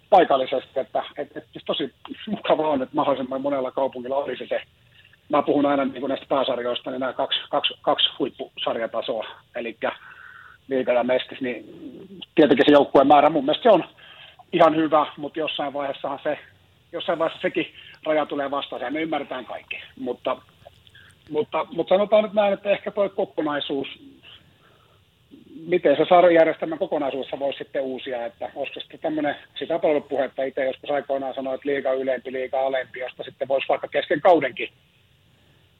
[0.09, 1.93] paikallisesti, että et, et, siis tosi
[2.27, 4.61] mukava on, että mahdollisimman monella kaupungilla olisi se,
[5.29, 9.25] mä puhun aina niin näistä pääsarjoista, niin nämä kaksi, kaksi, kaksi huippusarjatasoa,
[9.55, 9.77] eli
[10.67, 11.65] liiga ja mestis, niin
[12.35, 13.83] tietenkin se joukkueen määrä mun mielestä se on
[14.53, 16.39] ihan hyvä, mutta jossain vaiheessahan se,
[16.91, 17.73] jossain vaiheessa sekin
[18.05, 20.37] raja tulee vastaan, ja me ymmärretään kaikki, mutta
[21.29, 23.87] mutta, mutta sanotaan nyt näin, että ehkä tuo kokonaisuus,
[25.67, 30.89] miten se sarjajärjestelmän kokonaisuudessa voisi sitten uusia, että olisiko sitten tämmöinen, sitä puhetta itse joskus
[30.89, 34.69] aikoinaan sanoa, että liiga ylempi, liiga alempi, josta sitten voisi vaikka kesken kaudenkin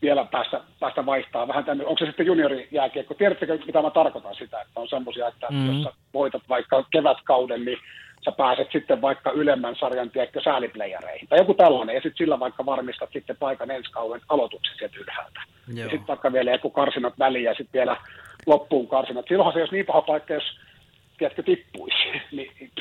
[0.01, 1.85] vielä päästä, päästä vaihtaa vähän tänne.
[1.85, 3.13] Onko se sitten juniorijääkiekko?
[3.13, 5.67] Tiedättekö, mitä mä tarkoitan sitä, että on semmoisia, että mm.
[5.67, 7.77] jos sä voitat vaikka kevätkauden, niin
[8.25, 12.65] sä pääset sitten vaikka ylemmän sarjan tiedätkö, sääliplayereihin tai joku tällainen, ja sitten sillä vaikka
[12.65, 15.41] varmistat sitten paikan ensi kauden aloituksen sieltä ylhäältä.
[15.67, 15.77] Joo.
[15.77, 17.97] Ja sitten vaikka vielä joku karsinat väliin ja sitten vielä
[18.45, 19.25] loppuun karsinat.
[19.27, 20.59] Silloinhan se olisi niin paha paikka, jos
[21.17, 21.97] tiedätkö, tippuisi,
[22.31, 22.71] niin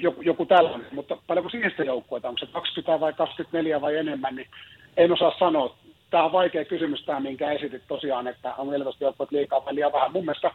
[0.00, 0.86] joku, joku tällainen.
[0.92, 4.48] Mutta paljonko siihen sitten joukkueita, onko se 20 vai 24 vai enemmän, niin
[4.96, 5.76] en osaa sanoa.
[6.10, 9.92] Tämä on vaikea kysymys tämä, minkä esitit tosiaan, että on 14 joukkueet liikaa vai liian
[9.92, 10.12] vähän.
[10.12, 10.50] Mun mielestä,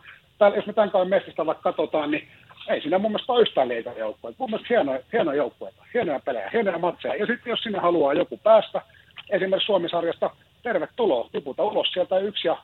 [0.56, 2.28] jos me tämän kauden mestistä vaikka katsotaan, niin
[2.70, 4.38] ei siinä mun mielestä ole yhtään liikaa joukkueita.
[4.40, 7.16] Mun mielestä hienoja, hienoja joukkueita, hienoja pelejä, hienoja matseja.
[7.16, 8.82] Ja sitten jos sinne haluaa joku päästä,
[9.30, 10.30] esimerkiksi Suomisarjasta,
[10.64, 12.58] tervetuloa, tiputa ulos sieltä yksi ja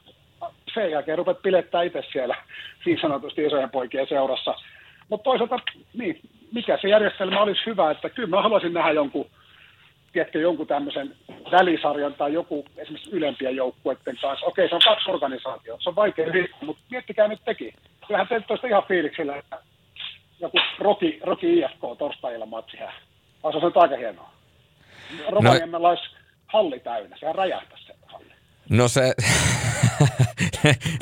[0.73, 2.35] sen jälkeen rupet pilettää itse siellä
[2.85, 4.55] niin sanotusti isojen poikien seurassa.
[5.09, 5.59] Mutta toisaalta,
[5.93, 6.19] niin,
[6.51, 9.25] mikä se järjestelmä olisi hyvä, että kyllä mä haluaisin nähdä jonkun,
[10.15, 11.15] tiedätkö, jonkun tämmöisen
[11.51, 14.45] välisarjan tai joku esimerkiksi ylempien joukkueiden kanssa.
[14.45, 17.73] Okei, se on kaksi organisaatiota, se on vaikea yhdistää, mutta miettikää nyt teki.
[18.07, 19.59] Kyllähän te olisitte ihan fiiliksillä, että
[20.39, 22.77] joku Roki, Roki IFK torstailla matsi.
[23.43, 24.31] Olisi se aika hienoa.
[25.29, 25.89] Rovaniemellä no.
[25.89, 26.03] olisi
[26.47, 28.31] halli täynnä, sehän räjähtäisi se halli.
[28.69, 29.01] No se,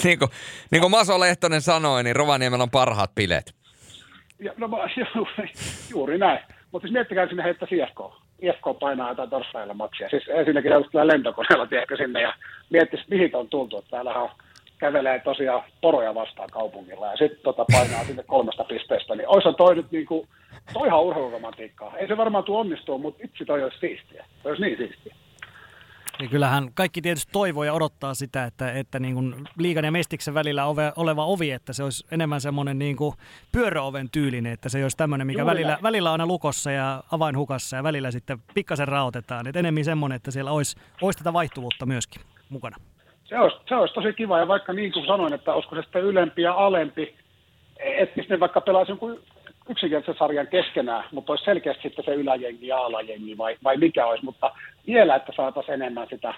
[0.03, 0.31] niin, kuin,
[0.71, 3.55] niin kuin Maso Lehtonen sanoi, niin Rovaniemellä on parhaat bileet.
[4.39, 4.69] Ja, no,
[5.91, 6.39] juuri, näin.
[6.71, 8.22] Mutta siis miettikää sinne heittää IFK.
[8.43, 10.09] IFK painaa jotain torstailla matsia.
[10.09, 12.33] Siis ensinnäkin tällä lentokoneella tiedätkö sinne ja
[12.69, 13.77] miettisi, mihin on tultu.
[13.77, 14.29] Että täällähän on
[14.77, 19.75] kävelee tosiaan poroja vastaan kaupungilla ja sitten tota painaa sinne kolmesta pisteestä, niin olisi toi
[19.75, 20.27] nyt niin kuin,
[20.73, 21.97] toi ihan urheiluromantiikkaa.
[21.97, 24.25] Ei se varmaan tule onnistua, mutta itse toi olisi siistiä.
[24.43, 25.15] Toi olisi niin siistiä.
[26.19, 30.33] Ja kyllähän kaikki tietysti toivoo ja odottaa sitä, että, että niin kuin liikan ja mestiksen
[30.33, 33.15] välillä ove, oleva ovi, että se olisi enemmän semmoinen niin kuin
[33.51, 37.83] pyöräoven tyylinen, että se olisi tämmöinen, mikä välillä, välillä on aina lukossa ja avainhukassa ja
[37.83, 39.47] välillä sitten pikkasen raotetaan.
[39.47, 42.77] Että enemmän semmoinen, että siellä olisi, olisi tätä vaihtuvuutta myöskin mukana.
[43.23, 46.03] Se olisi, se olisi tosi kiva, ja vaikka niin kuin sanoin, että olisiko se sitten
[46.03, 47.15] ylempi ja alempi,
[47.79, 49.19] että ne vaikka pelaisi jonkun
[49.69, 54.25] yksinkertaisen sarjan keskenään, mutta olisi selkeästi sitten se yläjengi ja alajengi, vai, vai mikä olisi,
[54.25, 54.51] mutta
[54.87, 56.33] vielä, että saataisiin enemmän sitä,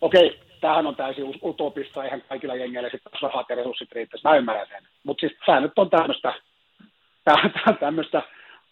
[0.00, 4.68] okei, tämähän on täysin utopista, eihän kaikilla jengeillä sitten rahat ja resurssit riittäisi, mä ymmärrän
[4.68, 6.34] sen, mutta siis tämä nyt on tämmöistä,
[7.80, 8.22] tämmöistä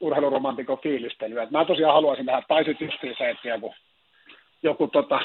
[0.00, 1.46] urheiluromantikon fiilistelyä.
[1.50, 3.74] Mä tosiaan haluaisin nähdä, tai sitten se, että joku,
[4.62, 5.20] joku tota,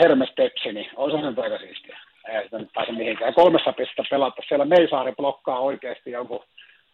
[0.00, 1.98] Hermes Pepsi, niin olisi se aika siistiä.
[2.28, 3.34] Ei sitä nyt pääse mihinkään.
[3.34, 4.42] Kolmessa pistettä pelata.
[4.48, 6.44] Siellä Meisaari blokkaa oikeasti joku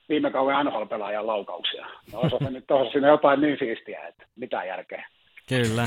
[0.08, 1.86] viime kauden NHL-pelaajan laukauksia.
[2.12, 5.06] No olisi se nyt tuossa siinä jotain niin siistiä, että mitä järkeä.
[5.48, 5.84] Kyllä.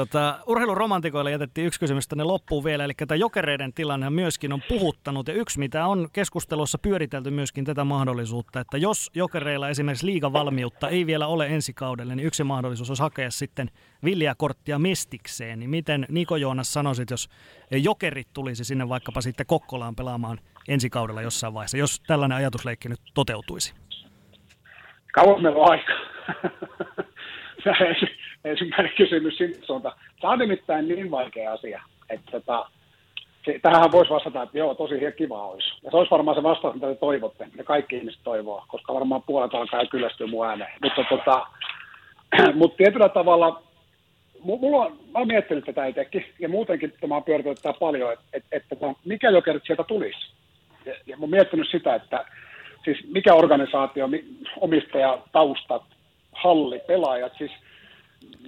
[0.00, 5.28] Tota, urheiluromantikoille jätettiin yksi kysymys tänne loppuun vielä, eli tämä jokereiden tilanne myöskin on puhuttanut,
[5.28, 11.06] ja yksi mitä on keskustelussa pyöritelty myöskin tätä mahdollisuutta, että jos jokereilla esimerkiksi liigavalmiutta ei
[11.06, 13.70] vielä ole ensi kaudelle, niin yksi mahdollisuus olisi hakea sitten
[14.04, 17.28] viljakorttia mestikseen, niin miten Niko Joonas sanoisit, jos
[17.70, 23.00] jokerit tulisi sinne vaikkapa sitten Kokkolaan pelaamaan ensi kaudella jossain vaiheessa, jos tällainen ajatusleikki nyt
[23.14, 23.74] toteutuisi?
[25.12, 26.00] Kauan meillä on aikaa.
[28.44, 29.98] ensimmäinen kysymys sinne suuntaan.
[30.20, 32.66] Tämä on nimittäin niin vaikea asia, että tota,
[33.44, 35.70] se, tähän voisi vastata, että joo, tosi kiva olisi.
[35.82, 39.22] Ja se olisi varmaan se vastaus, mitä te toivotte, ja kaikki ihmiset toivoo, koska varmaan
[39.22, 40.72] puolet alkaa kyllästyä mun ääneen.
[40.82, 41.46] Mutta tota,
[42.54, 43.62] mut tietyllä tavalla,
[44.42, 48.56] mulla on, mä oon miettinyt tätä itsekin, ja muutenkin tämä on pyöritellyt paljon, että, että,
[48.72, 50.32] että mikä jokerit sieltä tulisi.
[50.84, 52.24] Ja, ja mä oon miettinyt sitä, että
[52.84, 54.08] siis mikä organisaatio,
[54.60, 55.82] omistaja, taustat,
[56.32, 57.50] halli, pelaajat, siis–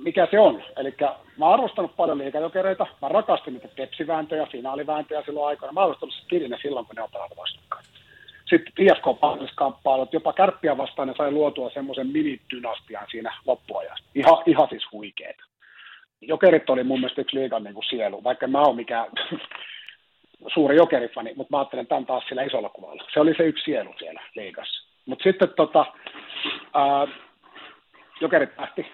[0.04, 0.62] mikä se on.
[0.76, 0.94] Eli
[1.38, 5.72] mä oon arvostanut paljon liikajokereita, mä rakastin niitä tepsivääntöjä, finaalivääntöjä silloin aikana.
[5.72, 7.84] Mä oon arvostanut Kirinen silloin, kun ne on pelannut vastakkain.
[8.48, 14.06] Sitten IFK-paikalliskamppailut, jopa kärppiä vastaan ne sai luotua semmoisen mini-dynastian siinä loppuajasta.
[14.14, 15.36] Ihan, ihan siis huikeet.
[16.20, 19.06] Jokerit oli mun mielestä yksi liigan niin sielu, vaikka mä oon mikään
[20.54, 23.04] suuri jokerifani, mutta mä ajattelen tämän taas sillä isolla kuvalla.
[23.14, 24.88] Se oli se yksi sielu siellä liigassa.
[25.06, 25.86] Mutta sitten tota,
[26.74, 27.06] ää,
[28.20, 28.86] jokerit lähti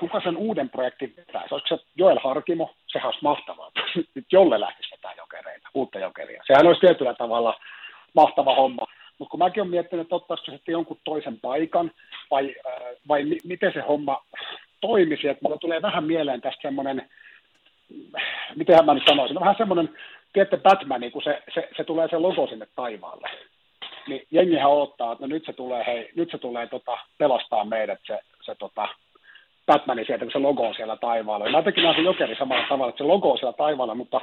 [0.00, 1.44] kuka sen uuden projektin vetää?
[1.50, 2.74] Olisiko se Joel Harkimo?
[2.86, 3.70] Sehän olisi mahtavaa.
[4.14, 6.42] Nyt jolle lähtisi vetää jokereita, uutta jokeria.
[6.46, 7.60] Sehän olisi tietyllä tavalla
[8.14, 8.86] mahtava homma.
[9.18, 11.90] Mutta kun mäkin olen miettinyt, että ottaisiko se jonkun toisen paikan,
[12.30, 12.54] vai,
[13.08, 14.24] vai mi- miten se homma
[14.80, 17.10] toimisi, että mulla tulee vähän mieleen tästä semmoinen,
[18.56, 19.88] mitenhän mä nyt sanoisin, no vähän semmoinen,
[20.32, 23.28] tiedätte Batman, kun se, se, se, tulee se logo sinne taivaalle,
[24.08, 28.00] niin jengihän odottaa, että no nyt se tulee, hei, nyt se tulee tota, pelastaa meidät
[28.06, 28.88] se, se tota,
[29.66, 31.50] Batmanin sieltä, kun se logo on siellä taivaalla.
[31.50, 34.20] Mä jotenkin näen se jokeri samalla tavalla, että se logo on siellä taivaalla, mutta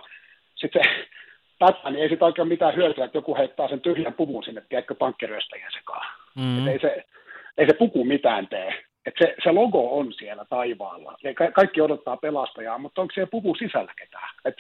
[0.56, 0.90] sitten se
[1.60, 5.72] Batman ei siitä oikein mitään hyötyä, että joku heittää sen tyhjän puvun sinne, tiedätkö, pankkiryöstäjien
[5.72, 6.08] sekaan.
[6.36, 6.68] Mm.
[6.68, 7.06] ei, se,
[7.58, 8.84] ei se puku mitään tee.
[9.06, 11.16] Et se, se logo on siellä taivaalla.
[11.24, 14.30] Ja ka- kaikki odottaa pelastajaa, mutta onko se puvu sisällä ketään?
[14.46, 14.56] Et,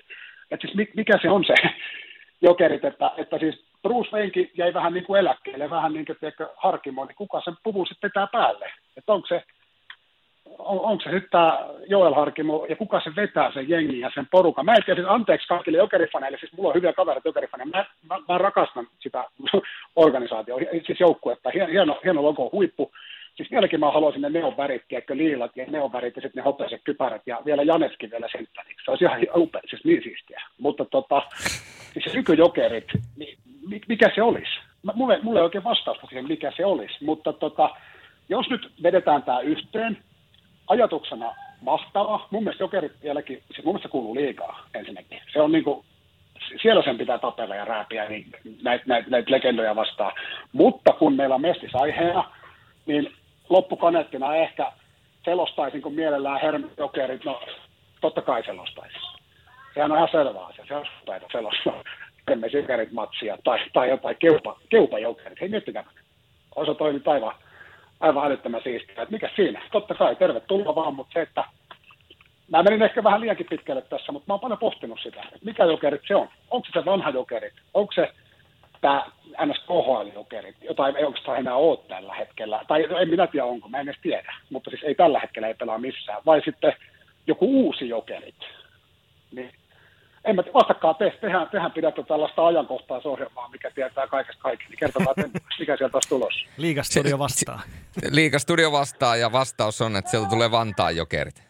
[0.51, 1.53] et siis mikä se on se
[2.47, 6.17] jokerit, että, että siis Bruce Waynekin jäi vähän niin kuin eläkkeelle, vähän niin kuin
[6.57, 8.71] harkimoon, niin kuka sen puvun sitten vetää päälle?
[8.97, 9.43] Että onko se,
[10.57, 14.27] on, onko se nyt tämä Joel Harkimo ja kuka se vetää sen jengi ja sen
[14.31, 14.65] porukan.
[14.65, 18.17] Mä en tiedä, siis anteeksi kaikille jokerifaneille, siis mulla on hyviä kavereita jokerifaneille, mä, mä,
[18.27, 19.23] mä, rakastan sitä
[19.95, 22.91] organisaatiota, siis joukkuetta, hieno, hieno logo, huippu.
[23.39, 27.21] Siis vieläkin mä haluaisin ne neonvärit, tiedätkö, liilat ja neonvärit ja sitten ne hopeiset kypärät
[27.25, 28.85] ja vielä Janeskin vielä senttäriksi.
[28.85, 30.41] Se olisi ihan upea, siis niin siistiä.
[30.57, 31.21] Mutta tota,
[31.93, 32.85] siis nykyjokerit,
[33.17, 33.37] niin
[33.87, 34.51] mikä se olisi?
[34.93, 37.69] Mulle, mulle ei oikein vastausta siihen, mikä se olisi, mutta tota,
[38.29, 39.97] jos nyt vedetään tämä yhteen,
[40.67, 42.27] ajatuksena mahtava.
[42.31, 45.21] Mun mielestä jokerit vieläkin, siis mun mielestä se kuuluu liikaa ensinnäkin.
[45.33, 45.85] Se on niinku,
[46.61, 48.25] siellä sen pitää tapella ja rääpiä niin
[48.63, 50.11] näitä näit, näit legendoja vastaan.
[50.51, 52.31] Mutta kun meillä on mestis aiheena,
[52.85, 53.18] niin
[53.49, 54.71] loppukaneettina ehkä
[55.25, 57.41] selostaisin, kun mielellään hermijokerit, no
[58.01, 59.01] totta kai selostaisin.
[59.73, 60.85] Sehän on ihan selvä asia, se on
[61.31, 61.83] selostaa
[62.53, 65.41] jokerit matsia tai, tai jotain keupa, keupajokerit.
[65.41, 65.83] Hei miettikää,
[66.55, 67.33] osa toimi aivan
[67.99, 69.03] aivan älyttömän siistiä.
[69.03, 69.61] Että mikä siinä?
[69.71, 71.43] Totta kai, tervetuloa vaan, mutta se, että
[72.51, 75.65] mä menin ehkä vähän liiankin pitkälle tässä, mutta mä oon paljon pohtinut sitä, että mikä
[75.65, 76.29] jokerit se on.
[76.51, 77.53] Onko se vanha jokerit?
[77.73, 78.11] Onko se
[78.81, 79.05] tämä
[79.45, 79.59] ns.
[79.59, 82.65] KHL-jokerit, jota ei oikeastaan enää ole tällä hetkellä.
[82.67, 84.33] Tai en minä tiedä onko, mä en edes tiedä.
[84.49, 86.21] Mutta siis ei tällä hetkellä ei pelaa missään.
[86.25, 86.73] Vai sitten
[87.27, 88.35] joku uusi jokerit.
[89.31, 89.51] Niin
[90.25, 95.13] en mä vastakkaan tee, tehän, tehän pidätte tällaista ajankohtaisohjelmaa, mikä tietää kaikesta kaiken, niin kertokaa,
[95.17, 96.45] että mikä sieltä olisi tulossa.
[96.57, 97.61] Liikastudio vastaa.
[98.09, 101.43] Liikastudio vastaa ja vastaus on, että sieltä tulee Vantaan jokerit.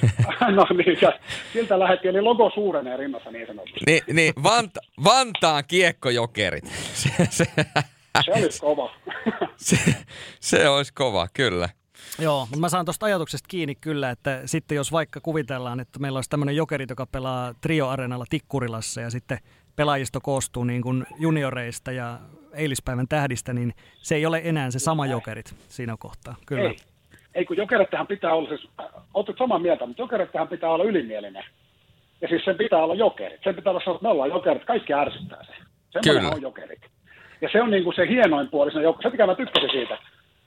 [0.56, 1.12] no niin, ja
[1.52, 3.80] siltä lähdettiin, eli logo suurenee rinnassa niin sanotusti.
[3.86, 6.64] Niin, niin Vanta, Vantaan kiekkojokerit.
[6.94, 7.44] Se, se,
[8.24, 8.90] se olisi kova.
[9.56, 9.76] se,
[10.40, 11.68] se olisi kova, kyllä.
[12.18, 16.16] Joo, mutta mä saan tuosta ajatuksesta kiinni kyllä, että sitten jos vaikka kuvitellaan, että meillä
[16.16, 19.38] olisi tämmöinen jokeri, joka pelaa Trio-areenalla Tikkurilassa ja sitten
[19.76, 22.18] pelaajisto koostuu niin kuin junioreista ja
[22.52, 26.34] eilispäivän tähdistä, niin se ei ole enää se sama jokerit siinä kohtaa.
[26.46, 26.68] Kyllä.
[26.68, 26.76] Ei,
[27.36, 28.68] ei kun jokerittehän pitää olla, siis
[29.14, 31.44] olet samaa mieltä, mutta jokerittehan pitää olla ylimielinen.
[32.20, 33.40] Ja siis sen pitää olla jokerit.
[33.44, 35.52] Sen pitää olla sanoa, että me ollaan jokerit, kaikki ärsyttää se.
[35.90, 36.80] Semmoinen on jokerit.
[37.40, 39.98] Ja se on niin kuin se hienoin puoli siinä Se mikä mä tykkäsin siitä,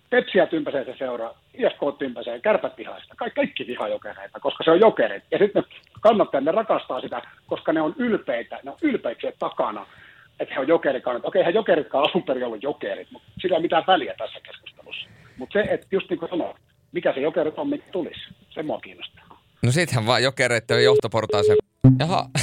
[0.10, 4.80] Pepsiä tympäsee se seura, IFK tympäsee, kärpät vihaista, kaikki, kaikki vihaa jokereita, koska se on
[4.80, 5.24] jokerit.
[5.32, 5.64] Ja sitten
[6.02, 9.86] kannattaa, ne rakastaa sitä, koska ne on ylpeitä, ne on ylpeitä takana,
[10.40, 11.26] että he on jokerikannat.
[11.26, 15.10] Okei, he jokeritkaan alun perin ollut jokerit, mutta sillä ei mitään väliä tässä keskustelussa.
[15.38, 16.58] Mutta se, että just niin kuin sanoin,
[16.92, 19.44] mikä se jokerit on, mikä tulisi, se mua kiinnostaa.
[19.64, 21.58] No sittenhän vaan jokereiden johtoportaaseen.
[22.00, 22.30] Jaha.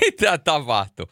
[0.00, 1.06] Mitä tapahtui?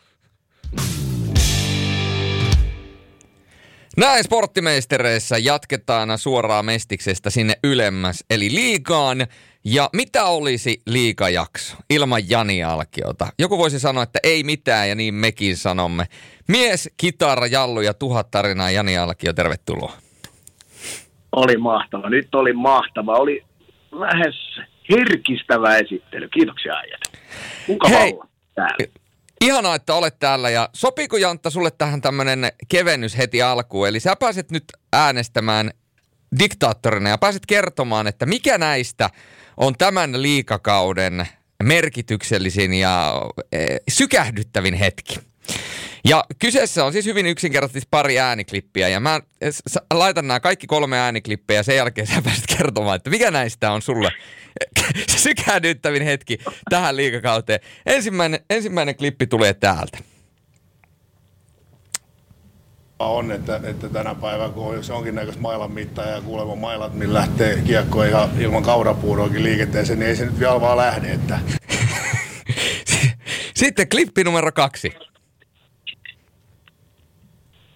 [3.97, 9.27] Näin sporttimeistereissä jatketaan suoraan mestiksestä sinne ylemmäs, eli liikaan.
[9.65, 13.27] Ja mitä olisi liikajakso ilman Jani Alkiota?
[13.39, 16.07] Joku voisi sanoa, että ei mitään ja niin mekin sanomme.
[16.49, 20.04] Mies, kitara, jallu ja tuhat tarinaa Jani Alkio, tervetuloa.
[21.37, 23.13] Oli mahtava, nyt oli mahtava.
[23.17, 23.45] Oli
[23.93, 24.35] lähes
[24.91, 26.29] herkistävä esittely.
[26.29, 27.01] Kiitoksia äijät.
[27.69, 28.13] Mukava Hei.
[28.13, 28.77] olla täällä.
[29.41, 33.89] Ihanaa, että olet täällä ja sopiiko Jantta sulle tähän tämmönen kevennys heti alkuun?
[33.89, 35.71] Eli sä pääset nyt äänestämään
[36.39, 39.11] diktaattorina ja pääset kertomaan, että mikä näistä
[39.57, 41.27] on tämän liikakauden
[41.63, 45.15] merkityksellisin ja eh, sykähdyttävin hetki.
[46.05, 49.21] Ja kyseessä on siis hyvin yksinkertaisesti pari ääniklippiä ja mä
[49.95, 53.83] laitan nämä kaikki kolme ääniklippiä ja sen jälkeen sä pääset kertomaan, että mikä näistä on
[53.83, 54.11] sulle
[55.17, 56.39] sykähdyttävin hetki
[56.71, 57.61] tähän liikakauteen.
[57.87, 59.99] Ensimmäinen, ensimmäinen klippi tulee täältä.
[62.99, 67.63] on, että, että tänä päivänä kun on jonkinnäköistä mailan mittaa ja kuulemma mailat, millä lähtee
[67.67, 71.13] kiekko ihan ilman kaurapuuroakin liikenteeseen, niin ei se nyt vielä vaan lähde.
[71.13, 71.39] Että
[73.57, 74.93] Sitten klippi numero kaksi.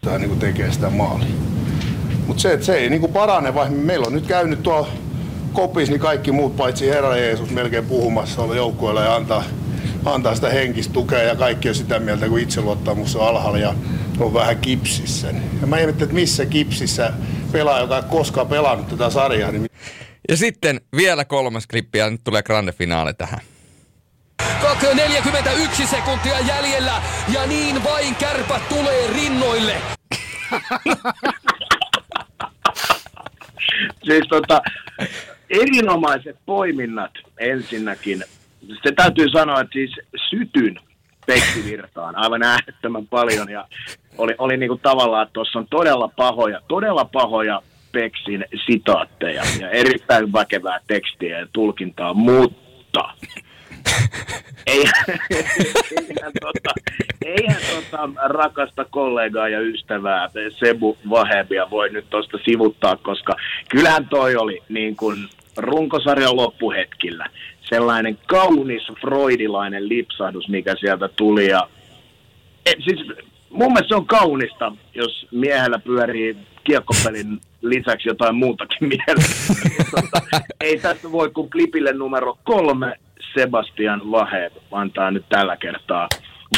[0.00, 1.28] Tämä niin tekee sitä maalia.
[2.26, 4.88] Mutta se, että se ei niin kuin parane, vaikka meillä on nyt käynyt tuolla
[5.52, 9.44] kopissa, niin kaikki muut paitsi Herra Jeesus melkein puhumassa olla joukkueella ja antaa,
[10.04, 13.74] antaa sitä henkistä tukea ja kaikki on sitä mieltä, kun itseluottamus on alhaalla ja
[14.20, 15.28] on vähän kipsissä.
[15.60, 17.12] Ja mä ihmettelin, että missä kipsissä
[17.52, 19.66] pelaa, joka ei koskaan pelannut tätä sarjaa, niin
[20.28, 23.40] Ja sitten vielä kolmas klippi ja nyt tulee grande finaali tähän.
[24.94, 27.02] 41 sekuntia jäljellä
[27.32, 29.74] ja niin vain kärpät tulee rinnoille.
[34.04, 34.62] Siis tota,
[35.50, 38.24] erinomaiset poiminnat ensinnäkin.
[38.82, 40.00] Se täytyy sanoa, että siis
[40.30, 40.80] sytyn
[41.26, 43.68] Pekki Virtaan aivan äärettömän paljon ja
[44.18, 47.62] oli, oli niinku tavallaan, että tuossa on todella pahoja, todella pahoja
[47.92, 53.14] Peksin sitaatteja ja erittäin väkevää tekstiä ja tulkintaa, mutta
[54.66, 55.04] eihän,
[56.40, 56.70] tota,
[57.24, 60.28] eihän tota rakasta kollegaa ja ystävää
[60.58, 63.36] Sebu Vahebia voi nyt tuosta sivuttaa, koska
[63.68, 67.26] kyllähän toi oli niin kuin runkosarjan loppuhetkillä
[67.68, 71.48] sellainen kaunis freudilainen lipsahdus, mikä sieltä tuli.
[71.48, 71.68] Ja,
[72.66, 73.06] e, siis
[73.50, 79.54] mun mielestä se on kaunista, jos miehellä pyörii kiekkopelin lisäksi jotain muutakin mielessä.
[79.90, 82.96] tota, ei tästä voi kuin klipille numero kolme
[83.34, 86.08] Sebastian Vahe antaa nyt tällä kertaa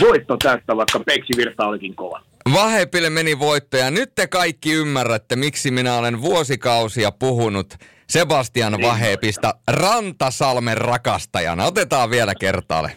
[0.00, 2.22] voitto tästä, vaikka Peksi Virta olikin kova.
[2.52, 7.74] Vahepille meni voitto ja nyt te kaikki ymmärrätte, miksi minä olen vuosikausia puhunut
[8.08, 11.64] Sebastian Vahepista Rantasalmen rakastajana.
[11.64, 12.92] Otetaan vielä kertaalle.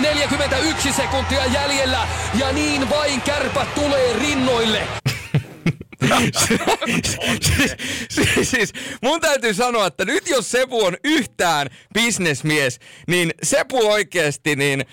[0.00, 1.98] 41 sekuntia jäljellä
[2.40, 4.82] ja niin vain kärpät tulee rinnoille.
[7.40, 7.76] Siis,
[8.08, 8.72] siis, siis
[9.02, 14.84] mun täytyy sanoa, että nyt jos Sepu on yhtään bisnesmies, niin Sepu oikeasti niin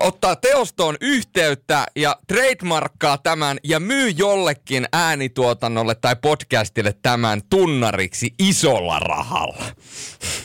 [0.00, 8.98] ottaa teostoon yhteyttä ja trademarkkaa tämän ja myy jollekin äänituotannolle tai podcastille tämän tunnariksi isolla
[8.98, 9.64] rahalla.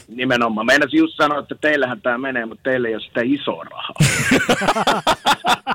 [0.08, 0.66] Nimenomaan.
[0.66, 3.96] Meinasin just sanoa, että teillähän tämä menee, mutta teille ei ole sitä isoa rahaa.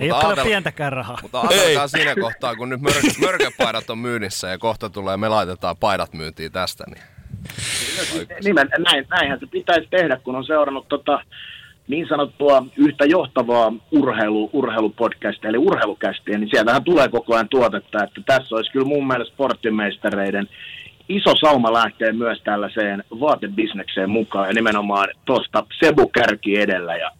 [0.00, 1.18] Ei Mutta ole paljon ajatella- pientäkään rahaa.
[1.22, 5.76] Mutta ajatelkaa siinä kohtaa, kun nyt mör- mörköpaidat on myynnissä ja kohta tulee, me laitetaan
[5.76, 6.84] paidat myyntiin tästä.
[6.86, 7.02] Niin.
[8.44, 11.20] Nimen, näin, näinhän se pitäisi tehdä, kun on seurannut tota,
[11.88, 18.20] niin sanottua yhtä johtavaa urheilu, urheilupodcastia, eli urheilukästiä, niin sieltähän tulee koko ajan tuotetta, että
[18.26, 20.48] tässä olisi kyllä mun mielestä sporttimeistereiden
[21.08, 27.10] iso sauma lähtee myös tällaiseen vaatebisnekseen mukaan, ja nimenomaan tuosta Sebu kärki edellä, ja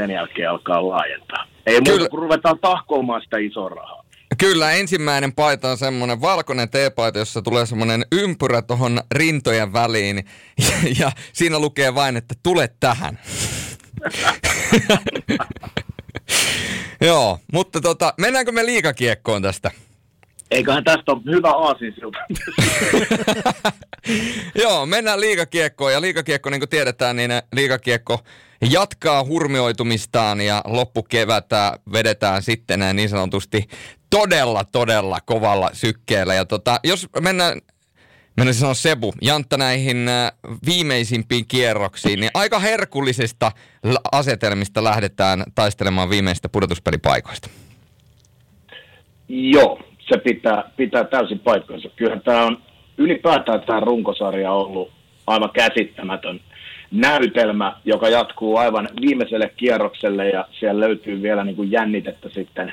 [0.00, 1.46] sen jälkeen alkaa laajentaa.
[1.66, 1.90] Ei Kyllä.
[1.90, 4.04] muuta, kun ruvetaan tahkoamaan sitä isoa rahaa.
[4.38, 10.24] Kyllä, ensimmäinen paita on semmoinen valkoinen teepaita, jossa tulee semmoinen ympyrä tuohon rintojen väliin.
[10.58, 13.18] Ja, ja siinä lukee vain, että tule tähän.
[17.08, 19.70] Joo, mutta tota, mennäänkö me liikakiekkoon tästä?
[20.50, 22.18] Eiköhän tästä ole hyvä aasinsilta.
[24.62, 28.20] Joo, mennään liikakiekkoon ja liikakiekko, niin kuin tiedetään, niin liikakiekko
[28.70, 33.64] jatkaa hurmioitumistaan ja loppukevätä vedetään sitten niin sanotusti
[34.10, 36.34] todella, todella kovalla sykkeellä.
[36.34, 37.60] Ja tota, jos mennään,
[38.36, 40.32] mennään sanoa Sebu, Jantta näihin äh,
[40.66, 43.52] viimeisimpiin kierroksiin, niin aika herkullisista
[44.12, 47.50] asetelmista lähdetään taistelemaan viimeistä pudotuspelipaikoista.
[49.28, 49.80] Joo,
[50.12, 51.88] se pitää, pitää täysin paikkansa.
[51.96, 52.62] Kyllähän tämä on
[52.98, 54.90] ylipäätään tämä runkosarja ollut
[55.26, 56.40] aivan käsittämätön
[56.90, 62.72] näytelmä, joka jatkuu aivan viimeiselle kierrokselle ja siellä löytyy vielä niin kuin jännitettä sitten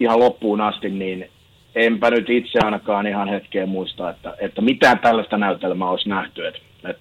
[0.00, 1.30] ihan loppuun asti, niin
[1.74, 6.46] enpä nyt itse ainakaan ihan hetkeä muista, että, että mitään tällaista näytelmää olisi nähty.
[6.46, 6.54] Et,
[6.84, 6.98] et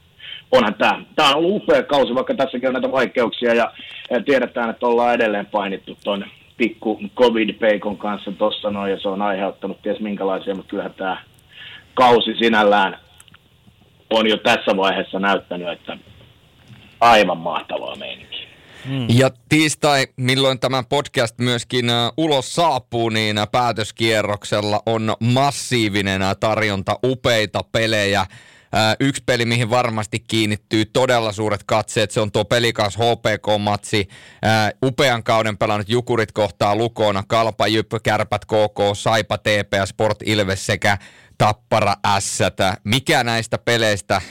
[0.52, 3.72] onhan tämä, tämä on ollut upea kausi, vaikka tässäkin on näitä vaikeuksia ja
[4.26, 6.26] tiedetään, että ollaan edelleen painittu tuon
[6.58, 11.18] pikku covid-peikon kanssa tuossa noin ja se on aiheuttanut ties minkälaisia, mutta kyllähän tämä
[11.94, 12.98] kausi sinällään
[14.10, 15.98] on jo tässä vaiheessa näyttänyt, että
[17.00, 18.46] aivan mahtavaa meininkiä.
[18.86, 19.06] Mm.
[19.10, 26.28] Ja tiistai, milloin tämä podcast myöskin uh, ulos saapuu, niin uh, päätöskierroksella on massiivinen uh,
[26.40, 28.26] tarjonta upeita pelejä.
[29.00, 34.08] Yksi peli, mihin varmasti kiinnittyy todella suuret katseet, se on tuo pelikas HPK-matsi.
[34.86, 40.98] Upean kauden pelannut Jukurit kohtaa Lukona, Kalpa, Jyppö, Kärpät, KK, Saipa, TPS, Sport, Ilves sekä
[41.38, 42.40] Tappara S.
[42.84, 44.22] Mikä näistä peleistä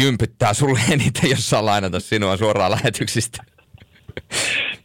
[0.00, 3.44] jympyttää sulle eniten, jos saa lainata sinua suoraan lähetyksistä?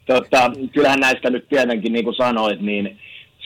[0.05, 2.99] Tota, kyllähän näistä nyt tietenkin, niin kuin sanoit, niin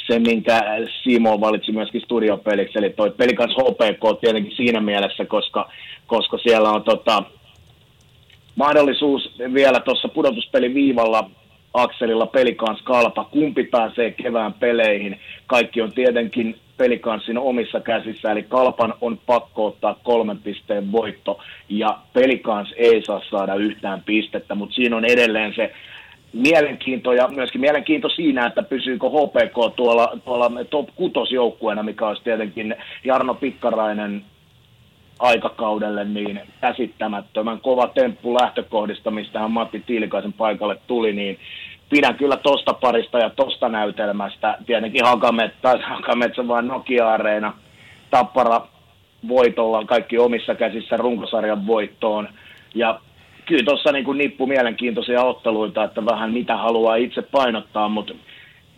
[0.08, 0.62] se, minkä
[1.04, 5.70] Simo valitsi myöskin studiopeliksi, eli toi pelikas HPK tietenkin siinä mielessä, koska,
[6.08, 7.24] koska siellä on tota,
[8.56, 11.30] mahdollisuus vielä tuossa pudotuspelin viivalla
[11.74, 15.20] akselilla pelikans kalpa, kumpi pääsee kevään peleihin.
[15.48, 21.40] Kaikki on tietenkin pelikanssin omissa käsissä, eli kalpan on pakko ottaa kolmen pisteen voitto,
[21.70, 25.74] ja pelikans ei saa saada yhtään pistettä, mutta siinä on edelleen se
[26.34, 32.24] mielenkiinto ja myöskin mielenkiinto siinä, että pysyykö HPK tuolla, tuolla top 6 joukkueena, mikä olisi
[32.24, 34.26] tietenkin Jarno Pikkarainen
[35.20, 41.40] aikakaudelle niin käsittämättömän kova temppu lähtökohdista, mistä Matti Tiilikaisen paikalle tuli, niin
[41.94, 44.58] pidän kyllä tosta parista ja tosta näytelmästä.
[44.66, 47.54] Tietenkin Hakametsä, Hakametsä vaan Nokia-areena,
[48.10, 48.68] Tappara
[49.28, 52.30] voitolla, kaikki omissa käsissä runkosarjan voittoon.
[52.76, 53.00] Ja
[53.46, 58.14] kyllä tuossa niin nippu mielenkiintoisia otteluita, että vähän mitä haluaa itse painottaa, mutta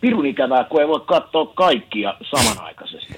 [0.00, 3.14] pirun ikävää, kun ei voi katsoa kaikkia samanaikaisesti.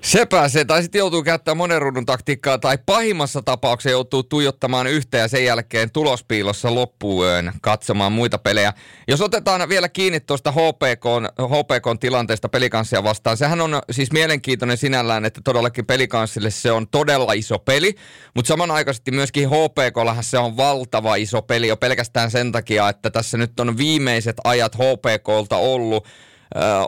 [0.00, 5.18] Se pääsee, tai sitten joutuu käyttämään monen ruudun taktiikkaa, tai pahimmassa tapauksessa joutuu tuijottamaan yhtä
[5.18, 8.72] ja sen jälkeen tulospiilossa loppuun katsomaan muita pelejä.
[9.08, 11.04] Jos otetaan vielä kiinni tuosta HPK,
[11.40, 17.32] HPK tilanteesta pelikanssia vastaan, sehän on siis mielenkiintoinen sinällään, että todellakin pelikanssille se on todella
[17.32, 17.94] iso peli,
[18.34, 23.38] mutta samanaikaisesti myöskin HPKllahan se on valtava iso peli jo pelkästään sen takia, että tässä
[23.38, 26.06] nyt on viimeiset ajat HPKlta ollut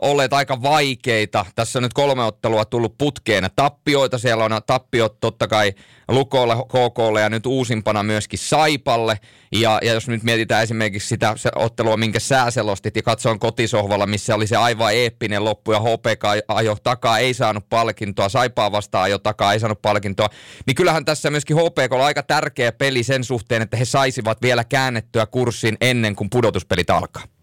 [0.03, 1.47] olleet aika vaikeita.
[1.55, 3.51] Tässä on nyt kolme ottelua tullut putkeen.
[3.57, 5.73] Tappioita siellä on tappiot totta kai
[6.09, 9.19] Lukolle, KKlle ja nyt uusimpana myöskin Saipalle.
[9.53, 14.35] Ja, ja jos nyt mietitään esimerkiksi sitä ottelua, minkä sä selostit ja katsoin kotisohvalla, missä
[14.35, 19.19] oli se aivan eeppinen loppu ja HPK ajo takaa, ei saanut palkintoa, Saipaa vastaan ajo
[19.19, 20.29] takaa, ei saanut palkintoa,
[20.67, 24.65] niin kyllähän tässä myöskin HPK on aika tärkeä peli sen suhteen, että he saisivat vielä
[24.65, 27.38] käännettyä kurssin ennen kuin pudotuspelit alkaa.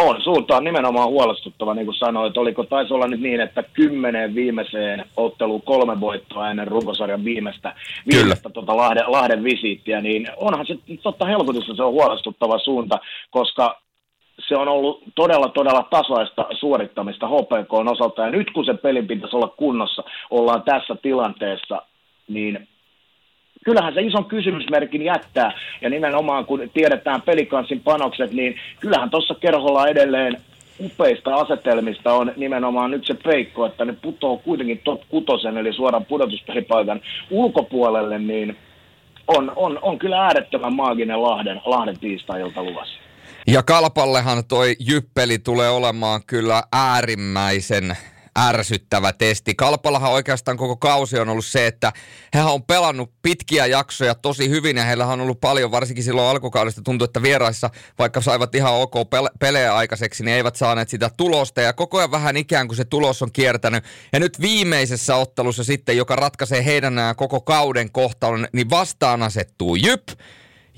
[0.00, 2.36] On, suunta on nimenomaan huolestuttava, niin kuin sanoit.
[2.36, 7.74] Oliko, taisi olla nyt niin, että kymmenen viimeiseen otteluun kolme voittoa ennen runkosarjan viimeistä,
[8.12, 12.98] viimeistä tota Lahden, Lahden visiittiä, niin onhan se totta helpotussa se on huolestuttava suunta,
[13.30, 13.80] koska
[14.48, 19.36] se on ollut todella, todella tasaista suorittamista HPK osalta, ja nyt kun se pelin pitäisi
[19.36, 21.82] olla kunnossa, ollaan tässä tilanteessa,
[22.28, 22.68] niin
[23.68, 25.52] kyllähän se ison kysymysmerkin jättää.
[25.80, 30.36] Ja nimenomaan kun tiedetään pelikanssin panokset, niin kyllähän tuossa kerholla edelleen
[30.80, 36.04] upeista asetelmista on nimenomaan nyt se peikko, että ne putoo kuitenkin top kutosen, eli suoraan
[36.04, 37.00] pudotuspelipaikan
[37.30, 38.56] ulkopuolelle, niin
[39.26, 42.98] on, on, on kyllä äärettömän maaginen Lahden, Lahden tiistai-ilta luvassa.
[43.46, 47.96] Ja Kalpallehan toi jyppeli tulee olemaan kyllä äärimmäisen
[48.46, 49.54] ärsyttävä testi.
[49.54, 51.92] Kalpallahan oikeastaan koko kausi on ollut se, että
[52.34, 56.82] he on pelannut pitkiä jaksoja tosi hyvin ja heillä on ollut paljon, varsinkin silloin alkukaudesta
[56.82, 58.94] tuntui, että vieraissa, vaikka saivat ihan ok
[59.40, 63.22] pelejä aikaiseksi, niin eivät saaneet sitä tulosta ja koko ajan vähän ikään kuin se tulos
[63.22, 63.84] on kiertänyt.
[64.12, 70.08] Ja nyt viimeisessä ottelussa sitten, joka ratkaisee heidän koko kauden kohtalon, niin vastaan asettuu Jyp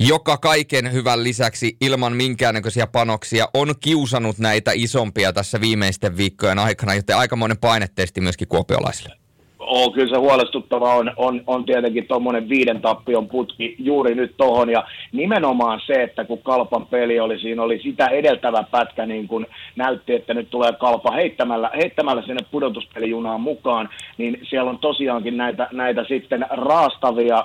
[0.08, 6.94] joka kaiken hyvän lisäksi ilman minkäännäköisiä panoksia on kiusannut näitä isompia tässä viimeisten viikkojen aikana,
[6.94, 9.14] joten aikamoinen painetesti myöskin kuopiolaisille.
[9.58, 14.70] Oh, kyllä se huolestuttava on, on, on tietenkin tuommoinen viiden tappion putki juuri nyt tohon
[14.70, 19.46] ja nimenomaan se, että kun Kalpan peli oli, siinä oli sitä edeltävä pätkä, niin kun
[19.76, 25.68] näytti, että nyt tulee Kalpa heittämällä, heittämällä sinne pudotuspelijunaan mukaan, niin siellä on tosiaankin näitä,
[25.72, 27.44] näitä sitten raastavia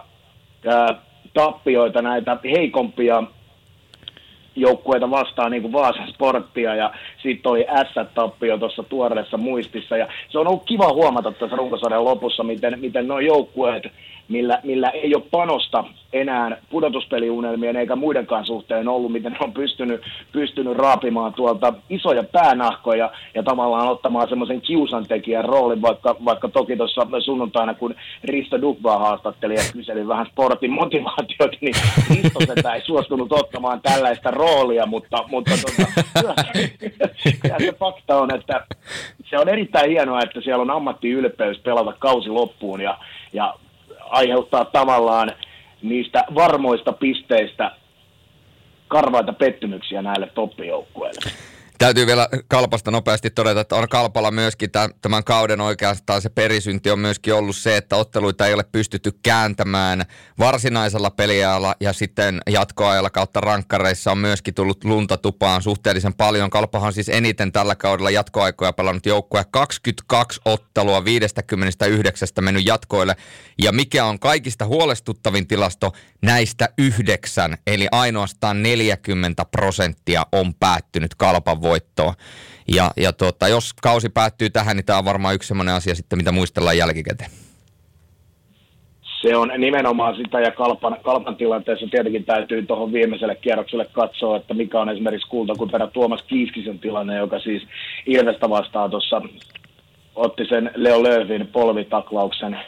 [1.36, 3.24] tappioita näitä heikompia
[4.56, 6.94] joukkueita vastaan, niin kuin Vaasan sporttia, ja
[7.24, 12.44] sitten oli S-tappio tuossa tuoreessa muistissa, ja se on ollut kiva huomata tässä runkosarjan lopussa,
[12.44, 13.84] miten, miten nuo joukkueet
[14.30, 15.84] millä, millä ei ole panosta
[16.14, 23.12] enää pudotuspeliunelmien eikä muidenkaan suhteen ollut, miten ne on pystynyt, pystynyt raapimaan tuolta isoja päänahkoja
[23.34, 29.54] ja tavallaan ottamaan semmoisen kiusantekijän roolin, vaikka, vaikka toki tuossa sunnuntaina, kun Risto Dukvaa haastatteli
[29.54, 31.76] ja kyseli vähän sportin motivaatiota, niin
[32.10, 35.52] Risto sitä ei suostunut ottamaan tällaista roolia, mutta, mutta
[37.42, 38.66] kyllä se fakta on, että
[39.30, 42.98] se on erittäin hienoa, että siellä on ammattiylpeys pelata kausi loppuun ja,
[43.34, 43.54] ja
[44.10, 45.32] aiheuttaa tavallaan
[45.82, 47.72] niistä varmoista pisteistä
[48.88, 51.45] karvaita pettymyksiä näille toppijoukkueille.
[51.78, 54.70] Täytyy vielä Kalpasta nopeasti todeta, että on Kalpalla myöskin
[55.02, 60.06] tämän kauden oikeastaan se perisynti on myöskin ollut se, että otteluita ei ole pystytty kääntämään
[60.40, 66.50] varsinaisella peliajalla ja sitten jatkoajalla kautta rankkareissa on myöskin tullut lunta tupaan suhteellisen paljon.
[66.50, 69.46] Kalpahan siis eniten tällä kaudella jatkoaikoja pelannut joukkue.
[69.52, 73.16] 22 ottelua 59 mennyt jatkoille.
[73.62, 75.92] Ja mikä on kaikista huolestuttavin tilasto
[76.26, 82.14] näistä yhdeksän eli ainoastaan 40 prosenttia on päättynyt Kalpan voittoon.
[82.76, 86.20] Ja, ja tuota, jos kausi päättyy tähän, niin tämä on varmaan yksi sellainen asia sitten,
[86.20, 87.30] mitä muistellaan jälkikäteen.
[89.22, 94.54] Se on nimenomaan sitä, ja Kalpan, Kalpan tilanteessa tietenkin täytyy tuohon viimeiselle kierrokselle katsoa, että
[94.54, 97.64] mikä on esimerkiksi kultakuperä Tuomas Kiiskisen tilanne, joka siis
[98.06, 99.22] Ilvestä vastaan tuossa
[100.16, 102.60] otti sen Leo Löövin polvitaklauksen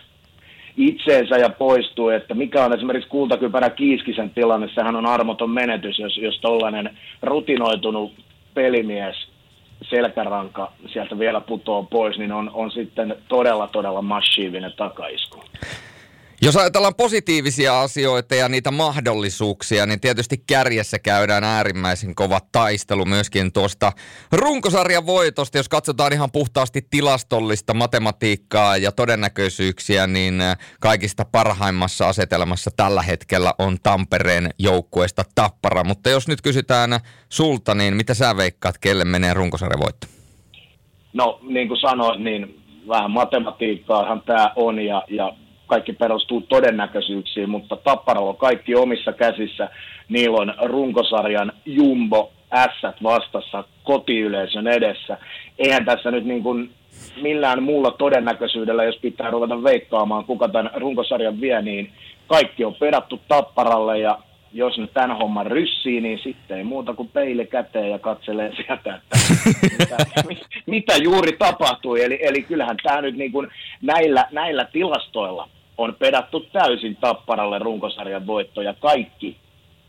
[0.78, 6.18] itseensä ja poistui, että mikä on esimerkiksi kultakypärä Kiiskisen tilanne, sehän on armoton menetys, jos,
[6.18, 8.14] jos tollainen rutinoitunut
[8.54, 9.28] pelimies
[9.90, 15.44] selkäranka sieltä vielä putoo pois, niin on, on sitten todella, todella massiivinen takaisku.
[16.41, 23.53] Jos ajatellaan positiivisia asioita ja niitä mahdollisuuksia, niin tietysti kärjessä käydään äärimmäisen kova taistelu myöskin
[23.53, 23.91] tuosta
[24.31, 25.57] runkosarjan voitosta.
[25.57, 30.41] Jos katsotaan ihan puhtaasti tilastollista matematiikkaa ja todennäköisyyksiä, niin
[30.80, 35.84] kaikista parhaimmassa asetelmassa tällä hetkellä on Tampereen joukkueesta Tappara.
[35.84, 36.99] Mutta jos nyt kysytään
[37.30, 40.07] sulta, niin mitä sä veikkaat, kelle menee runkosarjan voitto?
[41.14, 45.34] No niin kuin sanoit, niin vähän matematiikkaahan tämä on ja, ja
[45.68, 49.69] kaikki perustuu todennäköisyyksiin, mutta Tapparalla on kaikki omissa käsissä.
[50.10, 55.18] Niillä on runkosarjan jumbo ässät vastassa kotiyleisön edessä.
[55.60, 56.69] Eihän tässä nyt niin kuin
[57.22, 61.91] millään muulla todennäköisyydellä, jos pitää ruveta veikkaamaan, kuka tämän runkosarjan vie, niin
[62.27, 64.19] kaikki on pedattu Tapparalle ja
[64.53, 68.95] jos nyt tämän homman ryssii, niin sitten ei muuta kuin peili käteen ja katselee sieltä,
[68.95, 69.18] että
[69.77, 69.98] mitä,
[70.65, 72.03] mitä juuri tapahtui.
[72.03, 73.48] Eli, eli kyllähän tämä nyt niin kuin
[73.81, 79.38] näillä, näillä tilastoilla on pedattu täysin Tapparalle runkosarjan voitto ja kaikki,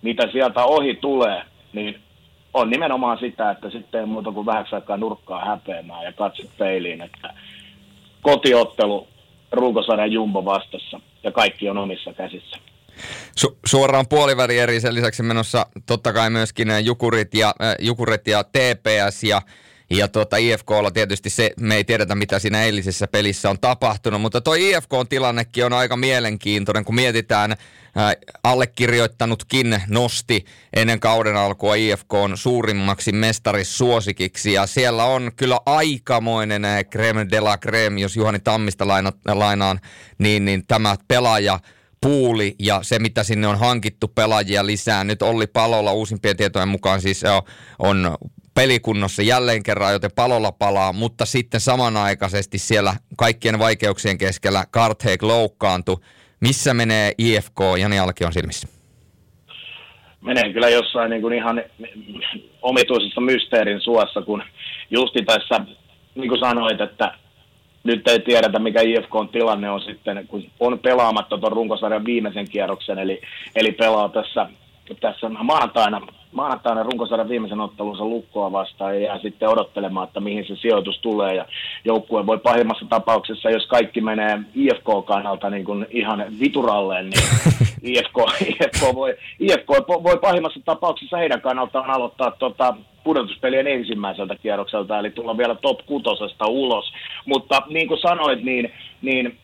[0.03, 1.43] mitä sieltä ohi tulee,
[1.73, 2.01] niin
[2.55, 7.03] on nimenomaan sitä, että sitten ei muuta kuin vähäksi aikaa nurkkaa häpeämään ja katse peiliin,
[7.03, 7.35] että
[8.23, 9.09] kotiottelu
[9.53, 12.57] runkosarjan jumbo vastassa ja kaikki on omissa käsissä.
[13.41, 18.45] Su- suoraan puoliväli eri sen lisäksi menossa totta kai myöskin Jukurit ja, äh, Jukurit ja
[18.45, 19.43] TPS ja
[19.91, 24.41] ja tuota, IFKlla tietysti se, me ei tiedetä mitä siinä eilisessä pelissä on tapahtunut, mutta
[24.41, 27.57] tuo IFK-tilannekin on aika mielenkiintoinen, kun mietitään,
[27.95, 30.45] ää, allekirjoittanutkin nosti
[30.77, 31.75] ennen kauden alkua
[32.13, 36.63] on suurimmaksi mestarissuosikiksi ja siellä on kyllä aikamoinen
[36.93, 39.81] creme de la creme, jos Juhani Tammista laina, lainaan,
[40.19, 41.61] niin, niin tämä pelaaja
[42.01, 45.05] puuli ja se, mitä sinne on hankittu pelaajia lisää.
[45.05, 47.23] Nyt Olli Palolla uusimpien tietojen mukaan siis
[47.79, 48.17] on
[48.59, 55.97] pelikunnossa jälleen kerran, joten palolla palaa, mutta sitten samanaikaisesti siellä kaikkien vaikeuksien keskellä Kartheik loukkaantui.
[56.41, 58.69] Missä menee IFK Jani Alkion silmissä?
[60.21, 61.63] Menee kyllä jossain niin kuin ihan
[62.63, 64.43] omituisessa mysteerin suossa, kun
[64.91, 65.61] justi tässä,
[66.15, 67.15] niin kuin sanoit, että
[67.85, 72.51] nyt ei tiedetä, mikä IFK on tilanne on sitten, kun on pelaamatta tuon runkosarjan viimeisen
[72.51, 73.21] kierroksen, eli,
[73.57, 74.49] eli pelaa tässä,
[75.01, 76.01] tässä maanantaina
[76.33, 81.35] maanantaina runkosarjan viimeisen ottelunsa lukkoa vastaan ja jää sitten odottelemaan, että mihin se sijoitus tulee.
[81.35, 81.47] Ja
[81.85, 87.23] joukkue voi pahimmassa tapauksessa, jos kaikki menee IFK-kannalta niin kuin ihan vituralleen, niin
[87.99, 89.69] IFK, IFK, voi, IFK
[90.03, 92.75] voi pahimmassa tapauksessa heidän kannaltaan aloittaa tota,
[93.05, 96.93] pudotuspelien ensimmäiseltä kierrokselta, eli tulla vielä top kutosesta ulos.
[97.27, 98.73] Mutta niin kuin sanoit, niin,
[99.03, 99.39] niin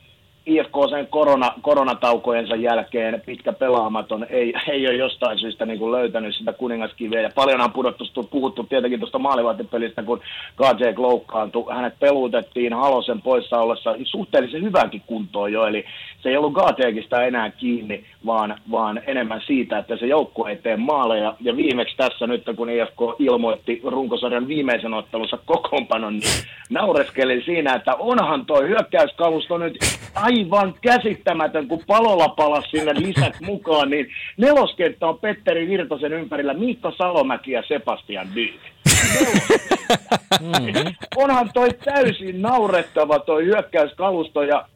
[0.46, 6.34] IFK sen korona, koronataukojensa jälkeen pitkä pelaamaton ei, ei ole jostain syystä niin kuin löytänyt
[6.34, 7.20] sitä kuningaskiveä.
[7.20, 10.20] Ja paljonhan pudottu, puhuttu tietenkin tuosta maalivahtipelistä, kun
[10.56, 11.74] KJ loukkaantui.
[11.74, 15.84] Hänet peluutettiin Halosen poissa ollessa suhteellisen hyvänkin kuntoon jo, eli
[16.22, 20.76] se ei ollut Gatekista enää kiinni, vaan, vaan enemmän siitä, että se joukkue ei tee
[20.76, 21.34] maaleja.
[21.40, 27.94] Ja viimeksi tässä nyt, kun IFK ilmoitti runkosarjan viimeisen ottelunsa kokoonpanon, niin naureskelin siinä, että
[27.94, 29.78] onhan toi hyökkäyskalusto nyt
[30.34, 34.06] aivan käsittämätön, kun palolla palasi sinne lisät mukaan, niin
[34.36, 38.60] neloskenttä on Petteri Virtasen ympärillä Miikka Salomäki ja Sebastian Dyk.
[40.40, 40.94] Mm-hmm.
[41.16, 44.68] Onhan toi täysin naurettava toi hyökkäyskalusto ja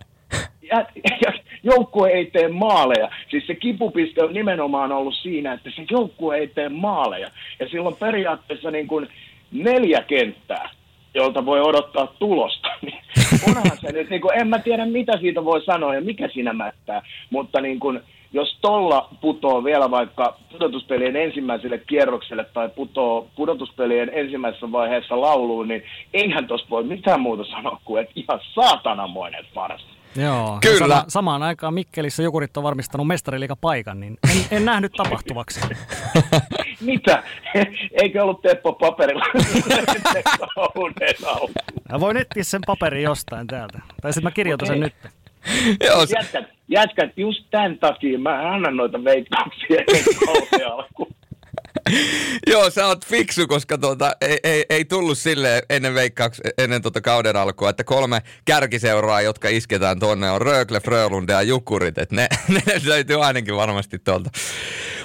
[0.63, 1.33] ja, ja
[1.63, 3.11] joukkue ei tee maaleja.
[3.31, 7.29] Siis se kipupiste on nimenomaan ollut siinä, että se joukkue ei tee maaleja.
[7.61, 9.09] Ja silloin periaatteessa niin kuin
[9.53, 10.71] neljä kenttää
[11.19, 12.69] jolta voi odottaa tulosta.
[12.83, 16.29] Niin onhan se nyt, niin kuin, en mä tiedä mitä siitä voi sanoa ja mikä
[16.29, 18.01] siinä mättää, mutta niin kuin,
[18.33, 25.83] jos tolla putoo vielä vaikka pudotuspelien ensimmäiselle kierrokselle tai putoo pudotuspelien ensimmäisessä vaiheessa lauluun, niin
[26.15, 29.87] eihän tuossa voi mitään muuta sanoa kuin, että ihan saatanamoinen farsi.
[30.17, 30.79] Joo, Kyllä.
[30.79, 35.61] Sama, samaan aikaan Mikkelissä Jukurit on varmistanut mestariliikapaikan, niin en, en nähnyt tapahtuvaksi.
[36.91, 37.23] Mitä?
[38.03, 39.25] Eikö ollut Teppo paperilla?
[41.93, 43.79] Mä voin etsiä sen paperin jostain täältä.
[44.03, 44.95] Tai sitten mä kirjoitan sen nyt.
[45.85, 49.79] Joo, se- Jätkät, jätkät, just tämän takia mä annan noita veikkauksia
[50.73, 51.15] alkuun.
[52.47, 57.01] Joo, sä oot fiksu, koska tuota, ei, ei, ei tullut sille ennen veikkauks, ennen tuota
[57.01, 61.99] kauden alkua, että kolme kärkiseuraa, jotka isketään tuonne, on Rögle, Frölunda ja Jukurit.
[61.99, 64.31] Et ne, ne löytyy ainakin varmasti tuolta.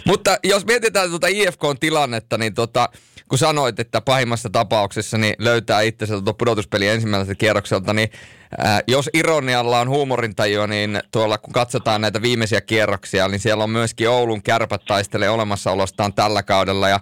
[0.05, 2.89] Mutta jos mietitään tuota IFKn tilannetta, niin tota,
[3.29, 8.09] kun sanoit, että pahimmassa tapauksessa niin löytää itsensä tuota pudotuspeli ensimmäiseltä kierrokselta, niin
[8.57, 13.69] ää, jos ironialla on huumorintajua, niin tuolla kun katsotaan näitä viimeisiä kierroksia, niin siellä on
[13.69, 16.99] myöskin Oulun kärpät taistelee olemassaolostaan tällä kaudella ja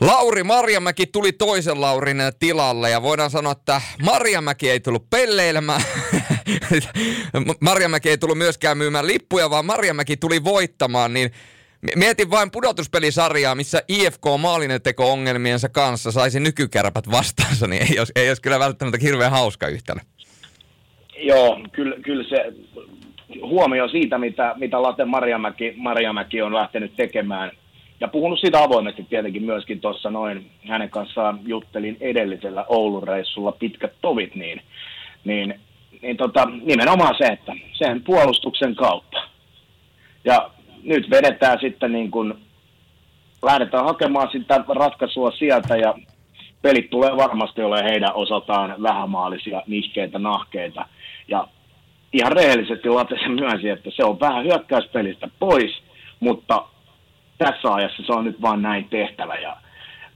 [0.00, 5.82] Lauri Marjamäki tuli toisen Laurin tilalle ja voidaan sanoa, että Marjamäki ei tullut pelleilemään.
[7.60, 11.32] Marjamäki ei tullut myöskään myymään lippuja, vaan Marjamäki tuli voittamaan, niin
[11.96, 18.12] Mietin vain pudotuspelisarjaa, missä IFK maalinen teko ongelmiensa kanssa saisi nykykärpät vastaansa, niin ei olisi,
[18.16, 20.00] ei olisi kyllä välttämättä hirveän hauska yhtälö.
[21.16, 22.52] Joo, kyllä, kyllä se
[23.42, 27.50] huomio siitä, mitä, mitä Late Marjamäki, Marjamäki on lähtenyt tekemään.
[28.00, 33.92] Ja puhunut siitä avoimesti tietenkin myöskin tuossa noin, hänen kanssaan juttelin edellisellä Oulun reissulla pitkät
[34.00, 34.60] tovit, niin,
[35.24, 35.60] niin,
[36.02, 39.18] niin tota, nimenomaan se, että sen puolustuksen kautta.
[40.24, 40.50] Ja
[40.84, 42.34] nyt vedetään sitten niin kuin,
[43.42, 45.94] lähdetään hakemaan sitä ratkaisua sieltä ja
[46.62, 50.86] pelit tulee varmasti olemaan heidän osaltaan vähämaalisia, nihkeitä, nahkeita.
[51.28, 51.48] Ja
[52.12, 55.82] ihan rehellisesti Late se myönsi, että se on vähän hyökkäyspelistä pois,
[56.20, 56.64] mutta
[57.38, 59.34] tässä ajassa se on nyt vaan näin tehtävä.
[59.34, 59.56] Ja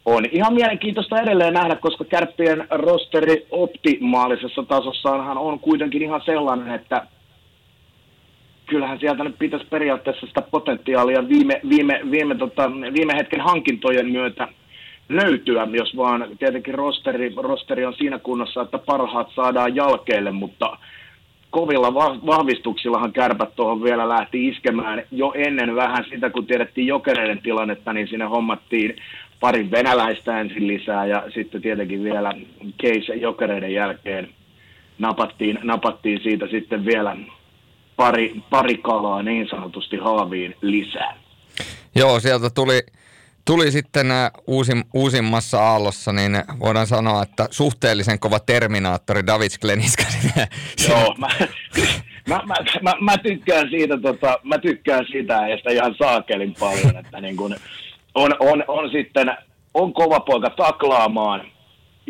[0.05, 7.07] on ihan mielenkiintoista edelleen nähdä, koska kärppien rosteri optimaalisessa tasossaanhan on kuitenkin ihan sellainen, että
[8.69, 14.49] kyllähän sieltä nyt pitäisi periaatteessa sitä potentiaalia viime, viime, viime, tota, viime hetken hankintojen myötä
[15.09, 20.77] löytyä, jos vaan tietenkin rosteri, rosteri on siinä kunnossa, että parhaat saadaan jalkeille, mutta
[21.51, 27.43] kovilla va- vahvistuksillahan kärpät tuohon vielä lähti iskemään jo ennen vähän sitä, kun tiedettiin jokereiden
[27.43, 28.97] tilannetta, niin sinne hommattiin
[29.40, 32.32] pari venäläistä ensin lisää ja sitten tietenkin vielä
[32.82, 34.28] case jokereiden jälkeen
[34.99, 37.16] napattiin, napattiin siitä sitten vielä
[37.99, 41.16] pari, pari kalaa niin sanotusti haaviin lisää.
[41.95, 42.81] Joo, sieltä tuli,
[43.45, 44.07] tuli sitten
[44.47, 50.03] uusim, uusimmassa aallossa, niin voidaan sanoa, että suhteellisen kova terminaattori David Kleniska.
[50.89, 51.29] Joo, mä,
[52.29, 56.97] mä, mä, mä, mä, tykkään siitä, tota, mä tykkään siitä ja sitä ihan saakelin paljon,
[56.97, 57.57] että niin kun
[58.15, 59.37] on, on, on, sitten,
[59.75, 61.41] on kova poika taklaamaan,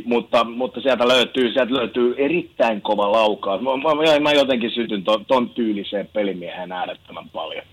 [0.04, 3.60] mutta, mutta sieltä löytyy, sieltä löytyy erittäin kova laukaus.
[3.62, 7.64] Mä, mä, mä jotenkin sytyn ton, ton tyyliseen pelimiehen äärettömän paljon.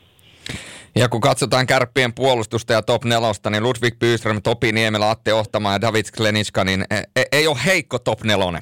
[0.95, 5.72] Ja kun katsotaan kärppien puolustusta ja top nelosta, niin Ludwig Byström, Topi Niemelä, Atte Ohtama
[5.72, 6.84] ja David Kleniska, niin
[7.15, 8.61] ei, ei ole heikko top nelonen.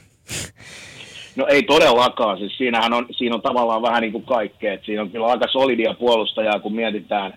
[1.36, 5.02] No ei todellakaan, siis siinähän on, siinä on tavallaan vähän niin kuin kaikkea, että siinä
[5.02, 7.34] on kyllä aika solidia puolustajaa, kun mietitään,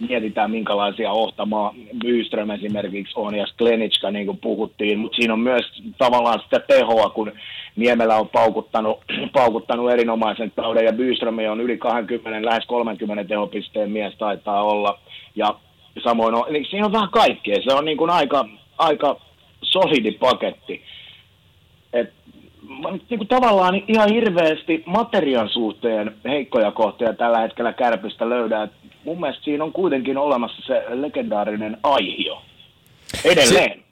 [0.00, 5.82] mietitään minkälaisia ohtamaa Byström esimerkiksi on ja Sklenitska niin kuin puhuttiin, mutta siinä on myös
[5.98, 7.32] tavallaan sitä tehoa, kun
[7.76, 8.98] Niemelä on paukuttanut,
[9.32, 14.98] paukuttanut erinomaisen kauden ja Byström on yli 20, lähes 30 tehopisteen mies taitaa olla.
[15.36, 15.54] Ja
[16.04, 18.48] samoin on, eli siinä on vähän kaikkea, se on niin kuin aika,
[18.78, 19.20] aika
[19.62, 20.82] solidi paketti.
[21.92, 22.23] Et mä nyt
[23.10, 28.64] niin kuin tavallaan ihan hirveästi materiaan suhteen heikkoja kohtia tällä hetkellä kärpistä löydän.
[28.64, 28.72] Et
[29.04, 32.42] mun mielestä siinä on kuitenkin olemassa se legendaarinen aihio.
[33.24, 33.83] Edelleen.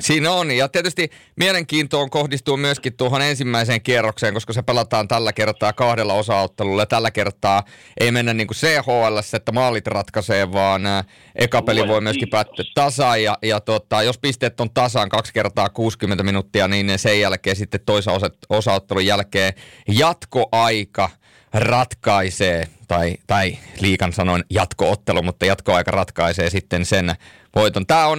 [0.00, 5.72] Siinä on, ja tietysti mielenkiintoon kohdistuu myöskin tuohon ensimmäiseen kierrokseen, koska se pelataan tällä kertaa
[5.72, 6.86] kahdella osaottelulla.
[6.86, 7.62] Tällä kertaa
[8.00, 11.04] ei mennä niin kuin CHL, että maalit ratkaisee, vaan ä,
[11.36, 13.22] eka peli voi myöskin päättyä tasaan.
[13.22, 17.80] Ja, ja tota, jos pisteet on tasaan kaksi kertaa 60 minuuttia, niin sen jälkeen sitten
[17.86, 19.52] toisen osa, osaottelun jälkeen
[19.88, 21.10] jatkoaika
[21.54, 27.14] ratkaisee, tai, tai liikan sanoin jatkoottelu, mutta jatkoaika ratkaisee sitten sen
[27.54, 27.86] voiton.
[27.86, 28.18] Tämä on,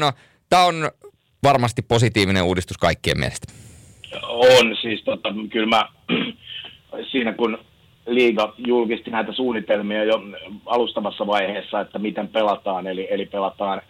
[0.49, 0.91] tämä on
[1.44, 3.54] varmasti positiivinen uudistus kaikkien mielestä.
[4.24, 5.86] On, siis tota, kyllä mä
[7.12, 7.58] siinä kun
[8.08, 10.22] liiga julkisti näitä suunnitelmia jo
[10.66, 13.82] alustavassa vaiheessa, että miten pelataan, eli, eli pelataan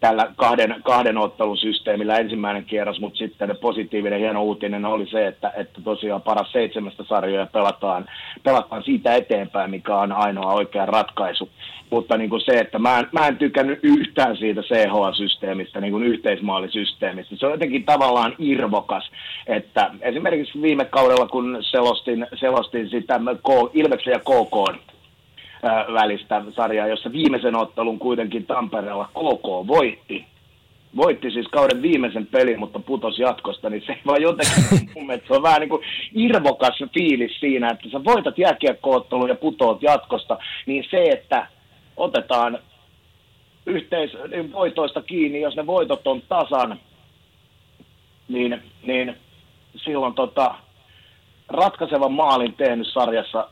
[0.00, 5.80] tällä kahden, kahden ottelusysteemillä ensimmäinen kierros, mutta sitten positiivinen hieno uutinen oli se, että, että
[5.84, 8.06] tosiaan paras seitsemästä sarjoja pelataan,
[8.42, 11.48] pelataan siitä eteenpäin, mikä on ainoa oikea ratkaisu.
[11.90, 16.04] Mutta niin kuin se, että mä en, mä en tykännyt yhtään siitä CHL-systeemistä, niin kuin
[16.04, 17.36] yhteismaalisysteemistä.
[17.36, 19.10] Se on jotenkin tavallaan irvokas,
[19.46, 23.20] että esimerkiksi viime kaudella, kun selostin, selostin sitä
[23.74, 24.84] Ilveksen ja KK
[25.92, 30.24] välistä sarjaa, jossa viimeisen ottelun kuitenkin Tampereella KK voitti,
[30.96, 35.34] voitti siis kauden viimeisen pelin, mutta putosi jatkosta, niin se vaan jotenkin mun mielestä se
[35.34, 35.82] on vähän niin kuin
[36.14, 41.46] irvokas fiilis siinä, että sä voitat jääkiekkoottelun ja putoat jatkosta, niin se, että
[41.96, 42.58] otetaan
[43.66, 46.80] yhteisvoitoista kiinni, jos ne voitot on tasan,
[48.28, 49.16] niin, niin
[49.76, 50.54] silloin tota,
[51.48, 53.48] ratkaisevan maalin tehnyt sarjassa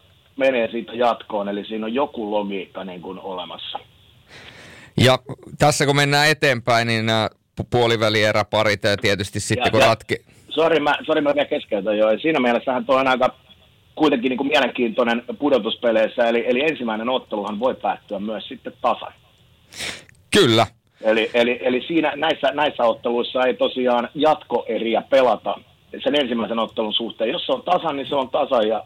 [0.46, 3.78] menee siitä jatkoon, eli siinä on joku logiikka niin kuin olemassa.
[5.04, 5.18] Ja
[5.58, 7.30] tässä kun mennään eteenpäin, niin äh,
[7.70, 10.16] puolivälierä parit ja tietysti sitten ja, kun ja, ratki...
[10.48, 12.18] Sori, mä, sorry, mä vielä keskeytän jo.
[12.22, 13.34] Siinä mielessähän tuo on aika
[13.94, 19.12] kuitenkin niin kuin mielenkiintoinen pudotuspeleissä, eli, eli ensimmäinen otteluhan voi päättyä myös sitten tasan.
[20.30, 20.66] Kyllä.
[21.00, 25.54] Eli, eli, eli siinä, näissä, näissä otteluissa ei tosiaan jatkoeriä pelata
[26.04, 27.30] sen ensimmäisen ottelun suhteen.
[27.30, 28.84] Jos se on tasan, niin se on tasan ja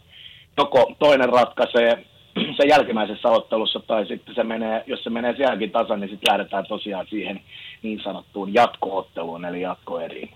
[0.56, 2.04] joko toinen ratkaisee
[2.56, 6.66] sen jälkimmäisessä ottelussa tai sitten se menee, jos se menee sielläkin tasan, niin sitten lähdetään
[6.68, 7.40] tosiaan siihen
[7.82, 10.30] niin sanottuun jatkootteluun, eli jatkoeriin.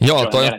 [0.00, 0.50] Joo, toi,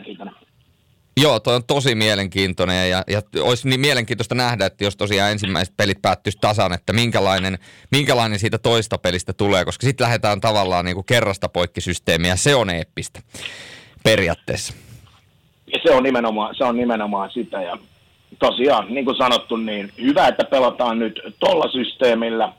[1.22, 5.76] Joo, toi on tosi mielenkiintoinen ja, ja olisi niin mielenkiintoista nähdä, että jos tosiaan ensimmäiset
[5.76, 7.58] pelit päättyisi tasan, että minkälainen,
[7.90, 12.70] minkälainen siitä toista pelistä tulee, koska sitten lähdetään tavallaan niin kuin kerrasta poikkisysteemiä, se on
[12.70, 13.20] eeppistä
[14.04, 14.74] periaatteessa.
[15.72, 17.78] Ja se on nimenomaan, se on nimenomaan sitä ja
[18.38, 22.52] tosiaan, niin kuin sanottu, niin hyvä, että pelataan nyt tuolla systeemillä.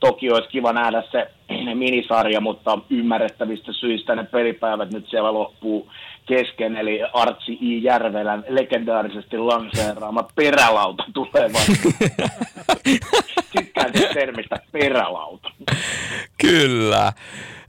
[0.00, 1.30] Toki olisi kiva nähdä se
[1.74, 5.90] minisarja, mutta ymmärrettävistä syistä ne pelipäivät nyt siellä loppuu
[6.28, 7.82] kesken, eli Artsi I.
[7.82, 11.50] Järvelän legendaarisesti lanseeraama perälauta tulee.
[13.56, 15.50] Tykkään termistä perälauta.
[16.40, 17.12] Kyllä.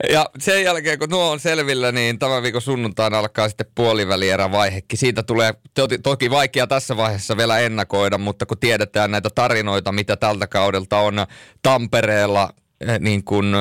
[0.10, 5.00] Ja sen jälkeen, kun nuo on selvillä, niin tämän viikon sunnuntaina alkaa sitten puolivälierä vaihekin.
[5.00, 10.18] Siitä tulee to- toki vaikea tässä vaiheessa vielä ennakoida, mutta kun tiedetään näitä tarinoita, mitä
[10.18, 11.14] tältä kaudelta on
[11.62, 12.50] Tampereella
[12.82, 13.56] eh, niin kuin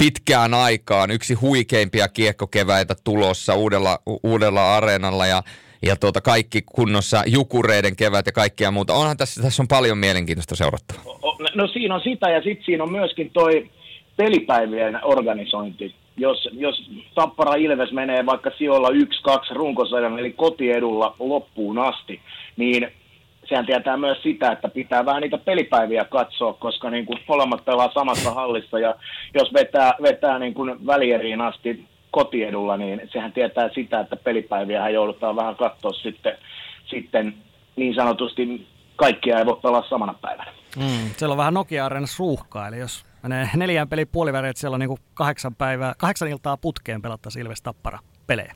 [0.00, 5.42] pitkään aikaan yksi huikeimpia kiekkokeväitä tulossa uudella, uudella areenalla ja
[5.82, 8.94] ja tuota, kaikki kunnossa, jukureiden kevät ja kaikkia muuta.
[8.94, 11.04] Onhan tässä, tässä on paljon mielenkiintoista seurattavaa.
[11.54, 13.70] No siinä on sitä ja sitten siinä on myöskin toi
[14.16, 15.94] pelipäivien organisointi.
[16.16, 18.92] Jos, jos Tappara Ilves menee vaikka sijoilla 1-2
[19.54, 22.20] runkosarjan, eli kotiedulla loppuun asti,
[22.56, 22.92] niin
[23.50, 27.92] sehän tietää myös sitä, että pitää vähän niitä pelipäiviä katsoa, koska niin kuin molemmat pelaa
[27.94, 28.94] samassa hallissa ja
[29.34, 35.36] jos vetää, vetää niin kuin välieriin asti kotiedulla, niin sehän tietää sitä, että pelipäiviä joudutaan
[35.36, 36.36] vähän katsoa sitten,
[36.86, 37.34] sitten
[37.76, 38.66] niin sanotusti
[38.96, 40.52] kaikkia ei voi pelaa samana päivänä.
[40.76, 44.80] Mm, siellä on vähän nokia areenassa ruuhkaa, eli jos menee neljään pelin puoliväreet, siellä on
[44.80, 48.54] niin kuin kahdeksan, päivää, kahdeksan iltaa putkeen pelattaisiin Ilves Tappara pelejä.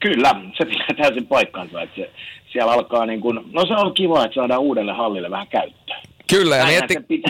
[0.00, 2.10] Kyllä, se pitää täysin paikkaansa, että se,
[2.52, 6.00] siellä alkaa niin kuin, no se on kiva, että saadaan uudelle hallille vähän käyttöä.
[6.30, 6.94] Kyllä, ja näinhän, mietti...
[6.94, 7.22] se piti,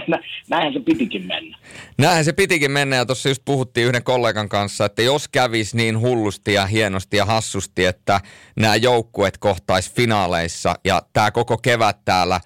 [0.49, 1.59] näinhän se pitikin mennä.
[1.99, 6.01] Näinhän se pitikin mennä, ja tuossa just puhuttiin yhden kollegan kanssa, että jos kävisi niin
[6.01, 8.21] hullusti ja hienosti ja hassusti, että
[8.57, 12.41] nämä joukkueet kohtais finaaleissa, ja tämä koko kevät täällä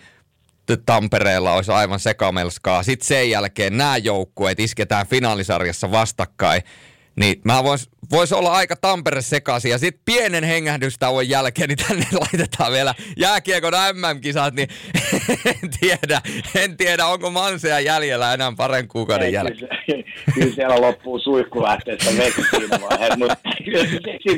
[0.86, 2.82] Tampereella olisi aivan sekamelskaa.
[2.82, 6.62] Sitten sen jälkeen nämä joukkueet isketään finaalisarjassa vastakkain.
[7.16, 12.06] Niin mä vois, vois olla aika Tampere sekaisin ja sitten pienen hengähdystauon jälkeen niin tänne
[12.20, 14.68] laitetaan vielä jääkiekon MM-kisat, niin
[15.46, 16.20] en tiedä,
[16.54, 19.68] en tiedä onko Mansea jäljellä enää paren kuukauden jälkeen.
[19.86, 20.02] Kyllä,
[20.34, 23.36] kyllä siellä loppuu suihku lähteessä vesi siinä vaiheessa, mutta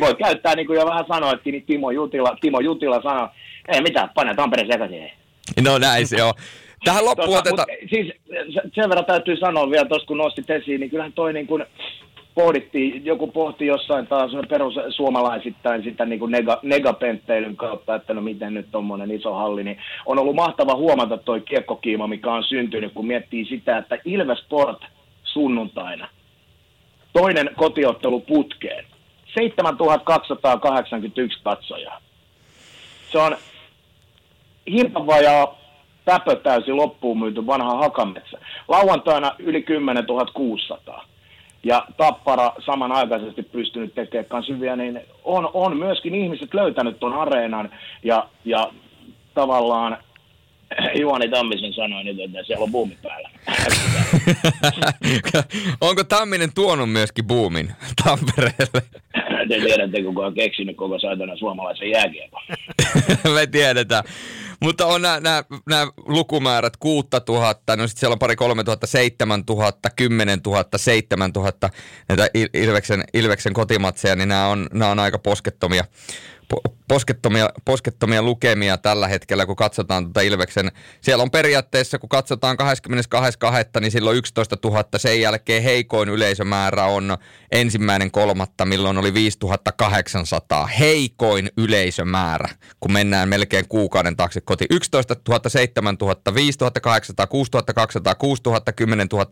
[0.00, 3.28] voi käyttää niin kuin jo vähän sanoitkin, niin Timo Jutila, Timo Jutila sanoi,
[3.68, 5.10] ei mitään, pane Tampere sekaisin.
[5.60, 6.34] No näin se on.
[6.84, 7.66] Tähän loppuun tota, otetaan...
[7.90, 8.12] Siis
[8.74, 11.64] sen verran täytyy sanoa vielä tuossa, kun nostit esiin, niin kyllähän toi niin kuin,
[12.36, 18.20] pohdittiin, joku pohti jossain taas perus suomalaisittain sitä niin kuin nega, negapentteilyn kautta, että no
[18.20, 22.92] miten nyt tuommoinen iso halli, niin on ollut mahtava huomata toi kiekkokiima, mikä on syntynyt,
[22.92, 24.78] kun miettii sitä, että Ilvesport
[25.24, 26.08] sunnuntaina,
[27.12, 28.84] toinen kotiottelu putkeen,
[29.34, 32.00] 7281 katsojaa.
[33.12, 33.36] Se on
[34.70, 35.58] himpavajaa
[36.04, 38.38] täpö täysin loppuun myyty vanha hakametsä.
[38.68, 41.15] Lauantaina yli 10 600
[41.66, 47.70] ja Tappara samanaikaisesti pystynyt tekemään kanssa hyviä, niin on, on myöskin ihmiset löytänyt tuon areenan
[48.02, 48.72] ja, ja
[49.34, 49.98] tavallaan
[51.00, 53.30] Juhani Tammisen sanoi nyt, että siellä on buumi päällä.
[55.80, 57.72] Onko Tamminen tuonut myöskin buumin
[58.04, 58.82] Tampereelle?
[59.48, 62.42] Te tiedätte, kuka on keksinyt koko saatana suomalaisen jääkiekon.
[63.34, 64.04] Me tiedetään.
[64.60, 71.70] Mutta on nämä lukumäärät 6000, no sitten siellä on pari 3000, 7000, 10 000, 7000
[72.08, 75.84] näitä Ilveksen, Ilveksen kotimatseja, niin nämä on, nämä on aika poskettomia
[76.88, 80.72] poskettomia, poskettomia lukemia tällä hetkellä, kun katsotaan tuota Ilveksen.
[81.00, 82.56] Siellä on periaatteessa, kun katsotaan
[83.74, 83.80] 22.2.
[83.80, 84.84] niin silloin 11 000.
[84.96, 87.16] Sen jälkeen heikoin yleisömäärä on
[87.52, 90.66] ensimmäinen kolmatta, milloin oli 5800.
[90.66, 92.48] Heikoin yleisömäärä,
[92.80, 94.66] kun mennään melkein kuukauden taakse koti.
[94.70, 99.26] 11 000, 7 000, 5800, 6200, 6000, 10 000,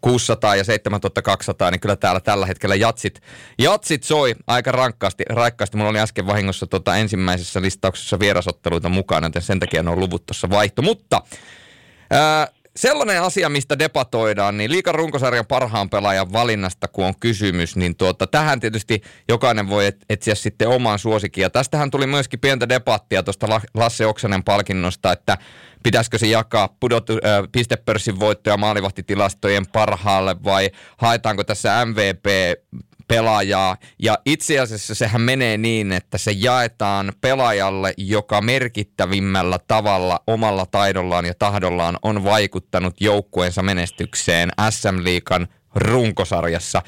[0.00, 3.20] 600 ja 7200, niin kyllä täällä tällä hetkellä jatsit,
[3.58, 5.76] jatsit soi aika rankkaasti, raikkaasti.
[5.76, 10.50] Mulla oli äsken vahingossa tota ensimmäisessä listauksessa vierasotteluita mukana, joten sen takia nuo luvut tuossa
[10.50, 10.82] vaihtu.
[10.82, 11.22] Mutta
[12.10, 12.48] ää,
[12.78, 18.26] sellainen asia, mistä debatoidaan, niin liikan runkosarjan parhaan pelaajan valinnasta, kun on kysymys, niin tuota,
[18.26, 21.42] tähän tietysti jokainen voi etsiä sitten oman suosikin.
[21.42, 25.38] Ja tästähän tuli myöskin pientä debattia tuosta Lasse Oksanen palkinnosta, että
[25.82, 32.26] pitäisikö se jakaa pudotu, äh, pistepörssin voittoja maalivahtitilastojen parhaalle vai haetaanko tässä MVP
[33.08, 33.76] pelaajaa.
[33.98, 41.24] Ja itse asiassa sehän menee niin, että se jaetaan pelaajalle, joka merkittävimmällä tavalla omalla taidollaan
[41.24, 46.82] ja tahdollaan on vaikuttanut joukkueensa menestykseen SM-liikan runkosarjassa.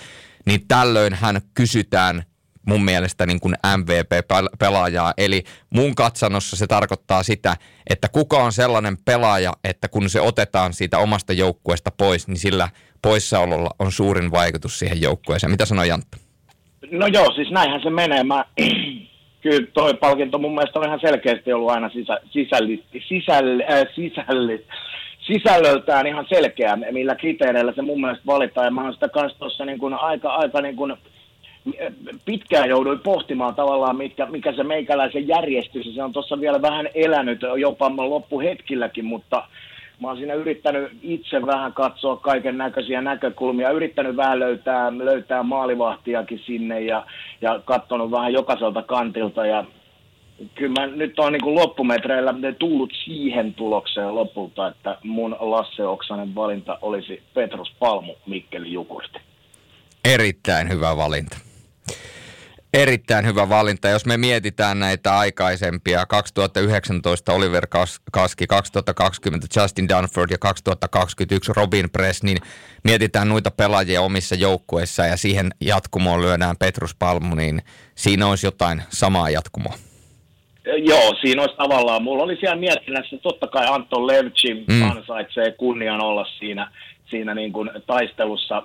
[0.47, 2.25] Niin tällöin hän kysytään
[2.71, 5.13] mun mielestä niin kuin MVP-pelaajaa.
[5.19, 7.57] Eli mun katsannossa se tarkoittaa sitä,
[7.91, 12.69] että kuka on sellainen pelaaja, että kun se otetaan siitä omasta joukkueesta pois, niin sillä
[13.03, 15.51] poissaololla on suurin vaikutus siihen joukkueeseen.
[15.51, 16.19] Mitä sanoo Jantta?
[16.91, 18.25] No joo, siis näinhän se menee.
[18.25, 18.45] Mä,
[19.43, 24.67] kyllä toi palkinto mun mielestä on ihan selkeästi ollut aina sisä, sisälli, sisälli, äh, sisälli,
[25.21, 28.65] sisällöltään ihan selkeä, millä kriteereillä se mun mielestä valitaan.
[28.65, 30.97] Ja mä oon sitä kanssa tuossa niin aika, aika niin kuin
[32.25, 37.41] pitkään jouduin pohtimaan tavallaan, mitkä, mikä se meikäläisen järjestys, se on tuossa vielä vähän elänyt
[37.59, 39.45] jopa loppuhetkilläkin, mutta
[40.01, 46.43] mä oon siinä yrittänyt itse vähän katsoa kaiken näköisiä näkökulmia, yrittänyt vähän löytää, löytää maalivahtiakin
[46.47, 47.07] sinne ja,
[47.41, 49.65] ja katsonut vähän jokaiselta kantilta ja
[50.55, 56.79] kyllä mä nyt on niin loppumetreillä tullut siihen tulokseen lopulta, että mun Lasse Oksanen valinta
[56.83, 59.19] olisi Petrus Palmu Mikkeli Jukurti.
[60.05, 61.50] Erittäin hyvä valinta.
[62.75, 63.89] Erittäin hyvä valinta.
[63.89, 67.67] Jos me mietitään näitä aikaisempia, 2019 Oliver
[68.13, 72.39] Kaski, 2020 Justin Dunford ja 2021 Robin Press, niin
[72.85, 77.63] mietitään noita pelaajia omissa joukkueissa ja siihen jatkumoon lyödään Petrus Palmu, niin
[77.95, 79.75] siinä olisi jotain samaa jatkumoa.
[80.65, 84.91] Joo, siinä olisi tavallaan, mulla oli siellä mietinnässä, totta kai Anton Levchin mm.
[84.91, 86.71] ansaitsee kunnian olla siinä,
[87.11, 88.63] siinä niin kuin taistelussa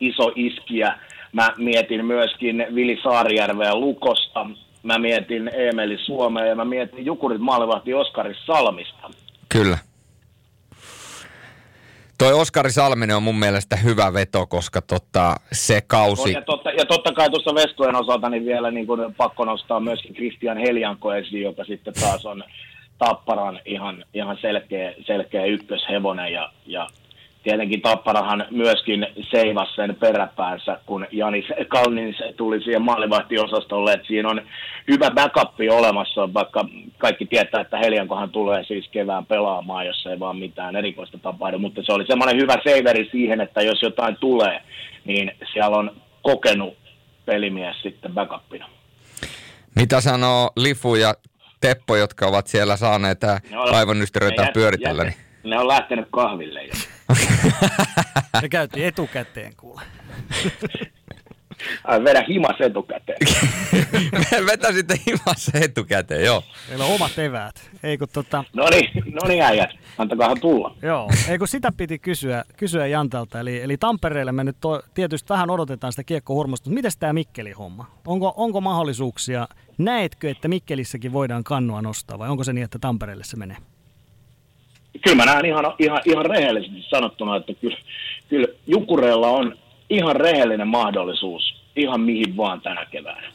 [0.00, 0.98] iso iskiä
[1.32, 4.46] Mä mietin myöskin Vili Saarijärveä Lukosta,
[4.82, 9.10] mä mietin Emeli Suomea ja mä mietin Jukurit maalivahti Oskari Salmista.
[9.48, 9.78] Kyllä.
[12.18, 16.32] Toi Oskari Salminen on mun mielestä hyvä veto, koska tota, se kausi...
[16.32, 20.14] ja, totta, ja totta kai tuossa Veskojen osalta niin vielä niin kun pakko nostaa myöskin
[20.14, 22.44] Christian Heljanko esiin, joka sitten taas on
[22.98, 26.86] Tapparan ihan, ihan selkeä, selkeä ykköshevonen ja, ja
[27.42, 34.42] tietenkin Tapparahan myöskin seivasi sen peräpäänsä, kun Janis Kalnins tuli siihen maalivahtiosastolle, että siinä on
[34.88, 36.64] hyvä backup olemassa, vaikka
[36.98, 41.82] kaikki tietää, että Heliankohan tulee siis kevään pelaamaan, jos ei vaan mitään erikoista tapahdu, mutta
[41.84, 44.62] se oli semmoinen hyvä seiveri siihen, että jos jotain tulee,
[45.04, 45.90] niin siellä on
[46.22, 46.76] kokenut
[47.24, 48.68] pelimies sitten backupina.
[49.76, 51.14] Mitä sanoo Lifu ja
[51.60, 53.20] Teppo, jotka ovat siellä saaneet
[53.50, 55.04] laivannystyröitä pyöritellä?
[55.04, 55.14] Niin?
[55.44, 56.72] Ne on lähtenyt kahville jo.
[58.42, 59.82] Ne käytiin etukäteen kuule.
[61.84, 63.18] Ai vedä himas etukäteen.
[64.50, 66.42] Vetä sitten himas etukäteen, joo.
[66.68, 67.70] Meillä on omat eväät.
[67.82, 68.44] Ei kun tota...
[68.56, 70.76] No niin, no niin äijät, antakaahan tulla.
[70.82, 73.40] Joo, ei kun sitä piti kysyä, kysyä Jantalta.
[73.40, 77.86] Eli, eli Tampereelle me nyt to, tietysti vähän odotetaan sitä kiekkohurmosta, mutta miten tämä Mikkeli-homma?
[78.06, 79.48] Onko, onko mahdollisuuksia,
[79.78, 83.56] näetkö, että Mikkelissäkin voidaan kannua nostaa vai onko se niin, että Tampereelle se menee?
[85.00, 87.76] Kyllä mä näen ihan, ihan, ihan rehellisesti sanottuna, että kyllä,
[88.28, 89.56] kyllä Jukureella on
[89.90, 93.32] ihan rehellinen mahdollisuus ihan mihin vaan tänä keväänä.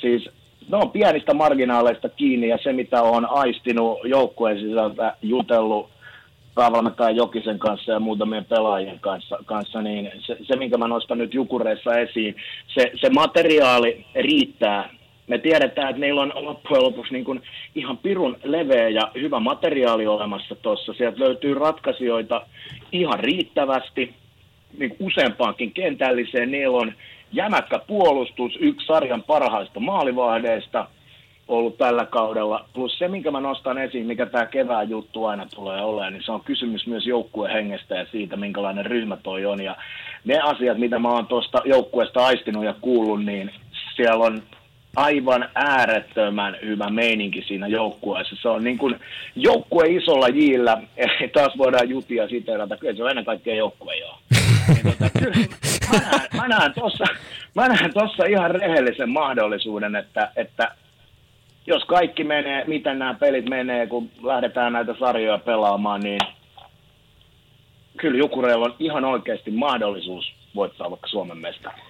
[0.00, 0.30] Siis
[0.68, 5.90] ne on pienistä marginaaleista kiinni ja se mitä on aistinut joukkueen sisältä jutellut
[6.54, 11.34] päävalmentajan Jokisen kanssa ja muutamien pelaajien kanssa, kanssa niin se, se, minkä mä nostan nyt
[11.34, 12.36] Jukureissa esiin,
[12.74, 14.90] se, se materiaali riittää
[15.30, 17.42] me tiedetään, että meillä on loppujen lopuksi niin kuin
[17.74, 20.92] ihan pirun leveä ja hyvä materiaali olemassa tuossa.
[20.92, 22.46] Sieltä löytyy ratkaisijoita
[22.92, 24.14] ihan riittävästi
[24.78, 26.50] niin useampaankin kentälliseen.
[26.50, 26.92] Niillä on
[27.32, 30.88] jämäkkä puolustus, yksi sarjan parhaista maalivahdeista.
[31.48, 32.64] ollut tällä kaudella.
[32.72, 36.32] Plus se, minkä mä nostan esiin, mikä tämä kevään juttu aina tulee olemaan, niin se
[36.32, 39.64] on kysymys myös joukkueen hengestä ja siitä, minkälainen ryhmä toi on.
[39.64, 39.76] Ja
[40.24, 43.50] ne asiat, mitä mä oon tuosta joukkueesta aistinut ja kuullut, niin
[43.96, 44.42] siellä on
[44.96, 48.36] aivan äärettömän hyvä meininki siinä joukkueessa.
[48.42, 48.96] Se on niin kuin
[49.36, 50.82] joukkue isolla jillä,
[51.34, 54.18] taas voidaan jutia siteerata, kyllä se on ennen kaikkea joukkue joo.
[54.68, 55.36] Niin tota, kyllä,
[55.92, 56.72] mä näen, mä näen
[57.54, 60.74] mä näen tossa ihan rehellisen mahdollisuuden, että, että
[61.66, 66.20] jos kaikki menee, miten nämä pelit menee, kun lähdetään näitä sarjoja pelaamaan, niin
[67.96, 71.89] kyllä Jukureilla on ihan oikeasti mahdollisuus voittaa vaikka Suomen mestari.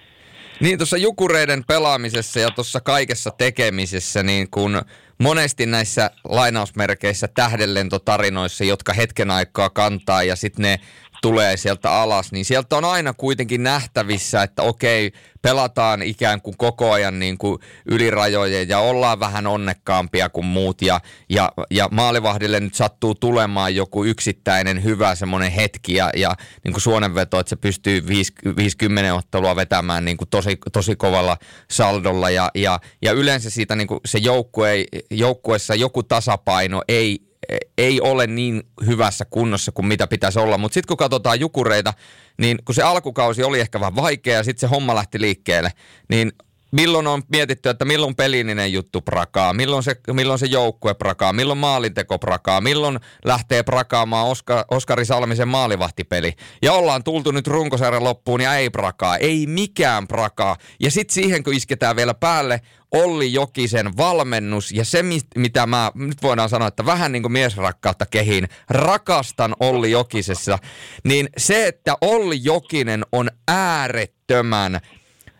[0.61, 4.81] Niin tuossa Jukureiden pelaamisessa ja tuossa kaikessa tekemisessä, niin kun
[5.17, 10.79] monesti näissä lainausmerkeissä tähdenlentotarinoissa, jotka hetken aikaa kantaa ja sitten ne
[11.21, 15.11] tulee sieltä alas, niin sieltä on aina kuitenkin nähtävissä, että okei,
[15.41, 20.81] pelataan ikään kuin koko ajan niin kuin ylirajojen ja ollaan vähän onnekkaampia kuin muut.
[20.81, 26.73] Ja, ja, ja maalivahdille nyt sattuu tulemaan joku yksittäinen hyvä semmoinen hetki ja, ja niin
[26.73, 28.07] kuin suonenveto, että se pystyy
[28.55, 31.37] 50 ottelua vetämään niin kuin tosi, tosi kovalla
[31.71, 32.29] saldolla.
[32.29, 37.30] Ja, ja, ja yleensä siitä niin kuin se joukkue, joukkueessa joku tasapaino ei
[37.77, 40.57] ei ole niin hyvässä kunnossa kuin mitä pitäisi olla.
[40.57, 41.93] Mutta sitten kun katsotaan jukureita,
[42.37, 45.71] niin kun se alkukausi oli ehkä vähän vaikea ja sitten se homma lähti liikkeelle,
[46.09, 46.31] niin
[46.71, 51.59] milloin on mietitty, että milloin pelillinen juttu prakaa, milloin se, milloin se joukkue prakaa, milloin
[51.59, 56.33] maalinteko prakaa, milloin lähtee prakaamaan Oska, Oskari Salmisen maalivahtipeli.
[56.61, 60.55] Ja ollaan tultu nyt runkosarjan loppuun ja ei prakaa, ei mikään prakaa.
[60.79, 62.61] Ja sitten siihen kun isketään vielä päälle
[62.91, 65.03] Olli Jokisen valmennus ja se,
[65.35, 70.59] mitä mä nyt voidaan sanoa, että vähän niin kuin miesrakkautta kehiin, rakastan Olli Jokisessa,
[71.03, 74.79] niin se, että Olli Jokinen on äärettömän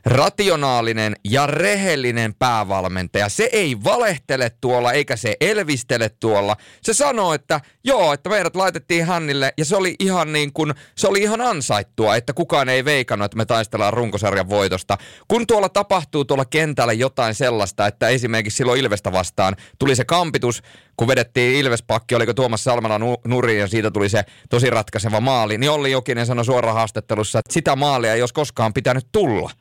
[0.06, 3.30] rationaalinen ja rehellinen päävalmentaja.
[3.30, 6.56] Se ei valehtele tuolla eikä se elvistele tuolla.
[6.82, 11.08] Se sanoo, että joo, että meidät laitettiin Hannille ja se oli ihan niin kuin, se
[11.08, 14.98] oli ihan ansaittua, että kukaan ei veikannut, että me taistellaan runkosarjan voitosta.
[15.28, 20.62] Kun tuolla tapahtuu tuolla kentällä jotain sellaista, että esimerkiksi silloin Ilvestä vastaan tuli se kampitus,
[20.98, 25.70] kun vedettiin Ilvespakki, oliko Tuomas Salmela nurin ja siitä tuli se tosi ratkaiseva maali, niin
[25.70, 29.52] Olli Jokinen sanoi suoraan haastattelussa, että sitä maalia ei olisi koskaan pitänyt tulla.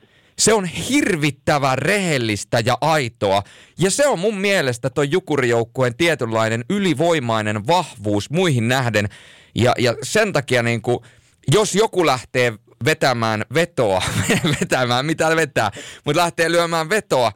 [0.40, 3.42] Se on hirvittävän rehellistä ja aitoa.
[3.78, 9.08] Ja se on mun mielestä toi Jukurijoukkueen tietynlainen ylivoimainen vahvuus muihin nähden.
[9.54, 10.98] Ja, ja sen takia niin kuin,
[11.52, 12.52] jos joku lähtee
[12.84, 14.02] vetämään vetoa,
[14.60, 15.70] vetämään mitä vetää,
[16.04, 17.32] mutta lähtee lyömään vetoa,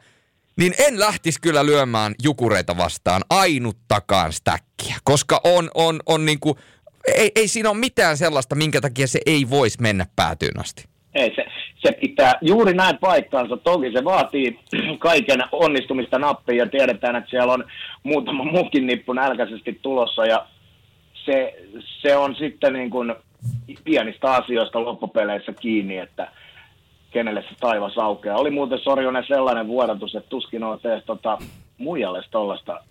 [0.57, 6.55] niin en lähtisi kyllä lyömään jukureita vastaan ainuttakaan stäkkiä, koska on, on, on niin kuin,
[7.15, 10.83] ei, ei siinä ole mitään sellaista, minkä takia se ei voisi mennä päätyyn asti.
[11.15, 11.45] Ei, se,
[11.85, 13.57] se pitää juuri näin paikkaansa.
[13.57, 14.59] Toki se vaatii
[14.99, 17.65] kaiken onnistumista nappiin ja tiedetään, että siellä on
[18.03, 20.45] muutama muukin nippu nälkäisesti tulossa ja
[21.13, 21.55] se,
[22.01, 23.15] se on sitten niin kuin
[23.83, 26.31] pienistä asioista loppupeleissä kiinni, että
[27.11, 28.37] kenelle se taivas aukeaa.
[28.37, 31.37] Oli muuten Sorjonen sellainen vuodatus, että tuskin on tehty tota,
[31.77, 32.83] muijalle tuollaista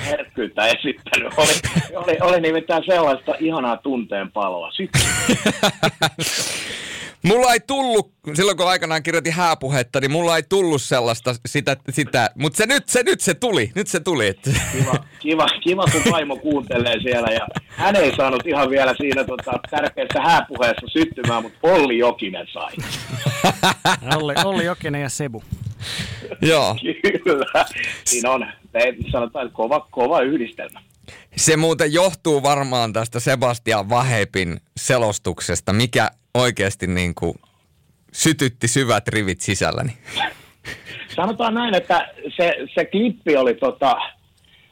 [0.10, 1.32] herkkyyttä esittänyt.
[1.36, 1.52] Oli,
[1.94, 4.70] oli, oli nimittäin sellaista ihanaa tunteen paloa.
[7.26, 12.30] Mulla ei tullut, silloin kun aikanaan kirjoitin hääpuhetta, niin mulla ei tullut sellaista sitä, sitä
[12.34, 14.34] mutta se nyt, se nyt se tuli, nyt se tuli.
[14.72, 19.58] Kiva, kiva, kiva, kun vaimo kuuntelee siellä ja hän ei saanut ihan vielä siinä tota,
[19.70, 22.72] tärkeässä hääpuheessa syttymään, mutta Olli Jokinen sai.
[24.16, 25.42] Olli, Olli Jokinen ja Sebu.
[26.42, 26.76] Joo.
[27.24, 27.64] Kyllä,
[28.04, 28.46] siinä on,
[29.12, 30.80] sanotaan kova, kova yhdistelmä.
[31.36, 37.34] Se muuten johtuu varmaan tästä Sebastian Vahepin selostuksesta, mikä oikeasti niin kuin
[38.12, 39.98] sytytti syvät rivit sisälläni.
[41.16, 43.96] Sanotaan näin, että se, se klippi oli tota,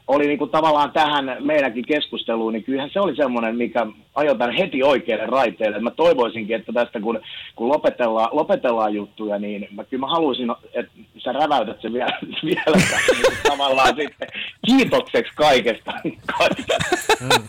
[0.07, 4.83] oli niin kuin tavallaan tähän meidänkin keskusteluun, niin kyllähän se oli semmoinen, mikä ajotaan heti
[4.83, 5.79] oikealle raiteelle.
[5.79, 7.19] Mä toivoisinkin, että tästä kun,
[7.55, 12.77] kun lopetellaan, lopetellaan juttuja, niin mä, kyllä mä haluaisin, että sä räväytät sen vielä, vielä
[13.13, 14.27] niin tavallaan sitten
[14.65, 15.93] kiitokseksi kaikesta.
[16.37, 16.75] kaikesta.
[17.21, 17.47] Mm.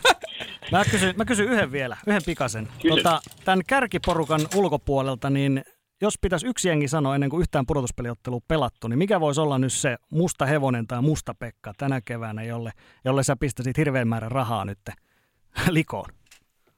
[0.73, 2.69] Mä kysyn, mä kysyn yhden vielä, yhden pikasen.
[2.89, 5.65] Tota, tämän kärkiporukan ulkopuolelta, niin
[6.01, 9.73] jos pitäisi yksi jengi sanoa ennen kuin yhtään pudotuspeliottelua pelattu, niin mikä voisi olla nyt
[9.73, 12.71] se musta hevonen tai musta Pekka tänä keväänä, jolle,
[13.05, 14.79] jolle sä pistäisit hirveän määrän rahaa nyt
[15.71, 16.11] likoon?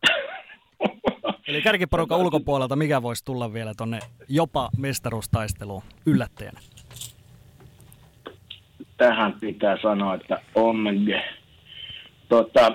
[1.49, 6.61] Eli kärkiporukan ulkopuolelta mikä voisi tulla vielä tonne jopa mestaruustaisteluun yllättäjänä?
[8.97, 11.09] Tähän pitää sanoa, että OMG.
[12.29, 12.73] Tota,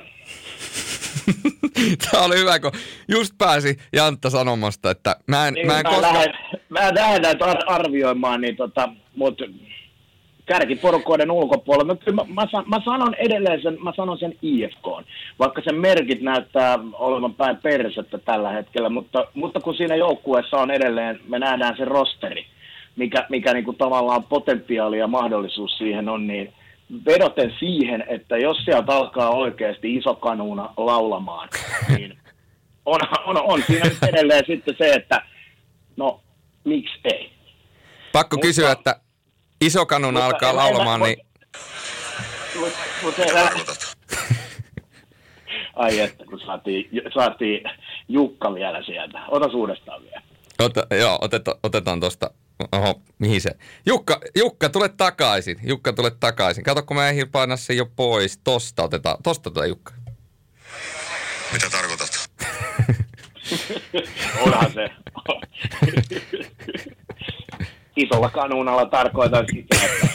[2.11, 2.71] Tämä oli hyvä, kun
[3.07, 6.13] just pääsi Jantta sanomasta, että mä en, niin, mä en mä koskaan...
[6.13, 6.33] Lähden,
[6.69, 9.45] mä lähden ar- arvioimaan, niin tota, mutta
[10.45, 11.93] kärkiporukoiden ulkopuolella.
[11.93, 14.87] Mutta mä, mä, mä, sanon edelleen sen, mä sanon sen IFK,
[15.39, 20.71] vaikka sen merkit näyttää olevan päin persettä tällä hetkellä, mutta, mutta kun siinä joukkueessa on
[20.71, 22.45] edelleen, me nähdään se rosteri,
[22.95, 26.53] mikä, mikä niin kuin tavallaan potentiaali ja mahdollisuus siihen on, niin
[27.05, 31.49] vedoten siihen, että jos sieltä alkaa oikeasti iso kanuuna laulamaan,
[31.89, 32.17] niin
[32.85, 35.21] on, on, on siinä edelleen sitten se, että
[35.97, 36.21] no
[36.63, 37.31] miksi ei.
[38.11, 38.99] Pakko mutta, kysyä, että
[39.61, 41.17] iso kanuna mutta, alkaa laulamaan, niin...
[42.59, 43.23] Mutta, mutta,
[45.75, 47.61] Ai että, kun saatiin, saatiin
[48.07, 49.21] Jukka vielä sieltä.
[49.27, 50.21] Ota uudestaan vielä.
[50.59, 52.31] Ota, joo, oteta, otetaan tuosta.
[52.71, 53.51] Oho, mihin se?
[53.85, 55.57] Jukka, Jukka, tule takaisin.
[55.63, 56.63] Jukka, tule takaisin.
[56.63, 58.39] Kato, kun mä ehdin painaa sen jo pois.
[58.43, 59.17] Tosta otetaan.
[59.23, 59.93] Tosta tuota Jukka.
[61.53, 62.29] Mitä tarkoitat?
[64.45, 64.89] Onhan se.
[67.95, 70.07] Isolla kanuunalla tarkoitan sitä, että,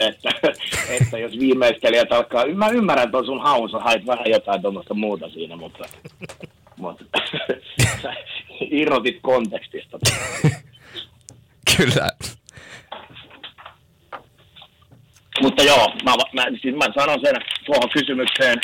[0.00, 0.30] että,
[0.88, 2.46] että jos viimeistelijät alkaa...
[2.46, 5.84] Mä ymmärrän tuon sun haun, sä hait vähän jotain tuommoista muuta siinä, mutta,
[6.76, 7.04] mutta
[8.02, 8.14] sä
[8.60, 9.98] irrotit kontekstista.
[11.76, 12.10] Kyllä.
[15.42, 17.34] Mutta joo, mä, mä, siis mä sanon sen
[17.66, 18.60] tuohon kysymykseen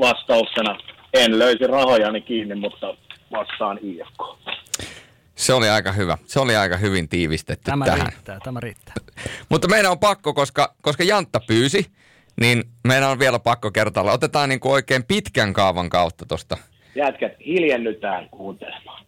[0.00, 0.78] vastauksena.
[1.14, 2.94] En löysi rahojani kiinni, mutta
[3.32, 4.54] vastaan IFK.
[5.34, 6.18] Se oli aika hyvä.
[6.26, 8.06] Se oli aika hyvin tiivistetty tämä tähän.
[8.06, 8.94] Riittää, tämä riittää.
[9.48, 11.86] Mutta meidän on pakko, koska, koska Jantta pyysi,
[12.40, 14.12] niin meidän on vielä pakko kertailla.
[14.12, 16.56] Otetaan niin kuin oikein pitkän kaavan kautta tuosta.
[16.94, 19.04] Jätkät, hiljennytään kuuntelemaan.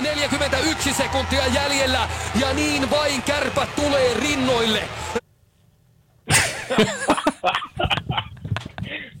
[0.00, 2.08] 41 sekuntia jäljellä
[2.40, 4.82] ja niin vain kärpät tulee rinnoille.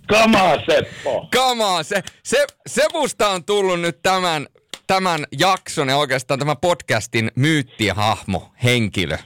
[0.06, 1.28] Kamaa Seppo.
[1.32, 4.46] Kamaa, se, se, Sepusta on tullut nyt tämän,
[4.86, 9.16] tämän jakson ja oikeastaan tämän podcastin myyttihahmo, henkilö,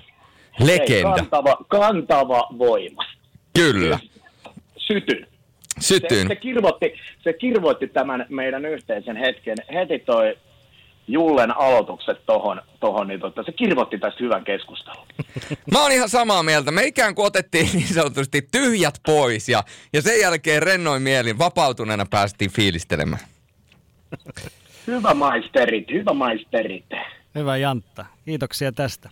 [0.60, 1.08] legenda.
[1.08, 3.04] Ei, kantava, kantava voima.
[3.54, 3.98] Kyllä.
[4.76, 5.26] Sytyn.
[5.80, 6.28] Sytyn.
[6.28, 6.94] Se, se, kirvoitti,
[7.24, 9.56] se kirvoitti tämän meidän yhteisen hetken.
[9.74, 10.38] Heti toi
[11.06, 15.06] Jullen aloitukset tohon, tohon niin tota, se kirvoitti tästä hyvän keskustelun.
[15.72, 16.70] Mä oon ihan samaa mieltä.
[16.70, 19.62] Me ikään kuin otettiin niin sanotusti tyhjät pois ja,
[19.92, 23.22] ja sen jälkeen rennoin mielin vapautuneena päästiin fiilistelemään.
[24.86, 26.84] Hyvä maisterit, hyvä maisterit.
[27.34, 28.06] Hyvä Jantta.
[28.24, 29.10] Kiitoksia tästä.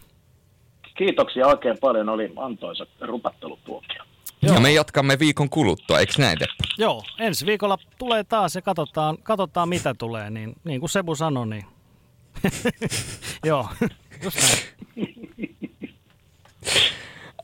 [0.97, 2.09] Kiitoksia oikein paljon.
[2.09, 4.03] Oli antoisa rupattelutuokio.
[4.43, 6.65] Ja me jatkamme viikon kuluttua, eikö näin Teppo?
[6.79, 10.31] Joo, ensi viikolla tulee taas ja katsotaan, katsotaan mitä tulee.
[10.31, 11.65] Niin, niin kuin Sebu sanoi, niin
[13.45, 13.69] Joo,
[14.23, 14.59] just näin.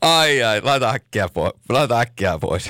[0.01, 1.53] Ai ai, laita äkkiä pois.
[1.69, 2.69] Laita äkkiä pois.